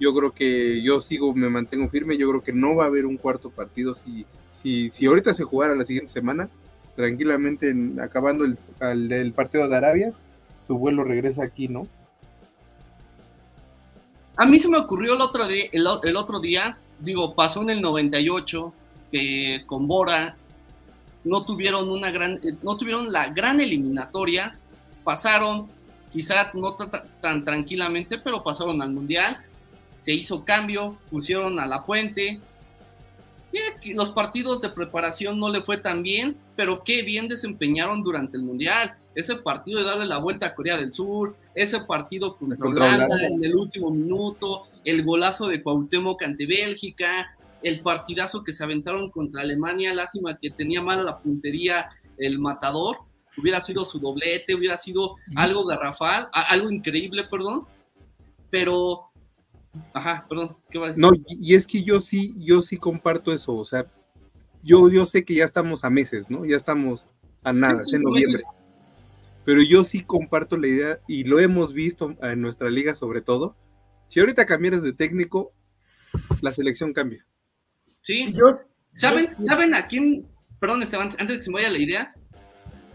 Yo 0.00 0.12
creo 0.12 0.32
que 0.32 0.82
yo 0.82 1.00
sigo, 1.00 1.32
me 1.34 1.48
mantengo 1.48 1.88
firme, 1.88 2.18
yo 2.18 2.28
creo 2.28 2.42
que 2.42 2.52
no 2.52 2.74
va 2.74 2.84
a 2.84 2.88
haber 2.88 3.06
un 3.06 3.16
cuarto 3.16 3.50
partido 3.50 3.94
si, 3.94 4.26
si, 4.50 4.90
si 4.90 5.06
ahorita 5.06 5.32
se 5.34 5.44
jugara 5.44 5.76
la 5.76 5.86
siguiente 5.86 6.10
semana, 6.10 6.50
tranquilamente 6.96 7.74
acabando 8.00 8.44
el, 8.44 9.32
partido 9.32 9.68
de 9.68 9.76
Arabia, 9.76 10.12
su 10.66 10.78
vuelo 10.78 11.04
regresa 11.04 11.44
aquí, 11.44 11.68
¿no? 11.68 11.86
A 14.36 14.46
mí 14.46 14.58
se 14.58 14.68
me 14.68 14.78
ocurrió 14.78 15.14
el 15.14 15.20
otro 15.20 15.46
día, 15.46 15.66
el, 15.72 16.16
otro 16.16 16.40
día 16.40 16.76
digo, 16.98 17.34
pasó 17.34 17.62
en 17.62 17.70
el 17.70 17.80
98 17.80 18.72
que 19.12 19.62
con 19.66 19.86
Bora 19.86 20.36
no 21.22 21.44
tuvieron 21.44 21.88
una 21.88 22.10
gran, 22.10 22.40
no 22.62 22.76
tuvieron 22.76 23.12
la 23.12 23.28
gran 23.28 23.60
eliminatoria, 23.60 24.58
pasaron, 25.04 25.68
quizá 26.12 26.50
no 26.54 26.74
tan 26.74 27.44
tranquilamente, 27.44 28.18
pero 28.18 28.42
pasaron 28.42 28.82
al 28.82 28.92
Mundial 28.92 29.44
se 30.04 30.12
hizo 30.12 30.44
cambio, 30.44 30.98
pusieron 31.10 31.58
a 31.58 31.66
la 31.66 31.82
puente. 31.82 32.38
Los 33.94 34.10
partidos 34.10 34.60
de 34.60 34.70
preparación 34.70 35.38
no 35.38 35.48
le 35.48 35.62
fue 35.62 35.76
tan 35.76 36.02
bien, 36.02 36.36
pero 36.56 36.82
qué 36.82 37.02
bien 37.02 37.28
desempeñaron 37.28 38.02
durante 38.02 38.36
el 38.36 38.42
Mundial. 38.42 38.96
Ese 39.14 39.36
partido 39.36 39.78
de 39.78 39.86
darle 39.86 40.06
la 40.06 40.18
vuelta 40.18 40.46
a 40.46 40.54
Corea 40.54 40.76
del 40.76 40.92
Sur, 40.92 41.36
ese 41.54 41.80
partido 41.80 42.36
contra 42.36 42.66
Holanda 42.66 43.26
en 43.26 43.44
el 43.44 43.54
último 43.54 43.90
minuto, 43.90 44.64
el 44.84 45.04
golazo 45.04 45.48
de 45.48 45.62
Cuauhtémoc 45.62 46.22
ante 46.22 46.46
Bélgica, 46.46 47.36
el 47.62 47.80
partidazo 47.80 48.42
que 48.44 48.52
se 48.52 48.64
aventaron 48.64 49.10
contra 49.10 49.42
Alemania, 49.42 49.94
lástima 49.94 50.36
que 50.36 50.50
tenía 50.50 50.82
mala 50.82 51.02
la 51.02 51.18
puntería 51.18 51.88
el 52.18 52.38
matador, 52.38 52.98
hubiera 53.36 53.60
sido 53.60 53.84
su 53.84 53.98
doblete, 53.98 54.54
hubiera 54.54 54.76
sido 54.76 55.16
algo 55.36 55.64
garrafal, 55.64 56.28
algo 56.32 56.70
increíble, 56.70 57.24
perdón, 57.24 57.66
pero 58.50 59.10
Ajá, 59.92 60.26
perdón, 60.28 60.56
¿qué 60.70 60.78
va 60.78 60.86
a 60.86 60.88
decir? 60.88 61.02
No, 61.02 61.10
y 61.26 61.54
es 61.54 61.66
que 61.66 61.82
yo 61.82 62.00
sí, 62.00 62.34
yo 62.38 62.62
sí 62.62 62.76
comparto 62.76 63.32
eso, 63.32 63.54
o 63.54 63.64
sea, 63.64 63.86
yo, 64.62 64.88
yo 64.88 65.04
sé 65.04 65.24
que 65.24 65.34
ya 65.34 65.44
estamos 65.44 65.84
a 65.84 65.90
meses, 65.90 66.30
¿no? 66.30 66.44
Ya 66.44 66.56
estamos 66.56 67.06
a 67.42 67.52
nada, 67.52 67.80
en 67.92 68.02
noviembre. 68.02 68.42
Pero 69.44 69.62
yo 69.62 69.84
sí 69.84 70.02
comparto 70.02 70.56
la 70.56 70.68
idea, 70.68 71.00
y 71.06 71.24
lo 71.24 71.38
hemos 71.38 71.74
visto 71.74 72.16
en 72.22 72.40
nuestra 72.40 72.70
liga 72.70 72.94
sobre 72.94 73.20
todo, 73.20 73.56
Si 74.08 74.20
ahorita 74.20 74.46
cambiaras 74.46 74.82
de 74.82 74.92
técnico, 74.92 75.52
la 76.40 76.52
selección 76.52 76.92
cambia. 76.92 77.26
Sí. 78.02 78.32
¿Saben, 78.94 79.26
¿Saben 79.44 79.74
a 79.74 79.86
quién? 79.86 80.26
Perdón, 80.60 80.82
Esteban, 80.82 81.08
antes 81.18 81.28
de 81.28 81.36
que 81.36 81.42
se 81.42 81.50
me 81.50 81.56
vaya 81.56 81.70
la 81.70 81.78
idea. 81.78 82.14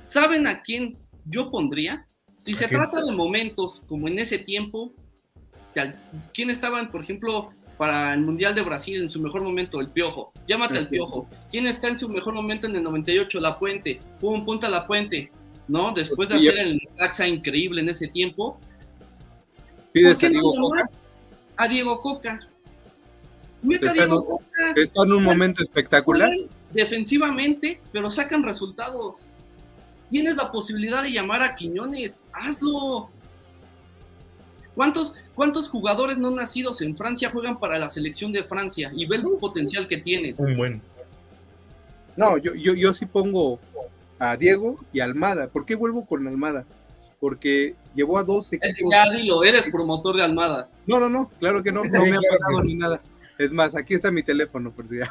¿Saben 0.07 0.47
a 0.47 0.61
quién 0.61 0.97
yo 1.25 1.51
pondría? 1.51 2.07
Si 2.45 2.53
se 2.53 2.67
trata 2.67 3.03
de 3.03 3.11
momentos 3.11 3.83
como 3.87 4.07
en 4.07 4.17
ese 4.17 4.39
tiempo, 4.39 4.93
¿quién 6.33 6.49
estaban, 6.49 6.91
por 6.91 7.01
ejemplo, 7.01 7.49
para 7.77 8.13
el 8.13 8.21
Mundial 8.21 8.55
de 8.55 8.61
Brasil 8.61 9.01
en 9.01 9.09
su 9.09 9.21
mejor 9.21 9.41
momento? 9.43 9.79
El 9.79 9.89
Piojo. 9.89 10.31
Llámate 10.47 10.77
al 10.77 10.89
Piojo. 10.89 11.27
¿Quién 11.49 11.65
está 11.65 11.87
en 11.87 11.97
su 11.97 12.09
mejor 12.09 12.33
momento 12.33 12.67
en 12.67 12.75
el 12.75 12.83
98? 12.83 13.39
La 13.39 13.57
Puente. 13.57 13.99
Pum, 14.19 14.43
punta 14.45 14.69
La 14.69 14.85
Puente. 14.85 15.31
¿No? 15.67 15.91
Después 15.91 16.29
de 16.29 16.35
hacer 16.35 16.57
el 16.57 16.81
taxa 16.95 17.27
increíble 17.27 17.81
en 17.81 17.89
ese 17.89 18.07
tiempo. 18.07 18.59
¿Pides 19.91 20.23
a 20.23 20.29
Diego 20.29 20.53
Coca? 20.59 20.89
A 21.57 21.67
Diego 21.67 22.01
Coca. 22.01 22.39
Está, 24.75 25.03
en 25.03 25.13
un 25.13 25.23
momento 25.23 25.63
espectacular. 25.63 26.31
Defensivamente, 26.71 27.81
pero 27.91 28.09
sacan 28.09 28.43
resultados. 28.43 29.27
Tienes 30.09 30.37
la 30.37 30.51
posibilidad 30.51 31.03
de 31.03 31.11
llamar 31.11 31.41
a 31.41 31.55
Quiñones, 31.55 32.17
hazlo. 32.31 33.09
¿Cuántos, 34.75 35.13
¿Cuántos 35.39 35.69
jugadores 35.69 36.17
no 36.17 36.31
nacidos 36.31 36.81
en 36.81 36.97
Francia 36.97 37.29
juegan 37.31 37.61
para 37.61 37.79
la 37.79 37.87
selección 37.87 38.33
de 38.33 38.43
Francia 38.43 38.91
y 38.93 39.05
ven 39.05 39.21
el 39.21 39.39
potencial 39.39 39.87
que 39.87 39.95
tienen? 39.95 40.35
Un 40.37 40.57
buen. 40.57 40.81
No, 42.17 42.37
yo, 42.37 42.53
yo, 42.55 42.73
yo 42.73 42.93
sí 42.93 43.05
pongo 43.05 43.57
a 44.19 44.35
Diego 44.35 44.77
y 44.91 44.99
a 44.99 45.05
Almada. 45.05 45.47
¿Por 45.47 45.65
qué 45.65 45.75
vuelvo 45.75 46.05
con 46.05 46.27
Almada? 46.27 46.65
Porque 47.21 47.73
llevó 47.95 48.17
a 48.17 48.25
dos 48.25 48.51
equipos. 48.51 48.91
Ya 48.91 49.09
dilo, 49.11 49.41
eres 49.45 49.69
promotor 49.71 50.17
de 50.17 50.23
Almada. 50.23 50.67
No, 50.85 50.99
no, 50.99 51.07
no, 51.07 51.31
claro 51.39 51.63
que 51.63 51.71
no, 51.71 51.85
no 51.85 52.03
me 52.03 52.17
ha 52.17 52.19
pagado 52.37 52.61
ni 52.65 52.75
nada. 52.75 53.01
Es 53.37 53.53
más, 53.53 53.77
aquí 53.77 53.93
está 53.93 54.11
mi 54.11 54.23
teléfono, 54.23 54.71
por 54.71 54.89
si 54.89 54.95
no, 54.97 55.05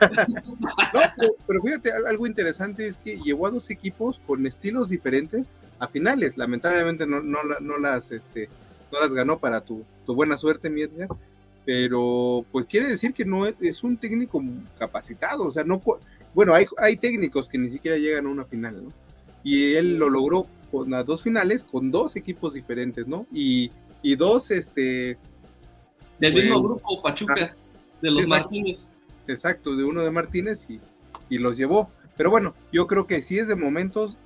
pero, 1.46 1.62
fíjate, 1.62 1.90
algo 1.90 2.26
interesante 2.26 2.86
es 2.86 2.98
que 2.98 3.16
llevó 3.16 3.46
a 3.46 3.50
dos 3.50 3.70
equipos 3.70 4.20
con 4.26 4.46
estilos 4.46 4.90
diferentes 4.90 5.48
a 5.78 5.88
finales. 5.88 6.36
Lamentablemente 6.36 7.06
no, 7.06 7.22
no, 7.22 7.38
no 7.60 7.78
las, 7.78 8.12
este, 8.12 8.50
no 8.92 9.00
las 9.00 9.12
ganó 9.12 9.38
para 9.38 9.60
tu, 9.60 9.84
tu 10.06 10.14
buena 10.14 10.38
suerte, 10.38 10.70
mi 10.70 10.82
Pero 11.64 12.44
pues 12.50 12.66
quiere 12.66 12.88
decir 12.88 13.12
que 13.12 13.24
no 13.24 13.46
es, 13.46 13.82
un 13.82 13.96
técnico 13.96 14.42
capacitado. 14.78 15.46
O 15.46 15.52
sea, 15.52 15.64
no 15.64 15.80
bueno, 16.34 16.54
hay, 16.54 16.66
hay 16.78 16.96
técnicos 16.96 17.48
que 17.48 17.58
ni 17.58 17.70
siquiera 17.70 17.96
llegan 17.96 18.26
a 18.26 18.30
una 18.30 18.44
final, 18.44 18.84
¿no? 18.84 18.92
Y 19.42 19.74
él 19.74 19.98
lo 19.98 20.10
logró 20.10 20.46
con 20.70 20.90
las 20.90 21.04
dos 21.06 21.22
finales 21.22 21.64
con 21.64 21.90
dos 21.90 22.16
equipos 22.16 22.54
diferentes, 22.54 23.06
¿no? 23.06 23.26
Y, 23.32 23.70
y 24.02 24.16
dos, 24.16 24.50
este. 24.50 25.18
Del 26.18 26.34
mismo 26.34 26.62
grupo, 26.62 27.00
Pachuca 27.02 27.54
de 28.02 28.10
los 28.10 28.26
Martínez. 28.26 28.88
Exacto, 29.26 29.76
de 29.76 29.84
uno 29.84 30.02
de 30.02 30.10
Martínez 30.10 30.66
y, 30.68 30.80
y, 31.28 31.38
los 31.38 31.56
llevó. 31.56 31.90
Pero 32.16 32.30
bueno, 32.30 32.54
yo 32.72 32.86
creo 32.86 33.06
que 33.06 33.22
si 33.22 33.38
es 33.38 33.48
de 33.48 33.56
momentos, 33.56 34.16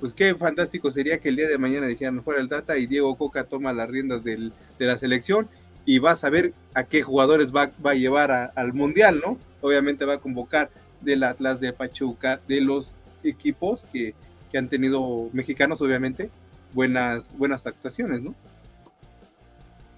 pues 0.00 0.14
qué 0.14 0.34
fantástico 0.34 0.90
sería 0.90 1.18
que 1.18 1.28
el 1.28 1.36
día 1.36 1.48
de 1.48 1.58
mañana 1.58 1.86
dijeran 1.86 2.24
fuera 2.24 2.40
el 2.40 2.48
data 2.48 2.78
y 2.78 2.86
Diego 2.86 3.16
Coca 3.16 3.44
toma 3.44 3.72
las 3.72 3.88
riendas 3.88 4.24
del, 4.24 4.52
de 4.78 4.86
la 4.86 4.98
selección 4.98 5.48
y 5.84 5.98
va 5.98 6.12
a 6.12 6.16
saber 6.16 6.54
a 6.74 6.84
qué 6.84 7.02
jugadores 7.02 7.54
va, 7.54 7.70
va 7.84 7.92
a 7.92 7.94
llevar 7.94 8.52
al 8.54 8.72
Mundial, 8.72 9.20
¿no? 9.24 9.38
Obviamente 9.60 10.04
va 10.04 10.14
a 10.14 10.20
convocar 10.20 10.70
del 11.00 11.22
Atlas 11.22 11.60
de 11.60 11.72
Pachuca, 11.72 12.40
de 12.48 12.60
los 12.60 12.94
equipos 13.22 13.86
que, 13.92 14.14
que 14.50 14.58
han 14.58 14.68
tenido 14.68 15.28
mexicanos, 15.32 15.80
obviamente, 15.80 16.30
buenas, 16.72 17.30
buenas 17.36 17.66
actuaciones, 17.66 18.22
¿no? 18.22 18.34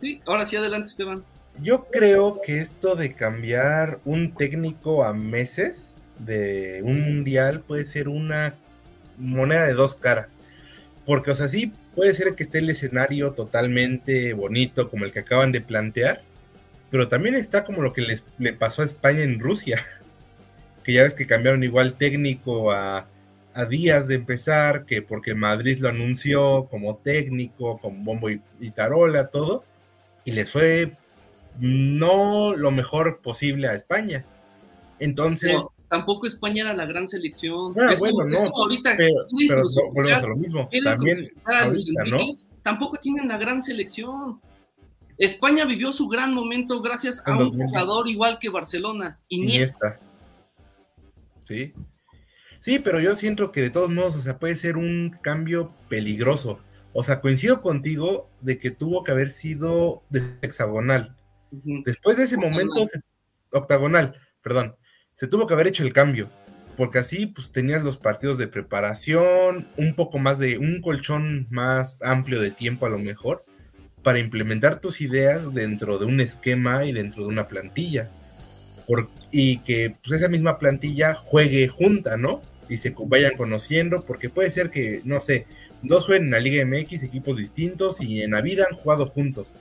Sí, 0.00 0.20
ahora 0.26 0.46
sí, 0.46 0.56
adelante, 0.56 0.90
Esteban. 0.90 1.24
Yo 1.60 1.84
creo 1.90 2.40
que 2.40 2.60
esto 2.60 2.96
de 2.96 3.14
cambiar 3.14 4.00
un 4.04 4.34
técnico 4.34 5.04
a 5.04 5.12
meses 5.12 5.94
de 6.18 6.80
un 6.84 7.02
mundial 7.02 7.60
puede 7.60 7.84
ser 7.84 8.08
una 8.08 8.54
moneda 9.22 9.66
de 9.66 9.74
dos 9.74 9.96
caras. 9.96 10.28
Porque, 11.06 11.30
o 11.30 11.34
sea, 11.34 11.48
sí 11.48 11.72
puede 11.94 12.14
ser 12.14 12.34
que 12.34 12.44
esté 12.44 12.58
el 12.58 12.70
escenario 12.70 13.32
totalmente 13.32 14.32
bonito 14.34 14.90
como 14.90 15.04
el 15.04 15.12
que 15.12 15.20
acaban 15.20 15.52
de 15.52 15.60
plantear, 15.60 16.22
pero 16.90 17.08
también 17.08 17.34
está 17.34 17.64
como 17.64 17.82
lo 17.82 17.92
que 17.92 18.02
les, 18.02 18.24
le 18.38 18.52
pasó 18.52 18.82
a 18.82 18.84
España 18.84 19.22
en 19.22 19.40
Rusia, 19.40 19.78
que 20.84 20.92
ya 20.92 21.02
ves 21.02 21.14
que 21.14 21.26
cambiaron 21.26 21.64
igual 21.64 21.94
técnico 21.94 22.72
a, 22.72 23.08
a 23.54 23.64
días 23.64 24.08
de 24.08 24.16
empezar, 24.16 24.84
que 24.84 25.02
porque 25.02 25.34
Madrid 25.34 25.78
lo 25.78 25.88
anunció 25.88 26.66
como 26.70 26.96
técnico, 26.96 27.78
con 27.78 28.04
bombo 28.04 28.28
y 28.30 28.70
tarola, 28.70 29.28
todo, 29.28 29.64
y 30.24 30.32
les 30.32 30.50
fue 30.50 30.92
no 31.58 32.54
lo 32.56 32.70
mejor 32.70 33.20
posible 33.20 33.68
a 33.68 33.74
España. 33.74 34.24
Entonces. 34.98 35.56
Tampoco 35.92 36.26
España 36.26 36.62
era 36.62 36.72
la 36.72 36.86
gran 36.86 37.06
selección. 37.06 37.74
Ah, 37.78 37.94
bueno, 37.98 38.24
no. 38.24 38.38
ahorita 38.38 38.94
pero, 38.96 39.26
volvemos 39.92 40.22
a 40.22 40.26
lo 40.26 40.36
mismo. 40.36 40.70
También, 40.82 41.30
Tampoco 42.62 42.96
tienen 42.96 43.28
la 43.28 43.36
gran 43.36 43.62
selección. 43.62 44.40
España 45.18 45.66
vivió 45.66 45.92
su 45.92 46.08
gran 46.08 46.32
momento 46.32 46.80
gracias 46.80 47.22
a 47.26 47.36
un 47.36 47.50
jugador 47.50 48.08
igual 48.08 48.38
que 48.38 48.48
Barcelona, 48.48 49.20
Iniesta. 49.28 50.00
Sí. 51.44 51.74
Sí, 52.60 52.78
pero 52.78 52.98
yo 52.98 53.14
siento 53.14 53.52
que 53.52 53.60
de 53.60 53.68
todos 53.68 53.90
modos, 53.90 54.16
o 54.16 54.22
sea, 54.22 54.38
puede 54.38 54.54
ser 54.54 54.78
un 54.78 55.18
cambio 55.20 55.74
peligroso. 55.90 56.58
O 56.94 57.02
sea, 57.02 57.20
coincido 57.20 57.60
contigo 57.60 58.30
de 58.40 58.58
que 58.58 58.70
tuvo 58.70 59.04
que 59.04 59.12
haber 59.12 59.28
sido 59.28 60.04
de 60.08 60.22
hexagonal. 60.40 61.16
Después 61.50 62.16
de 62.16 62.24
ese 62.24 62.38
momento, 62.38 62.82
octagonal, 63.50 64.16
perdón, 64.40 64.74
se 65.22 65.28
tuvo 65.28 65.46
que 65.46 65.54
haber 65.54 65.68
hecho 65.68 65.84
el 65.84 65.92
cambio, 65.92 66.28
porque 66.76 66.98
así 66.98 67.26
pues 67.26 67.52
tenías 67.52 67.84
los 67.84 67.96
partidos 67.96 68.38
de 68.38 68.48
preparación, 68.48 69.68
un 69.76 69.94
poco 69.94 70.18
más 70.18 70.40
de, 70.40 70.58
un 70.58 70.80
colchón 70.80 71.46
más 71.48 72.02
amplio 72.02 72.40
de 72.40 72.50
tiempo 72.50 72.86
a 72.86 72.88
lo 72.88 72.98
mejor, 72.98 73.44
para 74.02 74.18
implementar 74.18 74.80
tus 74.80 75.00
ideas 75.00 75.54
dentro 75.54 75.98
de 75.98 76.06
un 76.06 76.20
esquema 76.20 76.84
y 76.86 76.90
dentro 76.90 77.22
de 77.22 77.28
una 77.28 77.46
plantilla. 77.46 78.10
y 79.30 79.58
que 79.58 79.94
pues, 80.02 80.18
esa 80.18 80.26
misma 80.26 80.58
plantilla 80.58 81.14
juegue 81.14 81.68
junta, 81.68 82.16
¿no? 82.16 82.42
Y 82.68 82.78
se 82.78 82.92
vayan 83.06 83.36
conociendo, 83.36 84.04
porque 84.04 84.28
puede 84.28 84.50
ser 84.50 84.70
que, 84.70 85.02
no 85.04 85.20
sé, 85.20 85.46
dos 85.82 86.06
jueguen 86.06 86.24
en 86.24 86.30
la 86.32 86.40
Liga 86.40 86.64
MX, 86.66 87.04
equipos 87.04 87.38
distintos, 87.38 88.00
y 88.00 88.22
en 88.22 88.32
la 88.32 88.40
vida 88.40 88.66
han 88.68 88.76
jugado 88.76 89.06
juntos 89.06 89.54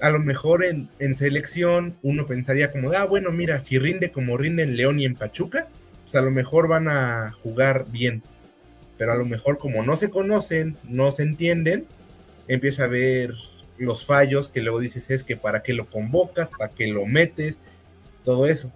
a 0.00 0.10
lo 0.10 0.20
mejor 0.20 0.64
en, 0.64 1.14
selección 1.14 1.96
uno 2.02 2.26
pensaría 2.26 2.70
como, 2.70 2.92
ah, 2.92 3.04
bueno, 3.04 3.32
mira, 3.32 3.60
si 3.60 3.78
rinde 3.78 4.10
como 4.10 4.36
rinde 4.36 4.62
en 4.62 4.76
León 4.76 5.00
y 5.00 5.04
en 5.04 5.14
Pachuca, 5.14 5.68
pues 6.04 6.14
a 6.14 6.20
lo 6.20 6.30
mejor 6.30 6.68
van 6.68 6.88
a 6.88 7.32
jugar 7.42 7.86
bien. 7.90 8.22
Pero 8.96 9.12
a 9.12 9.16
lo 9.16 9.24
mejor 9.24 9.58
como 9.58 9.82
no 9.82 9.96
se 9.96 10.10
conocen, 10.10 10.76
no 10.84 11.10
se 11.10 11.22
entienden, 11.22 11.86
empieza 12.48 12.84
a 12.84 12.88
ver 12.88 13.34
los 13.76 14.04
fallos 14.04 14.48
que 14.48 14.60
luego 14.60 14.80
dices 14.80 15.08
es 15.10 15.22
que 15.22 15.36
para 15.36 15.62
qué 15.62 15.72
lo 15.72 15.86
convocas, 15.86 16.50
para 16.56 16.72
qué 16.72 16.88
lo 16.88 17.06
metes, 17.06 17.58
todo 18.24 18.46
eso. 18.46 18.72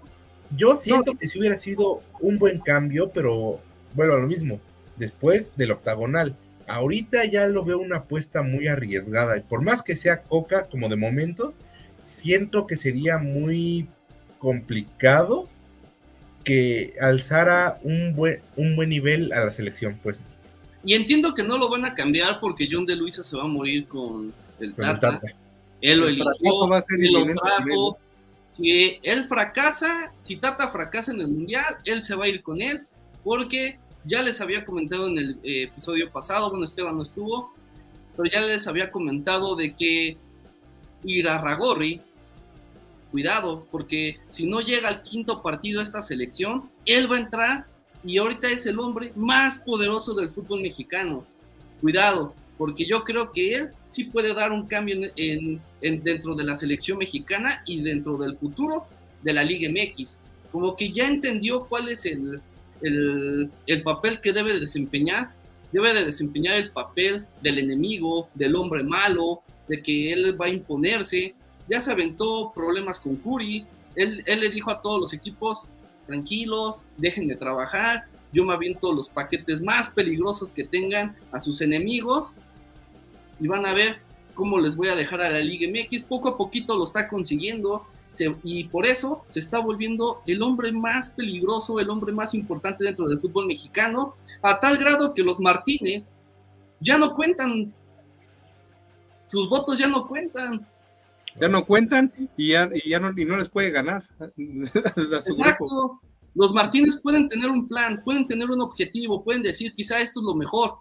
Yo 0.57 0.77
siento 0.77 1.17
que 1.17 1.29
si 1.29 1.39
hubiera 1.39 1.57
sido 1.57 2.03
un 2.21 2.39
buen 2.39 2.61
cambio, 2.61 3.11
pero 3.11 3.61
bueno, 3.95 4.17
lo 4.17 4.27
mismo, 4.27 4.61
después 4.97 5.57
del 5.57 5.73
octagonal 5.73 6.37
ahorita 6.67 7.25
ya 7.25 7.47
lo 7.47 7.65
veo 7.65 7.79
una 7.79 7.99
apuesta 7.99 8.43
muy 8.43 8.69
arriesgada. 8.69 9.37
Y 9.37 9.41
por 9.41 9.63
más 9.63 9.83
que 9.83 9.97
sea 9.97 10.23
Coca, 10.23 10.69
como 10.69 10.89
de 10.89 10.97
momentos, 10.97 11.57
siento 12.03 12.67
que 12.67 12.77
sería 12.77 13.19
muy 13.19 13.89
complicado 14.39 15.49
que 16.45 16.95
alzara 17.01 17.79
un 17.83 18.15
buen, 18.15 18.41
un 18.57 18.75
buen 18.77 18.89
nivel 18.89 19.33
a 19.33 19.45
la 19.45 19.51
selección, 19.51 19.99
pues. 20.03 20.25
Y 20.85 20.95
entiendo 20.95 21.35
que 21.35 21.45
no 21.45 21.59
lo 21.59 21.71
van 21.71 21.85
a 21.85 21.95
cambiar 21.95 22.41
porque 22.41 22.69
John 22.71 22.87
de 22.87 22.97
Luisa 22.97 23.23
se 23.23 23.37
va 23.37 23.45
a 23.45 23.49
morir 23.49 23.87
con 23.87 24.33
el 24.59 24.75
Tata. 24.75 25.21
Él 25.81 26.01
lo 26.01 26.09
eligió, 26.09 26.69
va 26.69 26.79
a 26.79 26.83
ser 26.83 26.99
Si 28.51 28.99
él 29.03 29.25
fracasa, 29.25 30.13
si 30.23 30.37
Tata 30.37 30.69
fracasa 30.69 31.13
en 31.13 31.21
el 31.21 31.29
Mundial, 31.29 31.77
él 31.85 32.03
se 32.03 32.15
va 32.15 32.25
a 32.25 32.29
ir 32.29 32.43
con 32.43 32.61
él 32.61 32.87
porque 33.23 33.79
ya 34.05 34.23
les 34.23 34.41
había 34.41 34.65
comentado 34.65 35.07
en 35.09 35.19
el 35.19 35.31
eh, 35.43 35.65
episodio 35.65 36.11
pasado, 36.11 36.51
bueno, 36.51 36.65
Esteban 36.65 36.97
no 36.97 37.03
estuvo, 37.03 37.53
pero 38.17 38.31
ya 38.31 38.41
les 38.43 38.67
había 38.67 38.91
comentado 38.91 39.57
de 39.57 39.75
que 39.75 40.17
Irarragorri, 41.05 42.01
cuidado, 43.11 43.67
porque 43.71 44.19
si 44.29 44.47
no 44.47 44.61
llega 44.61 44.89
al 44.89 45.03
quinto 45.03 45.43
partido 45.43 45.79
de 45.79 45.85
esta 45.85 46.03
selección, 46.03 46.71
él 46.87 47.11
va 47.11 47.17
a 47.17 47.21
entrar 47.21 47.67
y 48.05 48.19
ahorita 48.19 48.49
es 48.49 48.67
el 48.67 48.79
hombre 48.81 49.13
más 49.15 49.59
poderoso 49.59 50.15
del 50.15 50.31
fútbol 50.31 50.63
mexicano. 50.63 51.25
Cuidado, 51.81 52.35
porque 52.59 52.87
yo 52.87 53.05
creo 53.05 53.33
que 53.33 53.55
él 53.55 53.71
sí 53.89 54.05
puede 54.05 54.35
dar 54.35 54.53
un 54.53 54.67
cambio 54.67 55.11
en, 55.17 55.61
dentro 55.81 56.35
de 56.35 56.45
la 56.45 56.57
selección 56.57 56.99
mexicana 56.99 57.63
y 57.67 57.81
dentro 57.81 58.17
del 58.17 58.37
futuro 58.37 58.87
de 59.23 59.33
la 59.33 59.45
Liga 59.45 59.71
MX. 59.71 60.19
Como 60.51 60.77
que 60.77 60.93
ya 60.93 61.07
entendió 61.07 61.65
cuál 61.65 61.89
es 61.89 62.05
el, 62.07 62.41
el, 62.83 63.83
papel 63.83 64.21
que 64.21 64.33
debe 64.33 64.59
desempeñar, 64.59 65.33
debe 65.73 65.95
de 65.95 66.05
desempeñar 66.05 66.57
el 66.57 66.71
papel 66.71 67.27
del 67.43 67.59
enemigo, 67.59 68.29
del 68.35 68.57
hombre 68.57 68.83
malo, 68.83 69.43
de 69.69 69.83
que 69.83 70.13
él 70.13 70.41
va 70.41 70.47
a 70.47 70.51
imponerse, 70.51 71.35
ya 71.69 71.81
se 71.81 71.91
aventó 71.91 72.53
problemas 72.55 73.01
con 73.01 73.17
Curi, 73.17 73.65
él, 73.95 74.25
le 74.27 74.49
dijo 74.51 74.71
a 74.71 74.81
todos 74.81 75.01
los 75.01 75.13
equipos, 75.13 75.63
tranquilos, 76.07 76.87
dejen 76.97 77.29
de 77.29 77.37
trabajar, 77.37 78.05
yo 78.33 78.45
me 78.45 78.55
aviento 78.55 78.93
los 78.93 79.09
paquetes 79.09 79.63
más 79.63 79.91
peligrosos 79.91 80.53
que 80.53 80.65
tengan 80.65 81.15
a 81.31 81.39
sus 81.39 81.61
enemigos 81.61 82.33
y 83.39 83.47
van 83.47 83.67
a 83.67 83.73
ver 83.73 83.99
cómo 84.35 84.59
les 84.59 84.75
voy 84.75 84.89
a 84.89 84.97
dejar 84.97 85.21
a 85.21 85.29
la 85.29 85.41
Liga 85.41 85.69
MX. 85.69 86.05
Poco 86.05 86.31
a 86.31 86.37
poquito 86.39 86.77
lo 86.77 86.85
está 86.85 87.09
consiguiendo 87.09 87.87
y 88.43 88.65
por 88.65 88.87
eso 88.87 89.25
se 89.27 89.39
está 89.39 89.59
volviendo 89.59 90.23
el 90.27 90.43
hombre 90.43 90.73
más 90.73 91.11
peligroso, 91.11 91.81
el 91.81 91.91
hombre 91.91 92.13
más 92.13 92.35
importante 92.35 92.85
dentro 92.85 93.09
del 93.09 93.21
fútbol 93.21 93.47
mexicano, 93.47 94.15
a 94.43 94.61
tal 94.61 94.79
grado 94.79 95.15
que 95.15 95.23
los 95.23 95.41
Martínez 95.41 96.15
ya 96.81 96.99
no 96.99 97.15
cuentan, 97.15 97.73
sus 99.31 99.49
votos 99.49 99.79
ya 99.79 99.89
no 99.89 100.07
cuentan. 100.07 100.67
Ya 101.41 101.49
no 101.49 101.65
cuentan 101.65 102.13
y 102.37 102.49
ya, 102.51 102.69
ya 102.85 103.01
no, 103.01 103.13
y 103.17 103.25
no 103.25 103.37
les 103.37 103.49
puede 103.49 103.71
ganar. 103.71 104.05
Exacto. 104.37 106.01
Los 106.35 106.53
Martínez 106.53 107.01
pueden 107.01 107.29
tener 107.29 107.51
un 107.51 107.69
plan, 107.69 108.03
pueden 108.05 108.27
tener 108.27 108.51
un 108.51 108.61
objetivo, 108.61 109.23
pueden 109.23 109.43
decir 109.43 109.75
quizá 109.75 110.01
esto 110.01 110.21
es 110.21 110.27
lo 110.27 110.35
mejor, 110.35 110.77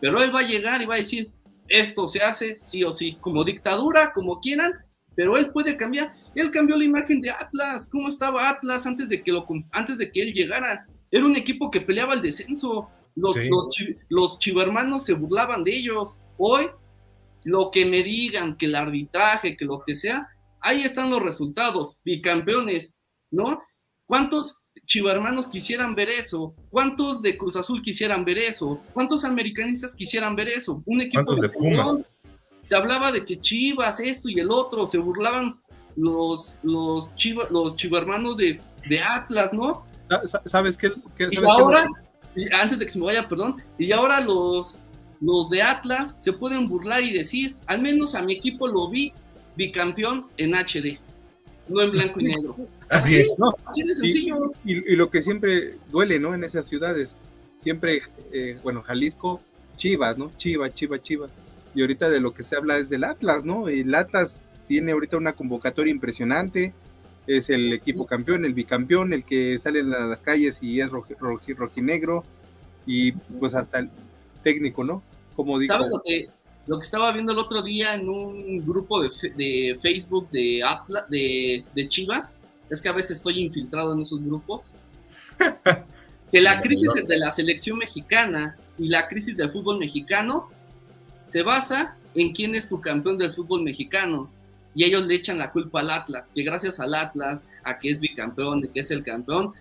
pero 0.00 0.22
él 0.22 0.34
va 0.34 0.40
a 0.40 0.46
llegar 0.46 0.80
y 0.82 0.86
va 0.86 0.94
a 0.94 0.98
decir 0.98 1.30
esto 1.68 2.06
se 2.06 2.20
hace 2.20 2.56
sí 2.58 2.84
o 2.84 2.92
sí, 2.92 3.16
como 3.20 3.44
dictadura, 3.44 4.12
como 4.12 4.40
quieran, 4.40 4.72
pero 5.14 5.36
él 5.36 5.50
puede 5.52 5.76
cambiar. 5.76 6.14
Él 6.34 6.50
cambió 6.50 6.76
la 6.76 6.84
imagen 6.84 7.20
de 7.20 7.30
Atlas. 7.30 7.88
¿Cómo 7.90 8.08
estaba 8.08 8.48
Atlas 8.48 8.86
antes 8.86 9.08
de 9.08 9.22
que, 9.22 9.32
lo, 9.32 9.46
antes 9.70 9.98
de 9.98 10.10
que 10.10 10.22
él 10.22 10.32
llegara? 10.32 10.86
Era 11.10 11.24
un 11.24 11.36
equipo 11.36 11.70
que 11.70 11.80
peleaba 11.80 12.14
el 12.14 12.22
descenso. 12.22 12.88
Los, 13.14 13.36
los, 14.08 14.38
chivermanos 14.38 15.04
se 15.04 15.12
burlaban 15.12 15.64
de 15.64 15.76
ellos. 15.76 16.18
Hoy, 16.38 16.68
lo 17.44 17.70
que 17.70 17.84
me 17.84 18.02
digan, 18.02 18.56
que 18.56 18.66
el 18.66 18.74
arbitraje, 18.74 19.56
que 19.56 19.64
lo 19.64 19.82
que 19.86 19.94
sea, 19.94 20.28
ahí 20.60 20.82
están 20.82 21.10
los 21.10 21.22
resultados, 21.22 21.98
bicampeones, 22.04 22.96
¿no? 23.30 23.60
¿Cuántos 24.06 24.58
chivermanos 24.86 25.48
quisieran 25.48 25.94
ver 25.94 26.08
eso? 26.08 26.54
¿Cuántos 26.70 27.22
de 27.22 27.36
Cruz 27.36 27.56
Azul 27.56 27.82
quisieran 27.82 28.24
ver 28.24 28.38
eso? 28.38 28.80
¿Cuántos 28.92 29.24
americanistas 29.24 29.94
quisieran 29.94 30.34
ver 30.34 30.48
eso? 30.48 30.82
Un 30.86 31.02
equipo 31.02 31.34
de, 31.34 31.48
Pumas? 31.48 32.00
Se 32.62 32.76
hablaba 32.76 33.10
de 33.10 33.24
que 33.24 33.40
Chivas, 33.40 34.00
esto 34.00 34.28
y 34.28 34.38
el 34.38 34.50
otro, 34.50 34.86
se 34.86 34.98
burlaban 34.98 35.60
los, 35.96 36.58
los, 36.62 37.10
los 37.50 37.76
chivermanos 37.76 38.36
de, 38.36 38.60
de 38.88 39.00
Atlas, 39.00 39.52
¿no? 39.52 39.84
¿Sabes 40.44 40.76
qué? 40.76 40.90
y 41.30 41.36
ahora, 41.44 41.88
antes 42.60 42.78
de 42.78 42.84
que 42.84 42.90
se 42.90 42.98
me 42.98 43.06
vaya, 43.06 43.28
perdón, 43.28 43.62
y 43.78 43.92
ahora 43.92 44.20
los, 44.20 44.78
los 45.20 45.50
de 45.50 45.62
Atlas 45.62 46.14
se 46.18 46.32
pueden 46.32 46.68
burlar 46.68 47.02
y 47.02 47.12
decir, 47.12 47.56
al 47.66 47.80
menos 47.80 48.14
a 48.14 48.22
mi 48.22 48.34
equipo 48.34 48.66
lo 48.66 48.90
vi 48.90 49.12
bicampeón 49.56 50.26
en 50.36 50.54
HD, 50.54 50.98
no 51.68 51.82
en 51.82 51.92
blanco 51.92 52.20
y 52.20 52.24
negro. 52.24 52.56
Así, 52.88 53.16
es, 53.16 53.34
¿no? 53.38 53.54
Así 53.64 53.82
de 53.82 53.94
sencillo. 53.94 54.52
Y, 54.64 54.96
lo 54.96 55.08
que 55.10 55.22
siempre 55.22 55.76
duele, 55.90 56.18
¿no? 56.18 56.34
En 56.34 56.44
esas 56.44 56.66
ciudades, 56.66 57.16
siempre, 57.62 58.02
eh, 58.32 58.58
bueno, 58.62 58.82
Jalisco, 58.82 59.40
Chivas, 59.76 60.18
¿no? 60.18 60.30
Chivas, 60.36 60.74
Chivas, 60.74 61.02
Chivas. 61.02 61.30
Y 61.74 61.80
ahorita 61.80 62.10
de 62.10 62.20
lo 62.20 62.34
que 62.34 62.42
se 62.42 62.54
habla 62.54 62.76
es 62.76 62.90
del 62.90 63.04
Atlas, 63.04 63.46
¿no? 63.46 63.70
Y 63.70 63.80
el 63.80 63.94
Atlas 63.94 64.36
tiene 64.72 64.92
ahorita 64.92 65.18
una 65.18 65.34
convocatoria 65.34 65.90
impresionante, 65.90 66.72
es 67.26 67.50
el 67.50 67.74
equipo 67.74 68.06
campeón, 68.06 68.46
el 68.46 68.54
bicampeón, 68.54 69.12
el 69.12 69.22
que 69.22 69.58
sale 69.58 69.80
a 69.80 70.06
las 70.06 70.20
calles 70.20 70.60
y 70.62 70.80
es 70.80 70.88
rojinegro, 70.88 72.24
y 72.86 73.12
pues 73.12 73.54
hasta 73.54 73.80
el 73.80 73.90
técnico, 74.42 74.82
¿no? 74.82 75.02
Como 75.36 75.58
digo. 75.58 75.74
¿Sabes 75.74 75.90
lo 75.90 76.00
que, 76.02 76.30
lo 76.66 76.78
que 76.78 76.84
estaba 76.84 77.12
viendo 77.12 77.32
el 77.32 77.38
otro 77.38 77.60
día 77.60 77.92
en 77.92 78.08
un 78.08 78.64
grupo 78.64 79.02
de, 79.02 79.10
de 79.36 79.78
Facebook 79.78 80.30
de, 80.30 80.62
Atlas, 80.64 81.04
de, 81.10 81.66
de 81.74 81.88
Chivas? 81.88 82.38
Es 82.70 82.80
que 82.80 82.88
a 82.88 82.92
veces 82.92 83.18
estoy 83.18 83.40
infiltrado 83.40 83.92
en 83.92 84.00
esos 84.00 84.22
grupos. 84.22 84.72
que 86.32 86.40
la 86.40 86.62
crisis 86.62 86.94
de 86.94 87.18
la 87.18 87.30
selección 87.30 87.76
mexicana 87.76 88.56
y 88.78 88.88
la 88.88 89.06
crisis 89.06 89.36
del 89.36 89.52
fútbol 89.52 89.78
mexicano 89.78 90.48
se 91.26 91.42
basa 91.42 91.94
en 92.14 92.32
quién 92.32 92.54
es 92.54 92.70
tu 92.70 92.80
campeón 92.80 93.18
del 93.18 93.34
fútbol 93.34 93.64
mexicano 93.64 94.30
y 94.74 94.84
ellos 94.84 95.06
le 95.06 95.14
echan 95.14 95.38
la 95.38 95.52
culpa 95.52 95.80
al 95.80 95.90
Atlas, 95.90 96.30
que 96.34 96.42
gracias 96.42 96.80
al 96.80 96.94
Atlas, 96.94 97.48
a 97.64 97.78
que 97.78 97.90
es 97.90 98.00
bicampeón, 98.00 98.60
de 98.62 98.68
que 98.68 98.80
es 98.80 98.90
el 98.90 99.02
campeón, 99.02 99.52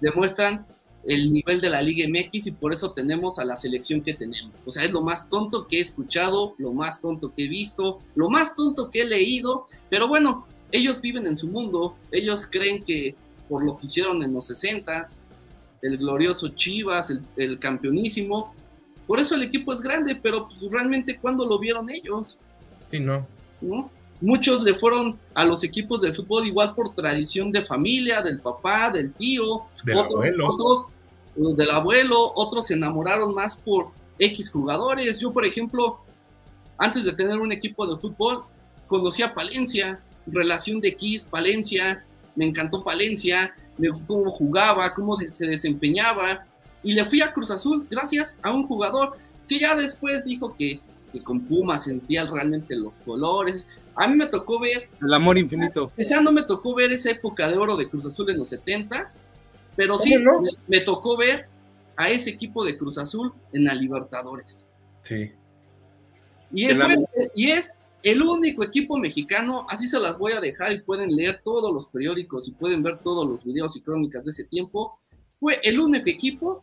demuestran 0.00 0.66
el 1.04 1.32
nivel 1.32 1.60
de 1.60 1.70
la 1.70 1.82
Liga 1.82 2.06
MX 2.08 2.46
y 2.46 2.52
por 2.52 2.72
eso 2.72 2.92
tenemos 2.92 3.38
a 3.38 3.44
la 3.44 3.56
selección 3.56 4.02
que 4.02 4.14
tenemos. 4.14 4.62
O 4.64 4.70
sea, 4.70 4.84
es 4.84 4.92
lo 4.92 5.02
más 5.02 5.28
tonto 5.28 5.66
que 5.66 5.78
he 5.78 5.80
escuchado, 5.80 6.54
lo 6.58 6.72
más 6.72 7.00
tonto 7.00 7.34
que 7.34 7.44
he 7.44 7.48
visto, 7.48 8.00
lo 8.14 8.30
más 8.30 8.54
tonto 8.54 8.90
que 8.90 9.02
he 9.02 9.04
leído, 9.04 9.66
pero 9.90 10.06
bueno, 10.06 10.46
ellos 10.70 11.00
viven 11.00 11.26
en 11.26 11.36
su 11.36 11.48
mundo, 11.48 11.96
ellos 12.10 12.46
creen 12.50 12.84
que 12.84 13.14
por 13.48 13.64
lo 13.64 13.76
que 13.76 13.86
hicieron 13.86 14.22
en 14.22 14.32
los 14.32 14.46
60 14.46 15.02
el 15.82 15.98
glorioso 15.98 16.48
Chivas, 16.50 17.10
el, 17.10 17.22
el 17.36 17.58
campeonísimo, 17.58 18.54
por 19.06 19.18
eso 19.18 19.34
el 19.34 19.42
equipo 19.42 19.72
es 19.72 19.82
grande, 19.82 20.14
pero 20.14 20.48
pues, 20.48 20.62
realmente 20.70 21.18
¿cuándo 21.18 21.44
lo 21.44 21.58
vieron 21.58 21.90
ellos? 21.90 22.38
Sí, 22.90 23.00
no. 23.00 23.26
¿No? 23.60 23.90
Muchos 24.22 24.62
le 24.62 24.72
fueron 24.72 25.18
a 25.34 25.44
los 25.44 25.64
equipos 25.64 26.00
de 26.00 26.12
fútbol 26.12 26.46
igual 26.46 26.76
por 26.76 26.94
tradición 26.94 27.50
de 27.50 27.60
familia, 27.60 28.22
del 28.22 28.40
papá, 28.40 28.88
del 28.88 29.12
tío, 29.12 29.62
del 29.82 29.98
otros, 29.98 30.24
abuelo. 30.24 30.46
otros 30.46 30.86
uh, 31.34 31.54
del 31.56 31.70
abuelo, 31.70 32.32
otros 32.36 32.68
se 32.68 32.74
enamoraron 32.74 33.34
más 33.34 33.56
por 33.56 33.88
X 34.20 34.48
jugadores. 34.48 35.18
Yo, 35.18 35.32
por 35.32 35.44
ejemplo, 35.44 35.98
antes 36.78 37.02
de 37.02 37.12
tener 37.12 37.36
un 37.38 37.50
equipo 37.50 37.84
de 37.84 37.96
fútbol, 37.96 38.44
conocí 38.86 39.22
a 39.22 39.34
Palencia, 39.34 40.00
relación 40.26 40.80
de 40.80 40.90
X, 40.90 41.24
Palencia, 41.24 42.04
me 42.36 42.46
encantó 42.46 42.84
Palencia, 42.84 43.52
cómo 44.06 44.30
jugaba, 44.30 44.94
cómo 44.94 45.18
se 45.18 45.46
desempeñaba, 45.46 46.46
y 46.84 46.92
le 46.92 47.04
fui 47.04 47.22
a 47.22 47.32
Cruz 47.32 47.50
Azul 47.50 47.88
gracias 47.90 48.38
a 48.40 48.52
un 48.52 48.68
jugador 48.68 49.16
que 49.48 49.58
ya 49.58 49.74
después 49.74 50.24
dijo 50.24 50.54
que, 50.54 50.80
que 51.12 51.22
con 51.22 51.40
Puma 51.40 51.76
sentía 51.76 52.24
realmente 52.24 52.76
los 52.76 52.98
colores, 52.98 53.66
a 53.94 54.08
mí 54.08 54.16
me 54.16 54.26
tocó 54.26 54.58
ver. 54.60 54.88
El 55.00 55.12
amor 55.12 55.38
infinito. 55.38 55.92
sea, 55.98 56.20
no 56.20 56.32
me 56.32 56.42
tocó 56.42 56.74
ver 56.74 56.92
esa 56.92 57.10
época 57.10 57.48
de 57.48 57.56
oro 57.56 57.76
de 57.76 57.88
Cruz 57.88 58.06
Azul 58.06 58.30
en 58.30 58.38
los 58.38 58.48
70 58.48 59.04
pero 59.76 59.98
sí 59.98 60.14
me, 60.68 60.80
tocó 60.80 61.16
ver 61.16 61.46
a 61.96 62.10
ese 62.10 62.30
equipo 62.30 62.64
de 62.64 62.76
Cruz 62.76 62.98
Azul 62.98 63.32
en 63.52 63.64
la 63.64 63.74
Libertadores. 63.74 64.66
Sí. 65.00 65.32
Y 66.52 66.66
es, 66.66 66.78
y 67.34 67.50
es 67.50 67.78
el 68.02 68.22
único 68.22 68.62
equipo 68.62 68.98
mexicano, 68.98 69.66
así 69.70 69.86
se 69.86 69.98
las 69.98 70.18
voy 70.18 70.32
a 70.32 70.40
dejar 70.40 70.72
y 70.72 70.82
pueden 70.82 71.14
leer 71.14 71.40
todos 71.42 71.72
los 71.72 71.86
periódicos 71.86 72.48
y 72.48 72.52
pueden 72.52 72.82
ver 72.82 72.98
todos 72.98 73.26
los 73.26 73.44
videos 73.44 73.76
y 73.76 73.80
crónicas 73.80 74.24
de 74.24 74.32
ese 74.32 74.44
tiempo. 74.44 74.98
Fue 75.40 75.60
el 75.62 75.80
único 75.80 76.10
equipo 76.10 76.62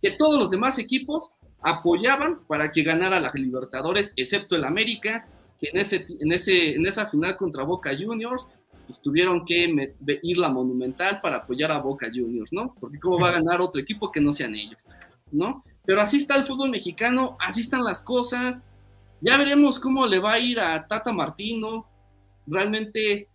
que 0.00 0.12
todos 0.12 0.38
los 0.38 0.50
demás 0.50 0.78
equipos 0.78 1.32
apoyaban 1.60 2.40
para 2.46 2.70
que 2.70 2.82
ganara 2.82 3.20
la 3.20 3.32
Libertadores, 3.34 4.12
excepto 4.16 4.56
el 4.56 4.64
América, 4.64 5.28
que 5.58 5.68
en, 5.68 5.78
ese, 5.78 6.06
en, 6.20 6.32
ese, 6.32 6.74
en 6.74 6.86
esa 6.86 7.06
final 7.06 7.36
contra 7.36 7.64
Boca 7.64 7.90
Juniors 7.96 8.48
pues, 8.86 9.00
tuvieron 9.00 9.44
que 9.44 9.94
ir 10.22 10.38
la 10.38 10.48
Monumental 10.48 11.20
para 11.20 11.38
apoyar 11.38 11.72
a 11.72 11.80
Boca 11.80 12.08
Juniors, 12.12 12.52
¿no? 12.52 12.74
Porque 12.78 13.00
cómo 13.00 13.18
va 13.18 13.28
a 13.28 13.32
ganar 13.32 13.60
otro 13.60 13.80
equipo 13.80 14.12
que 14.12 14.20
no 14.20 14.32
sean 14.32 14.54
ellos, 14.54 14.86
¿no? 15.32 15.64
Pero 15.84 16.00
así 16.00 16.18
está 16.18 16.36
el 16.36 16.44
fútbol 16.44 16.70
mexicano, 16.70 17.36
así 17.40 17.60
están 17.60 17.84
las 17.84 18.02
cosas. 18.02 18.64
Ya 19.20 19.36
veremos 19.36 19.78
cómo 19.78 20.06
le 20.06 20.18
va 20.18 20.34
a 20.34 20.38
ir 20.38 20.60
a 20.60 20.86
Tata 20.86 21.12
Martino. 21.12 21.86
Realmente 22.46 23.28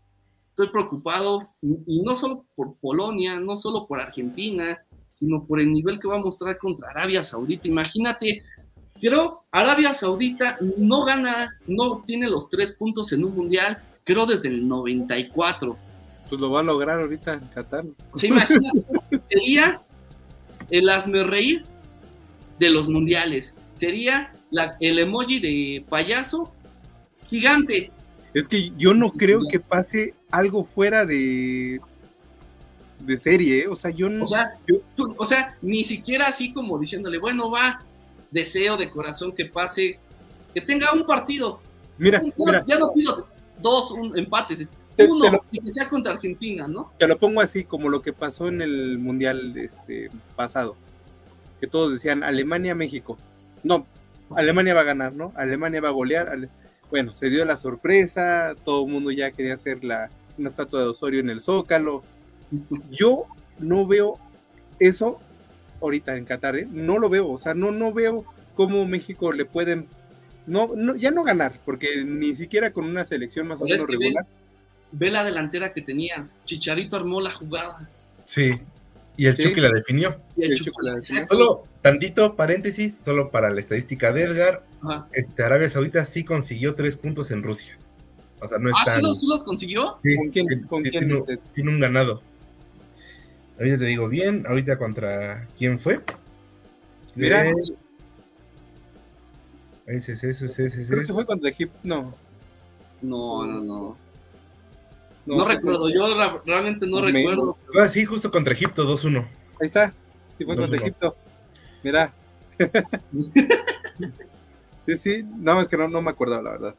estoy 0.50 0.70
preocupado, 0.70 1.50
y 1.62 2.02
no 2.02 2.16
solo 2.16 2.46
por 2.56 2.76
Polonia, 2.76 3.40
no 3.40 3.56
solo 3.56 3.88
por 3.88 4.00
Argentina, 4.00 4.80
sino 5.16 5.46
por 5.46 5.60
el 5.60 5.72
nivel 5.72 6.00
que 6.00 6.08
va 6.08 6.16
a 6.16 6.20
mostrar 6.20 6.58
contra 6.58 6.90
Arabia 6.90 7.24
Saudita. 7.24 7.68
Imagínate 7.68 8.44
pero 9.02 9.44
Arabia 9.52 9.94
Saudita 9.94 10.58
no 10.78 11.04
gana, 11.04 11.58
no 11.68 12.02
tiene 12.06 12.30
los 12.30 12.50
tres 12.50 12.74
puntos 12.74 13.12
en 13.12 13.24
un 13.24 13.36
mundial, 13.36 13.82
creo 14.04 14.26
desde 14.26 14.50
el 14.50 14.68
94. 14.68 15.78
Pues 16.30 16.40
lo 16.40 16.52
va 16.52 16.62
a 16.62 16.64
lograr 16.64 17.02
ahorita 17.02 17.34
en 17.34 17.40
Qatar. 17.48 17.84
Se 18.16 18.28
imagina, 18.28 18.70
sería 19.30 19.82
el 20.70 20.88
asme 20.90 21.24
reír 21.24 21.66
de 22.60 22.70
los 22.70 22.88
mundiales. 22.88 23.56
Sería 23.74 24.34
el 24.80 25.00
emoji 25.00 25.40
de 25.40 25.86
payaso 25.90 26.54
gigante. 27.28 27.92
Es 28.34 28.48
que 28.48 28.72
yo 28.78 28.94
no 28.94 29.12
creo 29.12 29.42
que 29.52 29.60
pase 29.60 30.14
algo 30.30 30.64
fuera 30.64 31.06
de 31.06 31.82
de 33.06 33.18
serie, 33.18 33.64
¿eh? 33.64 33.68
o 33.68 33.76
sea, 33.76 33.92
yo 33.92 34.10
no. 34.10 34.26
O 34.26 34.28
sea, 34.28 34.54
o 35.18 35.26
sea, 35.26 35.58
ni 35.62 35.84
siquiera 35.84 36.28
así 36.28 36.54
como 36.54 36.78
diciéndole, 36.78 37.18
bueno, 37.18 37.50
va, 37.50 37.84
deseo 38.32 38.78
de 38.78 38.90
corazón 38.90 39.34
que 39.34 39.46
pase, 39.46 40.00
que 40.54 40.62
tenga 40.62 40.92
un 40.94 41.06
partido. 41.06 41.60
Mira, 41.98 42.22
ya, 42.66 42.80
no 42.80 42.94
pido 42.94 43.28
dos 43.62 43.92
un, 43.92 44.18
empates, 44.18 44.66
uno 44.98 45.44
y 45.52 45.60
que 45.60 45.72
sea 45.72 45.88
contra 45.88 46.14
Argentina, 46.14 46.68
¿no? 46.68 46.92
Te 46.98 47.08
lo 47.08 47.20
pongo 47.20 47.42
así 47.42 47.64
como 47.64 47.90
lo 47.90 48.02
que 48.02 48.14
pasó 48.14 48.48
en 48.48 48.62
el 48.62 48.98
mundial 48.98 49.56
este 49.56 50.10
pasado, 50.36 50.76
que 51.60 51.68
todos 51.68 51.94
decían 51.94 52.24
Alemania 52.24 52.74
México, 52.74 53.18
no, 53.64 53.86
Alemania 54.36 54.74
va 54.74 54.82
a 54.82 54.86
ganar, 54.86 55.14
¿no? 55.14 55.32
Alemania 55.36 55.82
va 55.82 55.90
a 55.90 55.92
golear, 55.92 56.50
bueno, 56.90 57.12
se 57.12 57.30
dio 57.30 57.46
la 57.46 57.58
sorpresa, 57.58 58.56
todo 58.66 58.86
el 58.86 58.92
mundo 58.92 59.12
ya 59.12 59.32
quería 59.32 59.54
hacer 59.54 59.84
la, 59.84 60.10
una 60.38 60.50
estatua 60.50 60.82
de 60.82 60.88
Osorio 60.88 61.20
en 61.20 61.30
el 61.30 61.42
Zócalo. 61.42 62.04
Yo 62.90 63.26
no 63.60 63.88
veo 63.88 64.20
eso 64.80 65.20
ahorita 65.82 66.16
en 66.16 66.26
Qatar, 66.26 66.56
¿eh? 66.58 66.68
no 66.70 67.00
lo 67.00 67.10
veo, 67.10 67.30
o 67.30 67.38
sea, 67.38 67.54
no, 67.54 67.72
no 67.72 67.92
veo 67.94 68.26
cómo 68.56 68.86
México 68.86 69.32
le 69.34 69.46
pueden, 69.46 69.88
no, 70.46 70.70
no, 70.76 70.96
ya 70.96 71.12
no 71.12 71.24
ganar, 71.24 71.60
porque 71.66 72.04
ni 72.06 72.36
siquiera 72.36 72.72
con 72.72 72.86
una 72.86 73.06
selección 73.06 73.48
más 73.48 73.62
o 73.62 73.66
menos 73.66 73.88
regular. 73.88 74.26
Ve, 74.92 75.10
la 75.10 75.24
delantera 75.24 75.74
que 75.74 75.82
tenías, 75.82 76.36
Chicharito 76.46 76.96
armó 76.98 77.22
la 77.22 77.32
jugada. 77.32 77.90
Sí, 78.26 78.60
y 79.18 79.26
el 79.28 79.38
Chucky 79.38 79.62
la 79.62 79.72
definió. 79.72 80.18
Y 80.36 80.44
el, 80.44 80.58
Chucky 80.58 80.72
la 80.82 80.96
definió. 80.96 81.28
Solo 81.28 81.64
tantito 81.82 82.36
paréntesis, 82.36 82.98
solo 82.98 83.32
para 83.32 83.50
la 83.50 83.60
estadística 83.60 84.12
de 84.12 84.24
Edgar, 84.24 84.64
este, 85.14 85.44
Arabia 85.44 85.70
Saudita 85.70 86.04
sí 86.06 86.24
consiguió 86.24 86.76
tres 86.76 86.98
puntos 86.98 87.32
en 87.32 87.44
Rusia. 87.44 87.78
O 88.42 88.48
sea, 88.48 88.58
no 88.58 88.70
¿Ah, 88.70 88.80
está. 88.80 88.96
¿sí 88.98 89.02
los, 89.02 89.20
sí 89.20 89.28
los 89.28 89.44
consiguió? 89.44 90.00
Sí, 90.04 90.16
¿Con 90.16 90.30
quién? 90.30 90.48
tiene- 90.48 90.68
¿Con 90.68 90.84
quién? 90.84 91.08
tiene, 91.26 91.40
tiene 91.54 91.70
un 91.70 91.80
ganado. 91.80 92.22
Ahorita 93.62 93.78
te 93.78 93.86
digo 93.86 94.10
bien, 94.10 94.44
ahorita 94.48 94.80
contra 94.80 95.46
quién 95.56 95.78
fue. 95.78 96.02
Mira. 97.16 97.48
Es- 97.48 97.76
Ese 99.86 100.14
es, 100.14 100.24
ese 100.24 100.46
es, 100.46 100.58
ese 100.60 100.82
es. 100.82 100.88
Creo 100.90 101.06
que 101.06 101.14
fue 101.14 101.26
contra 101.28 101.48
Egipto, 101.50 101.78
no. 101.84 102.16
No, 103.04 103.46
no, 103.46 103.62
no. 103.62 103.98
No, 105.28 105.48
recuerdo, 105.48 105.90
yo 105.90 106.08
realmente 106.44 106.88
no 106.88 107.02
Me- 107.02 107.12
recuerdo. 107.12 107.56
Ah, 107.80 107.88
sí, 107.88 108.04
justo 108.04 108.32
contra 108.32 108.54
Egipto, 108.54 108.84
2-1. 108.84 109.20
Ahí 109.60 109.68
está, 109.68 109.94
sí 110.40 110.44
fue 110.44 110.56
contra 110.56 110.76
2-1. 110.78 110.82
Egipto. 110.82 111.16
Mira. 111.84 112.12
sí, 114.86 114.98
sí, 114.98 115.24
no, 115.38 115.62
es 115.62 115.68
que 115.68 115.78
no, 115.78 115.88
no 115.88 116.02
me 116.02 116.10
acordaba, 116.10 116.42
la 116.42 116.50
verdad. 116.52 116.76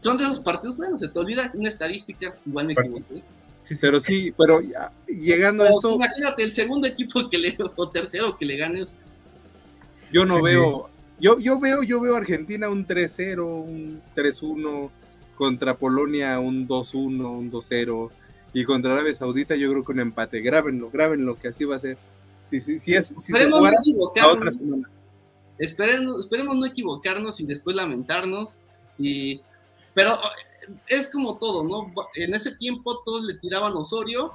Son 0.00 0.16
de 0.16 0.24
esos 0.24 0.38
partidos, 0.38 0.76
bueno, 0.76 0.96
se 0.96 1.08
te 1.08 1.18
olvida 1.18 1.50
una 1.54 1.68
estadística, 1.68 2.34
igual 2.46 2.66
me 2.66 2.72
equivoqué. 2.74 3.24
Sí, 3.64 3.74
sí. 3.74 3.78
Pero 3.80 4.00
sí, 4.00 4.34
pero 4.36 4.60
ya, 4.60 4.92
llegando 5.06 5.62
a 5.62 5.66
Pero 5.66 5.78
esto, 5.78 5.94
imagínate, 5.94 6.42
el 6.42 6.52
segundo 6.52 6.86
equipo 6.86 7.28
que 7.30 7.38
le, 7.38 7.56
o 7.76 7.88
tercero 7.88 8.36
que 8.36 8.44
le 8.44 8.56
ganes, 8.56 8.94
yo 10.12 10.26
no 10.26 10.36
Sí, 10.36 10.42
veo, 10.42 10.90
yo, 11.20 11.38
yo 11.38 11.58
veo, 11.58 11.82
yo 11.82 12.00
veo 12.00 12.14
a 12.14 12.18
Argentina 12.18 12.68
un 12.68 12.86
3-0, 12.86 13.40
un 13.44 14.02
3-1, 14.14 14.90
contra 15.36 15.76
Polonia 15.76 16.38
un 16.38 16.68
2-1, 16.68 16.94
un 16.98 17.50
2-0, 17.50 18.10
y 18.52 18.64
contra 18.64 18.92
Arabia 18.92 19.14
Saudita 19.14 19.56
yo 19.56 19.70
creo 19.70 19.84
que 19.84 19.92
un 19.92 20.00
empate. 20.00 20.40
Grábenlo, 20.40 20.90
grábenlo, 20.90 21.38
que 21.38 21.48
así 21.48 21.64
va 21.64 21.76
a 21.76 21.78
ser. 21.78 21.96
Si, 22.50 22.60
si, 22.60 22.78
si 22.78 22.94
es, 22.94 23.08
si 23.18 23.32
se 23.32 23.48
no 23.48 23.64
a 23.64 23.72
equivocarnos. 23.72 24.36
otra 24.36 24.52
semana. 24.52 24.90
Esperemos, 25.58 26.20
esperemos 26.20 26.56
no 26.56 26.66
equivocarnos 26.66 27.40
y 27.40 27.46
después 27.46 27.74
lamentarnos. 27.74 28.56
Y, 28.98 29.40
pero 29.94 30.18
es 30.88 31.08
como 31.10 31.38
todo, 31.38 31.64
¿no? 31.64 31.92
En 32.14 32.34
ese 32.34 32.56
tiempo 32.56 33.02
todos 33.04 33.24
le 33.24 33.38
tiraban 33.38 33.74
Osorio, 33.74 34.32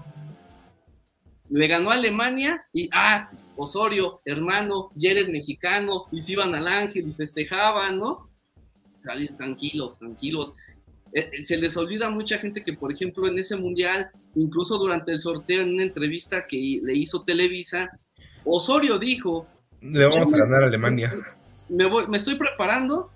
le 1.49 1.67
ganó 1.67 1.91
a 1.91 1.95
Alemania 1.95 2.65
y, 2.73 2.89
ah, 2.93 3.29
Osorio, 3.55 4.21
hermano, 4.25 4.91
ya 4.95 5.11
eres 5.11 5.29
mexicano, 5.29 6.05
y 6.11 6.21
se 6.21 6.33
iban 6.33 6.53
al 6.53 6.67
ángel 6.67 7.07
y 7.07 7.13
festejaban, 7.13 7.97
¿no? 7.99 8.29
Tranquilos, 9.37 9.97
tranquilos. 9.97 10.53
Eh, 11.13 11.29
eh, 11.31 11.43
Se 11.43 11.57
les 11.57 11.75
olvida 11.75 12.07
a 12.07 12.11
mucha 12.11 12.37
gente 12.37 12.63
que, 12.63 12.73
por 12.73 12.91
ejemplo, 12.91 13.27
en 13.27 13.39
ese 13.39 13.55
mundial, 13.55 14.11
incluso 14.35 14.77
durante 14.77 15.11
el 15.11 15.21
sorteo, 15.21 15.61
en 15.61 15.73
una 15.73 15.83
entrevista 15.83 16.45
que 16.45 16.81
le 16.83 16.93
hizo 16.93 17.23
Televisa, 17.23 17.89
Osorio 18.45 18.99
dijo, 18.99 19.47
Le 19.81 20.05
vamos 20.05 20.33
a 20.33 20.37
ganar 20.37 20.63
a 20.63 20.67
Alemania. 20.67 21.13
me, 21.69 21.85
voy, 21.85 22.07
me 22.07 22.17
estoy 22.17 22.35
preparando 22.35 23.09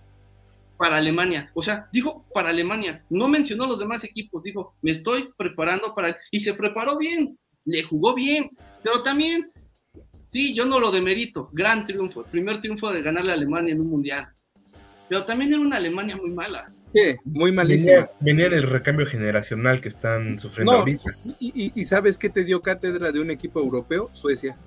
para 0.82 0.98
Alemania. 0.98 1.52
O 1.54 1.62
sea, 1.62 1.88
dijo 1.94 2.26
para 2.34 2.50
Alemania. 2.50 3.06
No 3.12 3.28
mencionó 3.28 3.68
los 3.68 3.78
demás 3.78 4.04
equipos. 4.04 4.42
Dijo, 4.42 4.76
me 4.82 4.90
estoy 4.90 5.30
preparando 5.38 5.94
para... 5.94 6.18
Y 6.32 6.40
se 6.40 6.56
preparó 6.56 6.98
bien. 6.98 7.38
Le 7.66 7.84
jugó 7.84 8.16
bien. 8.16 8.50
Pero 8.82 9.04
también, 9.04 9.52
sí, 10.30 10.56
yo 10.56 10.66
no 10.66 10.80
lo 10.80 10.90
demerito. 10.90 11.50
Gran 11.54 11.86
triunfo. 11.86 12.24
Primer 12.24 12.62
triunfo 12.62 12.92
de 12.92 13.04
ganarle 13.04 13.30
a 13.30 13.36
Alemania 13.36 13.74
en 13.74 13.82
un 13.82 13.92
mundial. 13.92 14.26
Pero 15.08 15.24
también 15.24 15.54
era 15.54 15.62
una 15.62 15.76
Alemania 15.76 16.18
muy 16.18 16.32
mala. 16.32 16.72
Sí, 16.96 17.16
muy 17.26 17.52
malísima. 17.52 17.92
Venía, 17.92 18.10
venía 18.20 18.50
del 18.50 18.64
recambio 18.64 19.06
generacional 19.06 19.82
que 19.82 19.90
están 19.90 20.40
sufriendo 20.40 20.72
No. 20.74 20.80
ahorita. 20.80 21.12
Y, 21.40 21.66
y- 21.68 21.72
y 21.80 21.86
sabes 21.86 22.18
qué 22.18 22.30
te 22.30 22.44
dio 22.44 22.60
cátedra 22.64 23.12
de 23.12 23.20
un 23.22 23.30
equipo 23.30 23.60
europeo? 23.60 24.10
Suecia. 24.14 24.58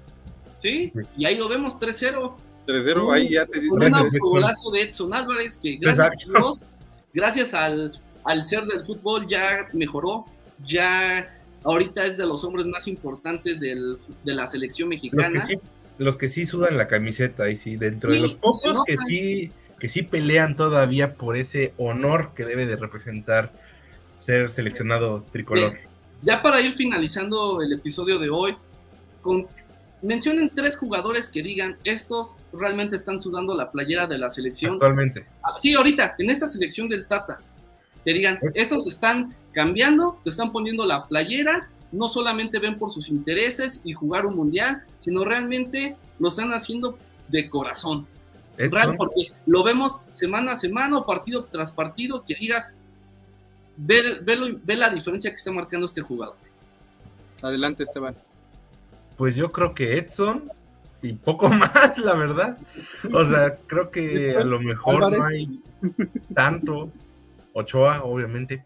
¿Sí? 0.61 0.87
Sí. 0.87 1.01
Y 1.19 1.25
ahí 1.27 1.37
lo 1.37 1.49
vemos 1.49 1.77
3-0. 1.81 2.37
3-0, 2.67 3.13
ahí 3.13 3.31
ya 3.33 3.47
te 3.47 3.67
Con 3.69 3.83
un 3.83 4.19
golazo 4.21 4.71
de 4.71 4.83
Edson 4.83 5.13
Álvarez, 5.15 5.59
que 5.59 5.77
gracias 5.77 6.13
Exacto. 6.13 6.37
a 6.37 6.41
Dios, 6.41 6.65
gracias 7.13 7.55
al, 7.55 8.01
al 8.25 8.45
ser 8.45 8.65
del 8.67 8.85
fútbol 8.85 9.27
ya 9.27 9.69
mejoró, 9.73 10.25
ya 10.67 11.39
ahorita 11.63 12.05
es 12.05 12.17
de 12.17 12.27
los 12.27 12.45
hombres 12.45 12.67
más 12.67 12.89
importantes 12.89 13.61
del- 13.61 13.97
de 14.25 14.35
la 14.35 14.47
selección 14.47 14.91
Los 14.91 15.01
que 15.01 15.09
mexicana. 15.11 15.47
sí, 15.47 15.55
los 15.99 16.17
que 16.17 16.29
sí 16.29 16.47
sudan 16.47 16.77
la 16.77 16.89
camiseta, 16.89 17.49
y 17.51 17.57
sí, 17.57 17.77
dentro 17.77 18.11
de 18.13 18.19
los 18.21 18.35
pocos 18.35 18.83
que 18.87 18.97
sí, 19.07 19.53
que 19.79 19.89
sí 19.89 20.03
pelean 20.03 20.57
todavía 20.57 21.15
por 21.15 21.37
ese 21.37 21.73
honor 21.77 22.33
que 22.35 22.45
debe 22.45 22.67
de 22.67 22.77
representar 22.77 23.53
ser 24.21 24.51
seleccionado 24.51 25.25
tricolor. 25.33 25.75
Ya 26.23 26.41
para 26.43 26.61
ir 26.63 26.73
finalizando 26.73 27.61
el 27.61 27.73
episodio 27.75 28.19
de 28.19 28.31
hoy, 28.31 28.57
con, 29.21 29.47
mencionen 30.05 30.51
tres 30.55 30.77
jugadores 30.77 31.31
que 31.31 31.43
digan, 31.43 31.77
estos 31.83 32.37
realmente 32.53 32.95
están 32.95 33.21
sudando 33.21 33.55
la 33.55 33.71
playera 33.71 34.07
de 34.07 34.19
la 34.19 34.31
selección. 34.31 34.75
Actualmente. 34.75 35.27
Ah, 35.43 35.55
Sí, 35.59 35.75
ahorita, 35.75 36.15
en 36.19 36.31
esta 36.31 36.47
selección 36.47 36.89
del 36.89 37.07
Tata, 37.07 37.41
que 38.05 38.13
digan, 38.13 38.39
estos 38.55 38.87
están 38.87 39.35
cambiando, 39.53 40.19
se 40.23 40.29
están 40.29 40.53
poniendo 40.53 40.85
la 40.85 41.07
playera, 41.07 41.69
no 41.91 42.07
solamente 42.07 42.59
ven 42.59 42.79
por 42.79 42.91
sus 42.91 43.09
intereses 43.09 43.81
y 43.85 43.95
jugar 43.95 44.27
un 44.27 44.37
mundial, 44.37 44.85
sino 44.99 45.25
realmente 45.25 45.97
lo 46.19 46.29
están 46.29 46.53
haciendo 46.53 46.99
de 47.29 47.49
corazón. 47.49 48.07
Real, 48.59 48.97
porque 48.97 49.33
lo 49.47 49.65
vemos 49.65 50.01
semana 50.13 50.53
a 50.53 50.57
semana 50.57 50.99
o 50.99 51.07
partido 51.07 51.45
tras 51.45 51.73
partido, 51.73 52.25
que 52.25 52.35
digas, 52.35 52.71
ve, 53.77 54.21
ve 54.23 54.61
ve 54.63 54.77
la 54.77 54.91
diferencia 54.91 55.31
que 55.31 55.37
está 55.37 55.51
marcando 55.51 55.87
este 55.87 56.03
jugador. 56.03 56.37
Adelante, 57.43 57.83
Esteban. 57.85 58.15
Pues 59.17 59.37
yo 59.37 59.53
creo 59.53 59.75
que 59.75 59.99
Edson 59.99 60.51
y 61.03 61.13
poco 61.13 61.49
más, 61.51 61.99
la 61.99 62.15
verdad. 62.15 62.59
O 63.13 63.25
sea, 63.25 63.57
creo 63.67 63.91
que 63.91 64.37
a 64.37 64.45
lo 64.45 64.61
mejor 64.61 65.13
no 65.17 65.25
hay 65.25 65.61
tanto. 66.35 66.91
Ochoa, 67.53 68.03
obviamente. 68.03 68.65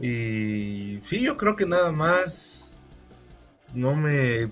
Y 0.00 0.98
sí, 1.04 1.20
yo 1.20 1.36
creo 1.36 1.54
que 1.54 1.66
nada 1.66 1.92
más 1.92 2.82
no 3.72 3.94
me, 3.94 4.50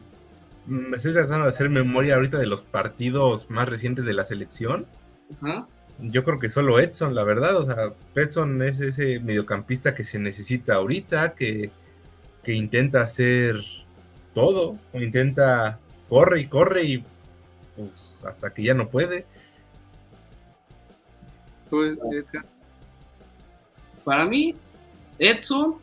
me 0.67 0.97
estoy 0.97 1.13
tratando 1.13 1.45
de 1.45 1.49
hacer 1.49 1.69
memoria 1.69 2.15
ahorita 2.15 2.39
de 2.39 2.47
los 2.47 2.63
partidos 2.63 3.51
más 3.51 3.69
recientes 3.69 4.05
de 4.05 4.15
la 4.15 4.25
selección. 4.25 4.87
Yo 5.99 6.25
creo 6.25 6.39
que 6.39 6.49
solo 6.49 6.79
Edson, 6.79 7.15
la 7.15 7.25
verdad. 7.25 7.57
O 7.57 7.67
sea, 7.67 7.95
Edson 8.15 8.63
es 8.63 8.81
ese 8.81 9.19
mediocampista 9.21 9.95
que 9.95 10.05
se 10.05 10.19
necesita 10.19 10.75
ahorita, 10.75 11.35
que, 11.35 11.71
que 12.43 12.53
intenta 12.53 13.03
hacer 13.03 13.57
todo, 14.35 14.77
o 14.93 15.01
intenta 15.01 15.79
corre 16.09 16.41
y 16.41 16.47
corre 16.47 16.83
y 16.85 17.05
pues 17.77 18.23
hasta 18.27 18.53
que 18.53 18.63
ya 18.63 18.75
no 18.75 18.89
puede. 18.89 19.25
Para 24.05 24.25
mí, 24.27 24.55
Edson, 25.19 25.77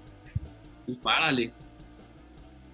y 0.87 0.95
párale. 0.95 1.51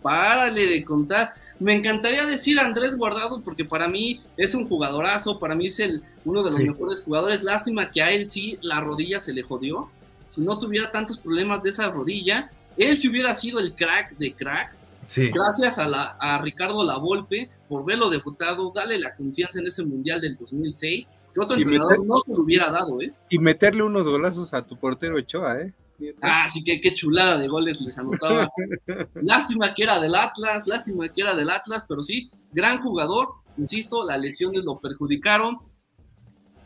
Párale 0.02 0.68
de 0.68 0.84
contar. 0.84 1.34
Me 1.60 1.74
encantaría 1.74 2.26
decir 2.26 2.60
Andrés 2.60 2.98
Guardado 2.98 3.42
porque 3.42 3.64
para 3.64 3.88
mí 3.88 4.22
es 4.36 4.54
un 4.56 4.68
jugadorazo, 4.68 5.40
para 5.40 5.56
mí 5.56 5.68
es 5.68 5.80
el, 5.80 6.04
uno 6.26 6.44
de 6.44 6.52
los 6.52 6.60
Sí. 6.60 6.68
mejores 6.68 7.04
jugadores. 7.04 7.44
Lástima 7.44 7.90
que 7.92 8.02
a 8.02 8.12
él 8.12 8.28
sí 8.28 8.58
la 8.62 8.82
rodilla 8.82 9.20
se 9.20 9.34
le 9.34 9.42
jodió. 9.44 9.90
Si 10.30 10.42
no 10.42 10.60
tuviera 10.60 10.92
tantos 10.92 11.18
problemas 11.18 11.64
de 11.64 11.70
esa 11.70 11.90
rodilla, 11.90 12.52
él 12.78 13.00
si 13.00 13.08
hubiera 13.10 13.34
sido 13.36 13.60
el 13.60 13.74
crack 13.76 14.18
de 14.18 14.34
cracks. 14.34 14.86
Sí, 15.08 15.30
Gracias 15.32 15.78
a, 15.78 15.88
la, 15.88 16.18
a 16.20 16.40
Ricardo 16.42 16.84
Lavolpe 16.84 17.50
por 17.70 17.86
verlo 17.86 18.10
debutado, 18.10 18.72
darle 18.74 18.98
la 19.00 19.16
confianza 19.16 19.60
en 19.60 19.68
ese 19.68 19.86
Mundial 19.86 20.20
del 20.22 20.36
2006. 20.36 21.08
Que 21.34 21.40
otro 21.40 21.58
Y 21.58 21.62
entrenador 21.62 22.00
meter- 22.00 22.06
no 22.08 22.18
se 22.18 22.32
lo 22.34 22.42
hubiera 22.42 22.70
dado, 22.72 23.02
¿eh? 23.02 23.14
Y 23.30 23.38
meterle 23.40 23.84
unos 23.84 24.04
golazos 24.04 24.54
a 24.54 24.66
tu 24.66 24.78
portero 24.78 25.18
Ochoa, 25.18 25.60
¿eh? 25.62 25.74
Ah, 26.22 26.48
sí 26.52 26.64
que 26.64 26.82
qué 26.82 26.94
chulada 26.94 27.38
de 27.38 27.48
goles 27.48 27.80
les 27.82 27.98
anotaba. 27.98 28.50
lástima 29.16 29.74
que 29.74 29.84
era 29.84 30.00
del 30.00 30.16
Atlas, 30.16 30.64
lástima 30.66 31.08
que 31.10 31.22
era 31.22 31.36
del 31.36 31.50
Atlas, 31.50 31.86
pero 31.88 32.04
sí, 32.04 32.30
gran 32.52 32.82
jugador. 32.82 33.30
Insisto, 33.58 34.04
las 34.06 34.20
lesiones 34.20 34.64
lo 34.66 34.80
perjudicaron. 34.80 35.60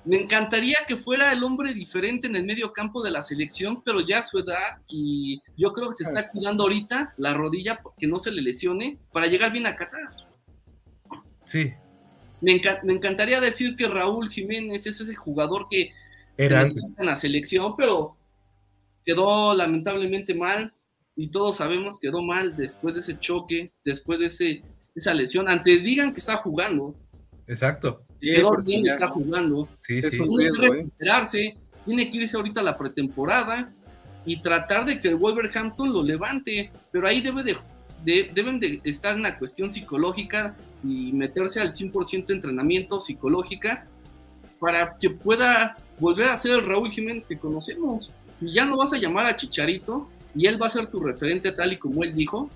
Me 0.09 0.17
encantaría 0.17 0.77
que 0.87 0.97
fuera 0.97 1.31
el 1.31 1.43
hombre 1.43 1.73
diferente 1.73 2.25
en 2.27 2.35
el 2.35 2.43
medio 2.43 2.73
campo 2.73 3.03
de 3.03 3.11
la 3.11 3.21
selección, 3.21 3.83
pero 3.83 3.99
ya 4.01 4.19
a 4.19 4.23
su 4.23 4.39
edad 4.39 4.81
y 4.87 5.39
yo 5.55 5.71
creo 5.71 5.89
que 5.89 5.97
se 5.97 6.03
está 6.03 6.31
cuidando 6.31 6.63
ahorita 6.63 7.13
la 7.17 7.33
rodilla 7.33 7.79
que 7.97 8.07
no 8.07 8.17
se 8.17 8.31
le 8.31 8.41
lesione 8.41 8.97
para 9.13 9.27
llegar 9.27 9.51
bien 9.51 9.67
a 9.67 9.75
Qatar. 9.75 10.09
sí. 11.43 11.71
Me, 12.41 12.53
enca- 12.53 12.81
me 12.83 12.93
encantaría 12.93 13.41
decir 13.41 13.75
que 13.75 13.87
Raúl 13.87 14.29
Jiménez 14.31 14.87
es 14.87 15.01
ese 15.01 15.13
jugador 15.13 15.67
que 15.69 15.91
Era 16.37 16.63
en 16.63 17.05
la 17.05 17.17
selección, 17.17 17.75
pero 17.75 18.15
quedó 19.05 19.53
lamentablemente 19.53 20.33
mal 20.33 20.73
y 21.17 21.27
todos 21.27 21.57
sabemos 21.57 21.99
quedó 21.99 22.21
mal 22.21 22.55
después 22.55 22.95
de 22.95 23.01
ese 23.01 23.19
choque, 23.19 23.73
después 23.83 24.19
de 24.19 24.27
ese, 24.27 24.63
esa 24.95 25.13
lesión. 25.13 25.49
Antes 25.49 25.83
digan 25.83 26.13
que 26.13 26.19
está 26.19 26.37
jugando, 26.37 26.95
Exacto. 27.45 28.03
Sí, 28.21 28.31
quedó 28.31 28.49
porque 28.49 28.71
bien, 28.71 28.87
está 28.87 29.07
jugando. 29.09 29.67
Sí, 29.77 29.99
Es 29.99 30.11
sí. 30.11 30.19
un- 30.19 30.27
Tiene 30.37 30.43
riesgo, 30.43 30.61
que 30.73 30.79
¿eh? 30.79 31.53
tiene 31.85 32.11
que 32.11 32.17
irse 32.17 32.35
ahorita 32.37 32.59
a 32.59 32.63
la 32.63 32.77
pretemporada 32.77 33.71
y 34.25 34.41
tratar 34.41 34.85
de 34.85 34.99
que 34.99 35.07
el 35.09 35.15
Wolverhampton 35.15 35.91
lo 35.91 36.03
levante, 36.03 36.71
pero 36.91 37.07
ahí 37.07 37.21
debe 37.21 37.43
de, 37.43 37.57
de- 38.03 38.29
deben 38.33 38.59
de 38.59 38.81
estar 38.83 39.15
en 39.15 39.23
la 39.23 39.37
cuestión 39.39 39.71
psicológica 39.71 40.55
y 40.83 41.11
meterse 41.13 41.59
al 41.61 41.73
100% 41.73 42.25
de 42.27 42.33
entrenamiento 42.35 42.99
psicológica 43.01 43.87
para 44.59 44.97
que 44.97 45.09
pueda 45.09 45.77
volver 45.99 46.27
a 46.29 46.37
ser 46.37 46.51
el 46.59 46.65
Raúl 46.65 46.91
Jiménez 46.91 47.27
que 47.27 47.37
conocemos. 47.37 48.11
Y 48.41 48.53
ya 48.53 48.65
no 48.65 48.77
vas 48.77 48.93
a 48.93 48.97
llamar 48.97 49.25
a 49.25 49.35
Chicharito 49.37 50.07
y 50.35 50.45
él 50.45 50.61
va 50.61 50.67
a 50.67 50.69
ser 50.69 50.87
tu 50.87 50.99
referente 50.99 51.51
tal 51.53 51.73
y 51.73 51.77
como 51.77 52.03
él 52.03 52.13
dijo. 52.13 52.49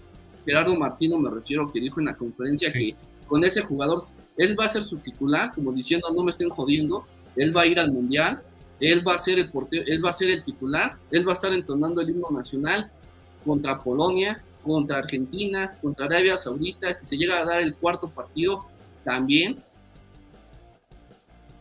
Gerardo 0.46 0.76
Martino 0.76 1.18
me 1.18 1.30
refiero 1.30 1.72
que 1.72 1.80
dijo 1.80 2.02
en 2.02 2.08
la 2.08 2.16
conferencia 2.18 2.70
Sí. 2.72 2.92
que 2.92 2.98
con 3.28 3.44
ese 3.44 3.62
jugador 3.62 4.02
él 4.38 4.60
va 4.60 4.66
a 4.66 4.70
ser 4.70 4.84
su 4.84 4.98
titular, 4.98 5.54
como 5.54 5.72
diciendo 5.72 6.10
no 6.14 6.24
me 6.24 6.32
estén 6.32 6.50
jodiendo, 6.50 7.06
él 7.36 7.56
va 7.56 7.62
a 7.62 7.66
ir 7.68 7.80
al 7.80 7.92
mundial, 7.92 8.42
él 8.80 9.08
va 9.08 9.16
a 9.16 9.20
ser 9.20 9.40
el 9.40 9.50
portero, 9.50 9.84
él 9.88 10.04
va 10.04 10.10
a 10.10 10.14
ser 10.14 10.30
el 10.30 10.44
titular, 10.44 10.98
él 11.12 11.28
va 11.28 11.32
a 11.32 11.34
estar 11.34 11.54
entonando 11.54 12.02
el 12.02 12.10
himno 12.10 12.30
nacional 12.32 12.92
contra 13.46 13.82
Polonia, 13.82 14.44
contra 14.64 15.00
Argentina, 15.00 15.76
contra 15.82 16.06
Arabia 16.06 16.38
Saudita, 16.38 16.94
si 16.94 17.06
se 17.06 17.18
llega 17.18 17.40
a 17.40 17.46
dar 17.46 17.62
el 17.62 17.76
cuarto 17.76 18.10
partido 18.10 18.66
también. 19.04 19.58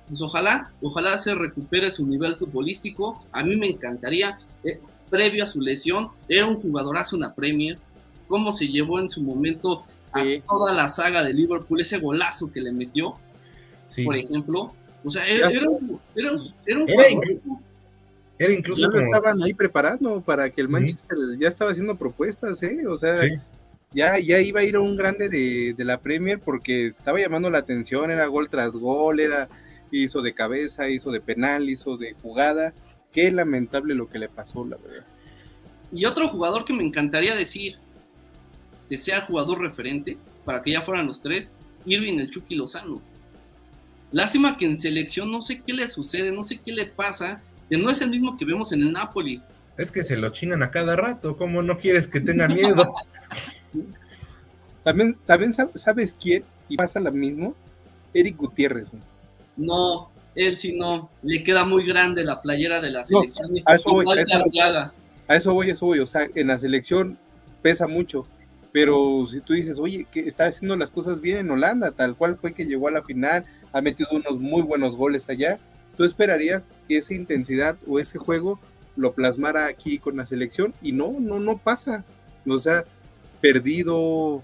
Pues 0.09 0.23
ojalá, 0.23 0.73
ojalá 0.81 1.19
se 1.19 1.35
recupere 1.35 1.91
su 1.91 2.07
nivel 2.07 2.37
futbolístico. 2.37 3.25
A 3.33 3.43
mí 3.43 3.57
me 3.57 3.67
encantaría, 3.67 4.39
eh, 4.65 4.81
previo 5.11 5.45
a 5.45 5.47
su 5.47 5.61
lesión, 5.61 6.09
era 6.29 6.47
un 6.47 6.57
jugadorazo 6.57 7.17
en 7.17 7.23
la 7.23 7.35
Premier, 7.35 7.79
cómo 8.29 8.53
se 8.53 8.69
llevó 8.69 8.99
en 8.99 9.11
su 9.11 9.23
momento 9.23 9.85
a 10.13 10.21
Sí. 10.21 10.43
toda 10.47 10.73
la 10.75 10.89
saga 10.89 11.23
de 11.25 11.33
Liverpool, 11.33 11.81
ese 11.81 11.99
golazo 11.99 12.53
que 12.53 12.61
le 12.61 12.73
metió, 12.73 13.15
sí. 13.89 14.05
por 14.05 14.17
ejemplo. 14.17 14.75
O 15.05 15.11
sea, 15.11 15.27
era, 15.27 15.51
era 15.51 15.69
un, 15.69 16.01
era 16.15 16.33
un- 16.33 16.41
era 16.67 16.79
un 16.81 16.89
Era 16.89 17.03
jugador- 17.03 17.41
Era 18.39 18.53
Ya 18.53 18.59
incluso 18.59 18.89
lo 18.91 18.99
estaban 18.99 19.43
ahí 19.43 19.55
preparando 19.55 20.21
para 20.21 20.51
que 20.51 20.61
el. 20.63 20.69
Manchester 20.69 21.17
ya 21.39 21.49
estaba 21.49 21.71
haciendo 21.71 21.97
propuestas, 21.97 22.63
¿eh? 22.63 22.87
O 22.89 22.97
sea, 22.99 23.15
Sí, 23.15 23.29
ya, 23.93 24.19
ya 24.19 24.41
iba 24.41 24.61
a 24.61 24.65
ir 24.65 24.75
a 24.77 24.81
un 24.81 24.97
grande 24.97 25.29
de, 25.29 25.75
de 25.77 25.85
la 25.85 25.99
Premier 26.01 26.41
porque 26.41 26.87
estaba 26.89 27.21
llamando 27.21 27.51
la 27.51 27.59
atención, 27.59 28.11
era 28.11 28.27
gol 28.27 28.49
tras 28.49 28.73
gol, 28.73 29.21
era 29.21 29.49
hizo 29.93 30.23
de 30.23 30.33
cabeza, 30.33 30.89
hizo 30.89 31.11
de 31.13 31.21
penal, 31.21 31.69
hizo 31.69 31.97
de 31.97 32.15
jugada. 32.15 32.73
Qué 33.13 33.31
lamentable 33.31 33.95
lo 33.95 34.09
que 34.09 34.19
le 34.19 34.29
pasó, 34.29 34.65
la 34.65 34.77
verdad. 34.79 35.05
Y 35.93 36.07
otro 36.07 36.29
jugador 36.29 36.65
que 36.65 36.73
me 36.73 36.83
encantaría 36.83 37.35
decir 37.37 37.77
que 38.93 38.99
sea 38.99 39.23
jugador 39.23 39.59
referente, 39.63 40.19
para 40.45 40.61
que 40.61 40.71
ya 40.73 40.83
fueran 40.83 41.07
los 41.07 41.23
tres, 41.23 41.51
Irving 41.87 42.19
el 42.19 42.29
Chucky 42.29 42.55
Lozano. 42.55 43.01
Lástima 44.11 44.59
que 44.59 44.67
en 44.67 44.77
selección 44.77 45.31
no 45.31 45.41
sé 45.41 45.63
qué 45.63 45.73
le 45.73 45.89
sucede, 45.89 46.31
no 46.31 46.45
sé 46.45 46.59
qué 46.59 46.73
le 46.73 46.85
pasa, 46.85 47.41
que 47.71 47.79
no 47.79 47.89
es 47.89 48.03
el 48.03 48.11
mismo 48.11 48.37
que 48.37 48.45
vemos 48.45 48.71
en 48.73 48.83
el 48.83 48.93
Napoli. 48.93 49.41
es 49.79 49.91
que 49.91 50.05
se 50.05 50.19
lo 50.19 50.29
chinan 50.29 50.63
a 50.63 50.71
cada 50.71 50.95
rato. 50.95 51.39
¿Cómo 51.39 51.63
no 51.63 51.79
quieres 51.79 52.07
que 52.07 52.21
tenga 52.21 52.49
miedo? 52.49 52.95
También, 54.85 55.17
también 55.25 55.53
sab- 55.55 55.75
sabes 55.75 56.15
quién, 56.21 56.45
y 56.69 56.77
pasa 56.77 57.01
lo 57.01 57.13
mismo, 57.13 57.55
Eric 58.13 58.37
Gutiérrez. 58.37 58.93
¿no? 58.93 59.01
No, 59.57 60.11
él 60.35 60.59
sí 60.59 60.77
no, 60.77 61.09
le 61.23 61.43
queda 61.45 61.65
muy 61.65 61.87
grande 61.87 62.25
la 62.25 62.43
playera 62.43 62.79
de 62.83 62.91
la 62.91 63.01
No, 63.01 63.07
selección. 63.07 63.53
a 63.65 63.75
eso 63.75 63.91
voy, 63.91 64.03
Igual 64.03 64.19
a 64.19 64.23
eso 64.23 64.39
voy. 64.39 64.59
A 65.29 65.37
eso 65.37 65.55
voy, 65.55 65.71
a 65.71 65.73
eso 65.73 65.87
voy. 65.87 65.99
O 66.01 66.07
sea, 66.07 66.29
en 66.35 66.49
la 66.49 66.59
selección 66.59 67.17
pesa 67.63 67.87
mucho. 67.87 68.27
Pero 68.73 69.27
si 69.31 69.41
tú 69.41 69.53
dices, 69.53 69.79
oye, 69.79 70.07
que 70.11 70.21
está 70.21 70.47
haciendo 70.47 70.77
las 70.77 70.91
cosas 70.91 71.21
bien 71.21 71.39
en 71.39 71.51
Holanda, 71.51 71.93
tal 71.93 72.17
cual 72.17 72.37
fue 72.39 72.55
que 72.55 72.65
llegó 72.67 72.89
a 72.89 72.93
la 72.93 73.03
final, 73.03 73.45
ha 73.73 73.83
metido 73.83 74.09
unos 74.13 74.41
muy 74.41 74.63
buenos 74.63 74.97
goles 74.97 75.29
allá, 75.29 75.59
tú 75.97 76.05
esperarías 76.05 76.67
que 76.89 76.99
esa 76.99 77.15
intensidad 77.15 77.77
o 77.87 77.99
ese 77.99 78.19
juego 78.19 78.59
lo 78.97 79.13
plasmara 79.15 79.67
aquí 79.67 79.99
con 79.99 80.17
la 80.17 80.27
selección 80.27 80.75
y 80.83 80.93
no, 80.93 81.17
no, 81.21 81.39
no 81.39 81.59
pasa. 81.59 82.05
O 82.47 82.59
sea, 82.59 82.85
perdido, 83.41 84.43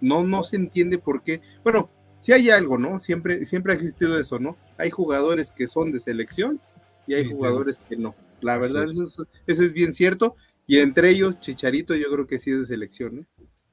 no, 0.00 0.22
no 0.24 0.42
se 0.44 0.56
entiende 0.56 0.98
por 0.98 1.22
qué. 1.22 1.40
Bueno, 1.64 1.90
sí 2.20 2.32
hay 2.32 2.50
algo, 2.50 2.78
¿no? 2.78 2.98
Siempre, 2.98 3.44
siempre 3.46 3.72
ha 3.72 3.76
existido 3.76 4.18
eso, 4.18 4.38
¿no? 4.38 4.56
Hay 4.78 4.90
jugadores 4.90 5.50
que 5.52 5.66
son 5.68 5.92
de 5.92 6.00
selección 6.00 6.60
y 7.06 7.14
hay 7.14 7.24
Sí, 7.24 7.30
sí. 7.30 7.34
jugadores 7.34 7.80
que 7.80 7.96
no. 7.96 8.14
La 8.40 8.58
verdad, 8.58 8.84
es. 8.84 8.92
eso, 8.92 9.26
eso 9.46 9.62
es 9.62 9.72
bien 9.72 9.94
cierto. 9.94 10.36
Y 10.66 10.78
entre 10.78 11.10
ellos, 11.10 11.40
Chicharito, 11.40 11.94
yo 11.94 12.10
creo 12.12 12.26
que 12.26 12.40
sí 12.40 12.50
es 12.50 12.60
de 12.60 12.66
selección, 12.66 13.16
¿no? 13.16 13.26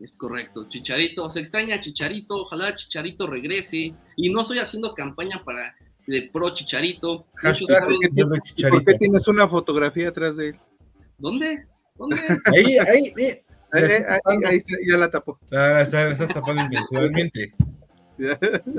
Es 0.04 0.18
correcto, 0.18 0.68
Chicharito, 0.68 1.30
se 1.30 1.40
extraña 1.40 1.76
a 1.76 1.80
Chicharito, 1.80 2.36
ojalá 2.42 2.76
Chicharito 2.76 3.26
regrese. 3.26 3.94
Y 4.18 4.30
no 4.30 4.42
estoy 4.42 4.60
haciendo 4.60 4.94
campaña 4.94 5.42
para 5.46 5.74
de 6.06 6.24
pro 6.24 6.50
Chicharito. 6.54 7.26
Muchos 7.42 7.60
Hashtag 7.70 7.84
saben- 7.84 8.00
yo 8.14 8.26
de 8.28 8.38
¿Y 8.38 8.42
Chicharito. 8.42 8.84
por 8.84 8.86
qué 8.86 9.00
tienes 9.00 9.28
una 9.30 9.48
fotografía 9.48 10.10
atrás 10.10 10.36
de 10.36 10.50
él? 10.50 10.60
¿Dónde? 11.18 11.66
¿Dónde? 11.96 12.18
Ahí, 12.54 12.78
ahí, 12.80 13.14
eh, 13.18 13.44
ahí, 13.72 14.38
ahí 14.46 14.58
está, 14.58 14.76
ya 14.86 14.98
la 14.98 15.10
tapó. 15.10 15.40
Ah, 15.52 15.80
está- 15.82 16.12
estás 16.12 16.34
tapando 16.34 16.64
intencionalmente. 16.64 17.54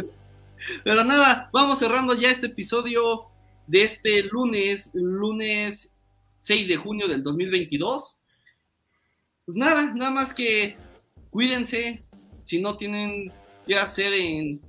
Pero 0.84 1.04
nada, 1.04 1.48
vamos 1.52 1.78
cerrando 1.78 2.14
ya 2.14 2.30
este 2.30 2.46
episodio 2.46 3.26
de 3.66 3.82
este 3.84 4.22
lunes, 4.24 4.90
lunes 4.92 5.90
6 6.38 6.68
de 6.68 6.76
junio 6.76 7.08
del 7.08 7.22
2022. 7.22 8.16
Pues 9.46 9.56
nada, 9.56 9.92
nada 9.94 10.10
más 10.10 10.32
que 10.34 10.76
cuídense, 11.34 12.04
si 12.44 12.60
no 12.60 12.76
tienen 12.76 13.32
que 13.66 13.74
hacer 13.74 14.12
en, 14.14 14.60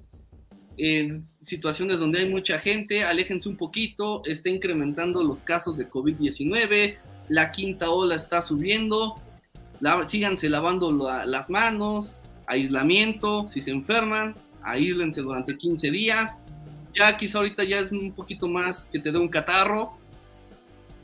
situaciones 1.41 1.99
donde 1.99 2.19
hay 2.19 2.29
mucha 2.29 2.57
gente, 2.57 3.03
aléjense 3.03 3.47
un 3.47 3.55
poquito, 3.55 4.23
está 4.25 4.49
incrementando 4.49 5.23
los 5.23 5.43
casos 5.43 5.77
de 5.77 5.87
COVID-19, 5.87 6.97
la 7.29 7.51
quinta 7.51 7.91
ola 7.91 8.15
está 8.15 8.41
subiendo, 8.41 9.21
síganse 10.07 10.49
lavando 10.49 10.91
la- 10.91 11.25
las 11.25 11.51
manos, 11.51 12.15
aislamiento, 12.47 13.47
si 13.47 13.61
se 13.61 13.69
enferman, 13.69 14.35
aíslense 14.63 15.21
durante 15.21 15.55
15 15.55 15.91
días. 15.91 16.35
Ya 16.95 17.15
quizá 17.15 17.37
ahorita 17.37 17.63
ya 17.63 17.79
es 17.79 17.91
un 17.91 18.11
poquito 18.11 18.47
más 18.47 18.85
que 18.85 18.99
te 18.99 19.11
dé 19.11 19.19
un 19.19 19.29
catarro, 19.29 19.97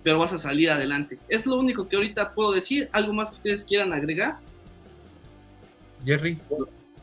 pero 0.03 0.17
vas 0.17 0.33
a 0.33 0.37
salir 0.39 0.71
adelante. 0.71 1.19
Es 1.29 1.45
lo 1.45 1.57
único 1.57 1.87
que 1.87 1.97
ahorita 1.97 2.33
puedo 2.33 2.51
decir. 2.51 2.89
¿Algo 2.91 3.13
más 3.13 3.29
que 3.29 3.35
ustedes 3.35 3.63
quieran 3.63 3.93
agregar? 3.93 4.39
Jerry, 6.05 6.39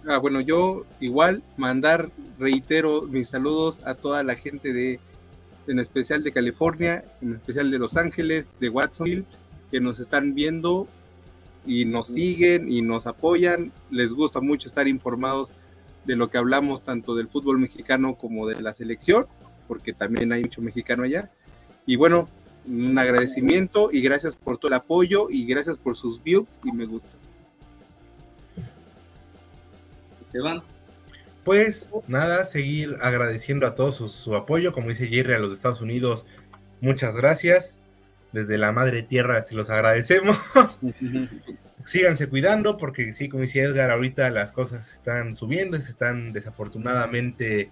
Ah, 0.07 0.19
bueno, 0.19 0.41
yo 0.41 0.87
igual 1.01 1.43
mandar, 1.59 2.11
reitero 2.39 3.03
mis 3.03 3.29
saludos 3.29 3.83
a 3.85 3.95
toda 3.95 4.23
la 4.23 4.37
gente 4.37 4.73
de, 4.73 5.01
en 5.67 5.79
especial 5.81 6.23
de 6.23 6.33
California, 6.33 7.05
en 7.21 7.35
especial 7.35 7.71
de 7.71 7.79
Los 7.79 7.97
Ángeles, 7.97 8.49
de 8.59 8.71
Watsonville, 8.71 9.27
que 9.71 9.81
nos 9.81 10.01
están 10.01 10.35
viendo 10.35 10.89
y 11.67 11.85
nos 11.85 12.07
siguen 12.07 12.73
y 12.73 12.81
nos 12.81 13.07
apoyan. 13.07 13.71
Les 13.91 14.13
gusta 14.13 14.41
mucho 14.41 14.69
estar 14.69 14.89
informados 14.89 15.53
de 16.07 16.17
lo 16.17 16.31
que 16.31 16.39
hablamos 16.39 16.83
tanto 16.83 17.15
del 17.15 17.29
fútbol 17.29 17.59
mexicano 17.59 18.15
como 18.15 18.47
de 18.47 18.63
la 18.63 18.73
selección, 18.73 19.27
porque 19.67 19.93
también 19.93 20.33
hay 20.33 20.43
mucho 20.43 20.63
mexicano 20.63 21.03
allá. 21.03 21.31
Y 21.85 21.97
bueno, 21.97 22.31
un 22.67 22.97
agradecimiento 22.97 23.91
y 23.93 24.01
gracias 24.01 24.37
por 24.37 24.57
todo 24.57 24.69
el 24.69 24.75
apoyo 24.75 25.29
y 25.29 25.45
gracias 25.45 25.77
por 25.77 25.97
sus 25.97 26.23
views 26.23 26.61
y 26.65 26.73
me 26.73 26.87
gusta. 26.87 27.11
Se 30.33 30.41
van. 30.41 30.63
pues 31.45 31.91
nada, 32.07 32.45
seguir 32.45 32.97
agradeciendo 33.01 33.67
a 33.67 33.75
todos 33.75 33.97
su, 33.97 34.09
su 34.09 34.37
apoyo. 34.37 34.73
Como 34.73 34.89
dice 34.89 35.09
Jerry, 35.09 35.35
a 35.35 35.39
los 35.39 35.53
Estados 35.53 35.81
Unidos, 35.81 36.27
muchas 36.81 37.17
gracias. 37.17 37.79
Desde 38.33 38.59
la 38.59 38.73
madre 38.73 39.03
tierra 39.03 39.43
se 39.43 39.55
los 39.55 39.71
agradecemos. 39.71 40.39
Síganse 41.85 42.29
cuidando 42.29 42.77
porque 42.77 43.15
sí, 43.15 43.31
como 43.31 43.43
dice 43.43 43.63
Edgar, 43.63 43.91
ahorita 43.91 44.29
las 44.29 44.53
cosas 44.53 44.93
están 44.93 45.35
subiendo, 45.35 45.81
se 45.81 45.91
están 45.91 46.35
desafortunadamente 46.35 47.71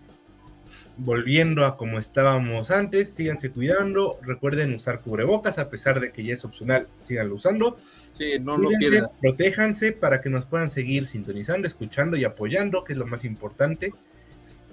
volviendo 0.96 1.66
a 1.66 1.76
como 1.76 1.98
estábamos 1.98 2.70
antes. 2.70 3.12
Síganse 3.14 3.50
cuidando, 3.50 4.18
recuerden 4.22 4.74
usar 4.74 5.00
cubrebocas 5.00 5.58
a 5.58 5.68
pesar 5.68 6.00
de 6.00 6.12
que 6.12 6.24
ya 6.24 6.32
es 6.32 6.46
opcional, 6.46 6.88
síganlo 7.02 7.34
usando. 7.34 7.78
Sí, 8.16 8.38
no 8.40 8.56
lo 8.56 8.70
pierdan. 8.70 9.10
protéjanse 9.20 9.92
para 9.92 10.22
que 10.22 10.30
nos 10.30 10.46
puedan 10.46 10.70
seguir 10.70 11.04
sintonizando, 11.04 11.66
escuchando 11.66 12.16
y 12.16 12.24
apoyando, 12.24 12.82
que 12.82 12.94
es 12.94 12.98
lo 12.98 13.06
más 13.06 13.26
importante. 13.26 13.92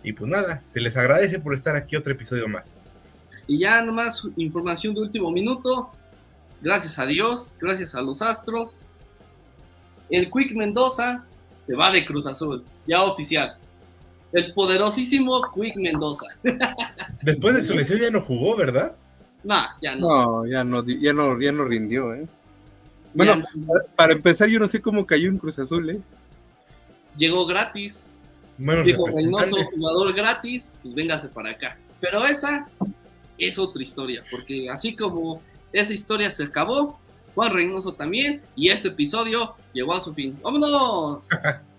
Y 0.01 0.13
pues 0.13 0.29
nada, 0.31 0.63
se 0.67 0.79
les 0.79 0.95
agradece 0.95 1.39
por 1.39 1.53
estar 1.53 1.75
aquí 1.75 1.97
otro 1.97 2.13
episodio 2.13 2.47
más. 2.47 2.79
Y 3.45 3.59
ya 3.59 3.81
nomás 3.81 4.23
información 4.37 4.93
de 4.93 5.01
último 5.01 5.29
minuto. 5.29 5.91
Gracias 6.61 6.97
a 6.99 7.05
Dios, 7.05 7.53
gracias 7.59 7.95
a 7.95 8.01
los 8.01 8.21
Astros. 8.21 8.79
El 10.09 10.31
Quick 10.31 10.55
Mendoza 10.55 11.25
se 11.67 11.75
va 11.75 11.91
de 11.91 12.05
Cruz 12.05 12.25
Azul, 12.25 12.63
ya 12.87 13.03
oficial. 13.03 13.57
El 14.31 14.53
poderosísimo 14.53 15.41
Quick 15.53 15.75
Mendoza. 15.75 16.27
Después 17.23 17.55
de 17.55 17.63
su 17.63 17.73
lesión 17.73 17.99
ya 17.99 18.09
no 18.09 18.21
jugó, 18.21 18.55
¿verdad? 18.55 18.95
No, 19.43 19.61
ya 19.81 19.97
no. 19.97 20.07
No, 20.07 20.47
ya 20.47 20.63
no, 20.63 20.85
ya 20.85 21.11
no, 21.11 21.41
ya 21.41 21.51
no 21.51 21.65
rindió, 21.65 22.13
¿eh? 22.13 22.25
Bueno, 23.13 23.43
para 23.95 24.13
empezar, 24.13 24.47
yo 24.49 24.59
no 24.59 24.67
sé 24.67 24.81
cómo 24.81 25.05
cayó 25.05 25.29
en 25.29 25.37
Cruz 25.37 25.59
Azul, 25.59 25.89
¿eh? 25.89 25.99
Llegó 27.15 27.45
gratis. 27.45 28.03
Dijo 28.57 29.07
Reynoso, 29.07 29.55
jugador 29.75 30.13
gratis, 30.13 30.69
pues 30.81 30.93
véngase 30.93 31.27
para 31.27 31.51
acá. 31.51 31.77
Pero 31.99 32.23
esa 32.25 32.67
es 33.37 33.57
otra 33.57 33.81
historia, 33.81 34.23
porque 34.29 34.69
así 34.69 34.95
como 34.95 35.41
esa 35.71 35.93
historia 35.93 36.29
se 36.29 36.43
acabó, 36.43 36.99
Juan 37.35 37.53
Reynoso 37.53 37.93
también, 37.93 38.41
y 38.55 38.69
este 38.69 38.89
episodio 38.89 39.55
llegó 39.73 39.93
a 39.93 39.99
su 39.99 40.13
fin. 40.13 40.37
¡Vámonos! 40.43 41.27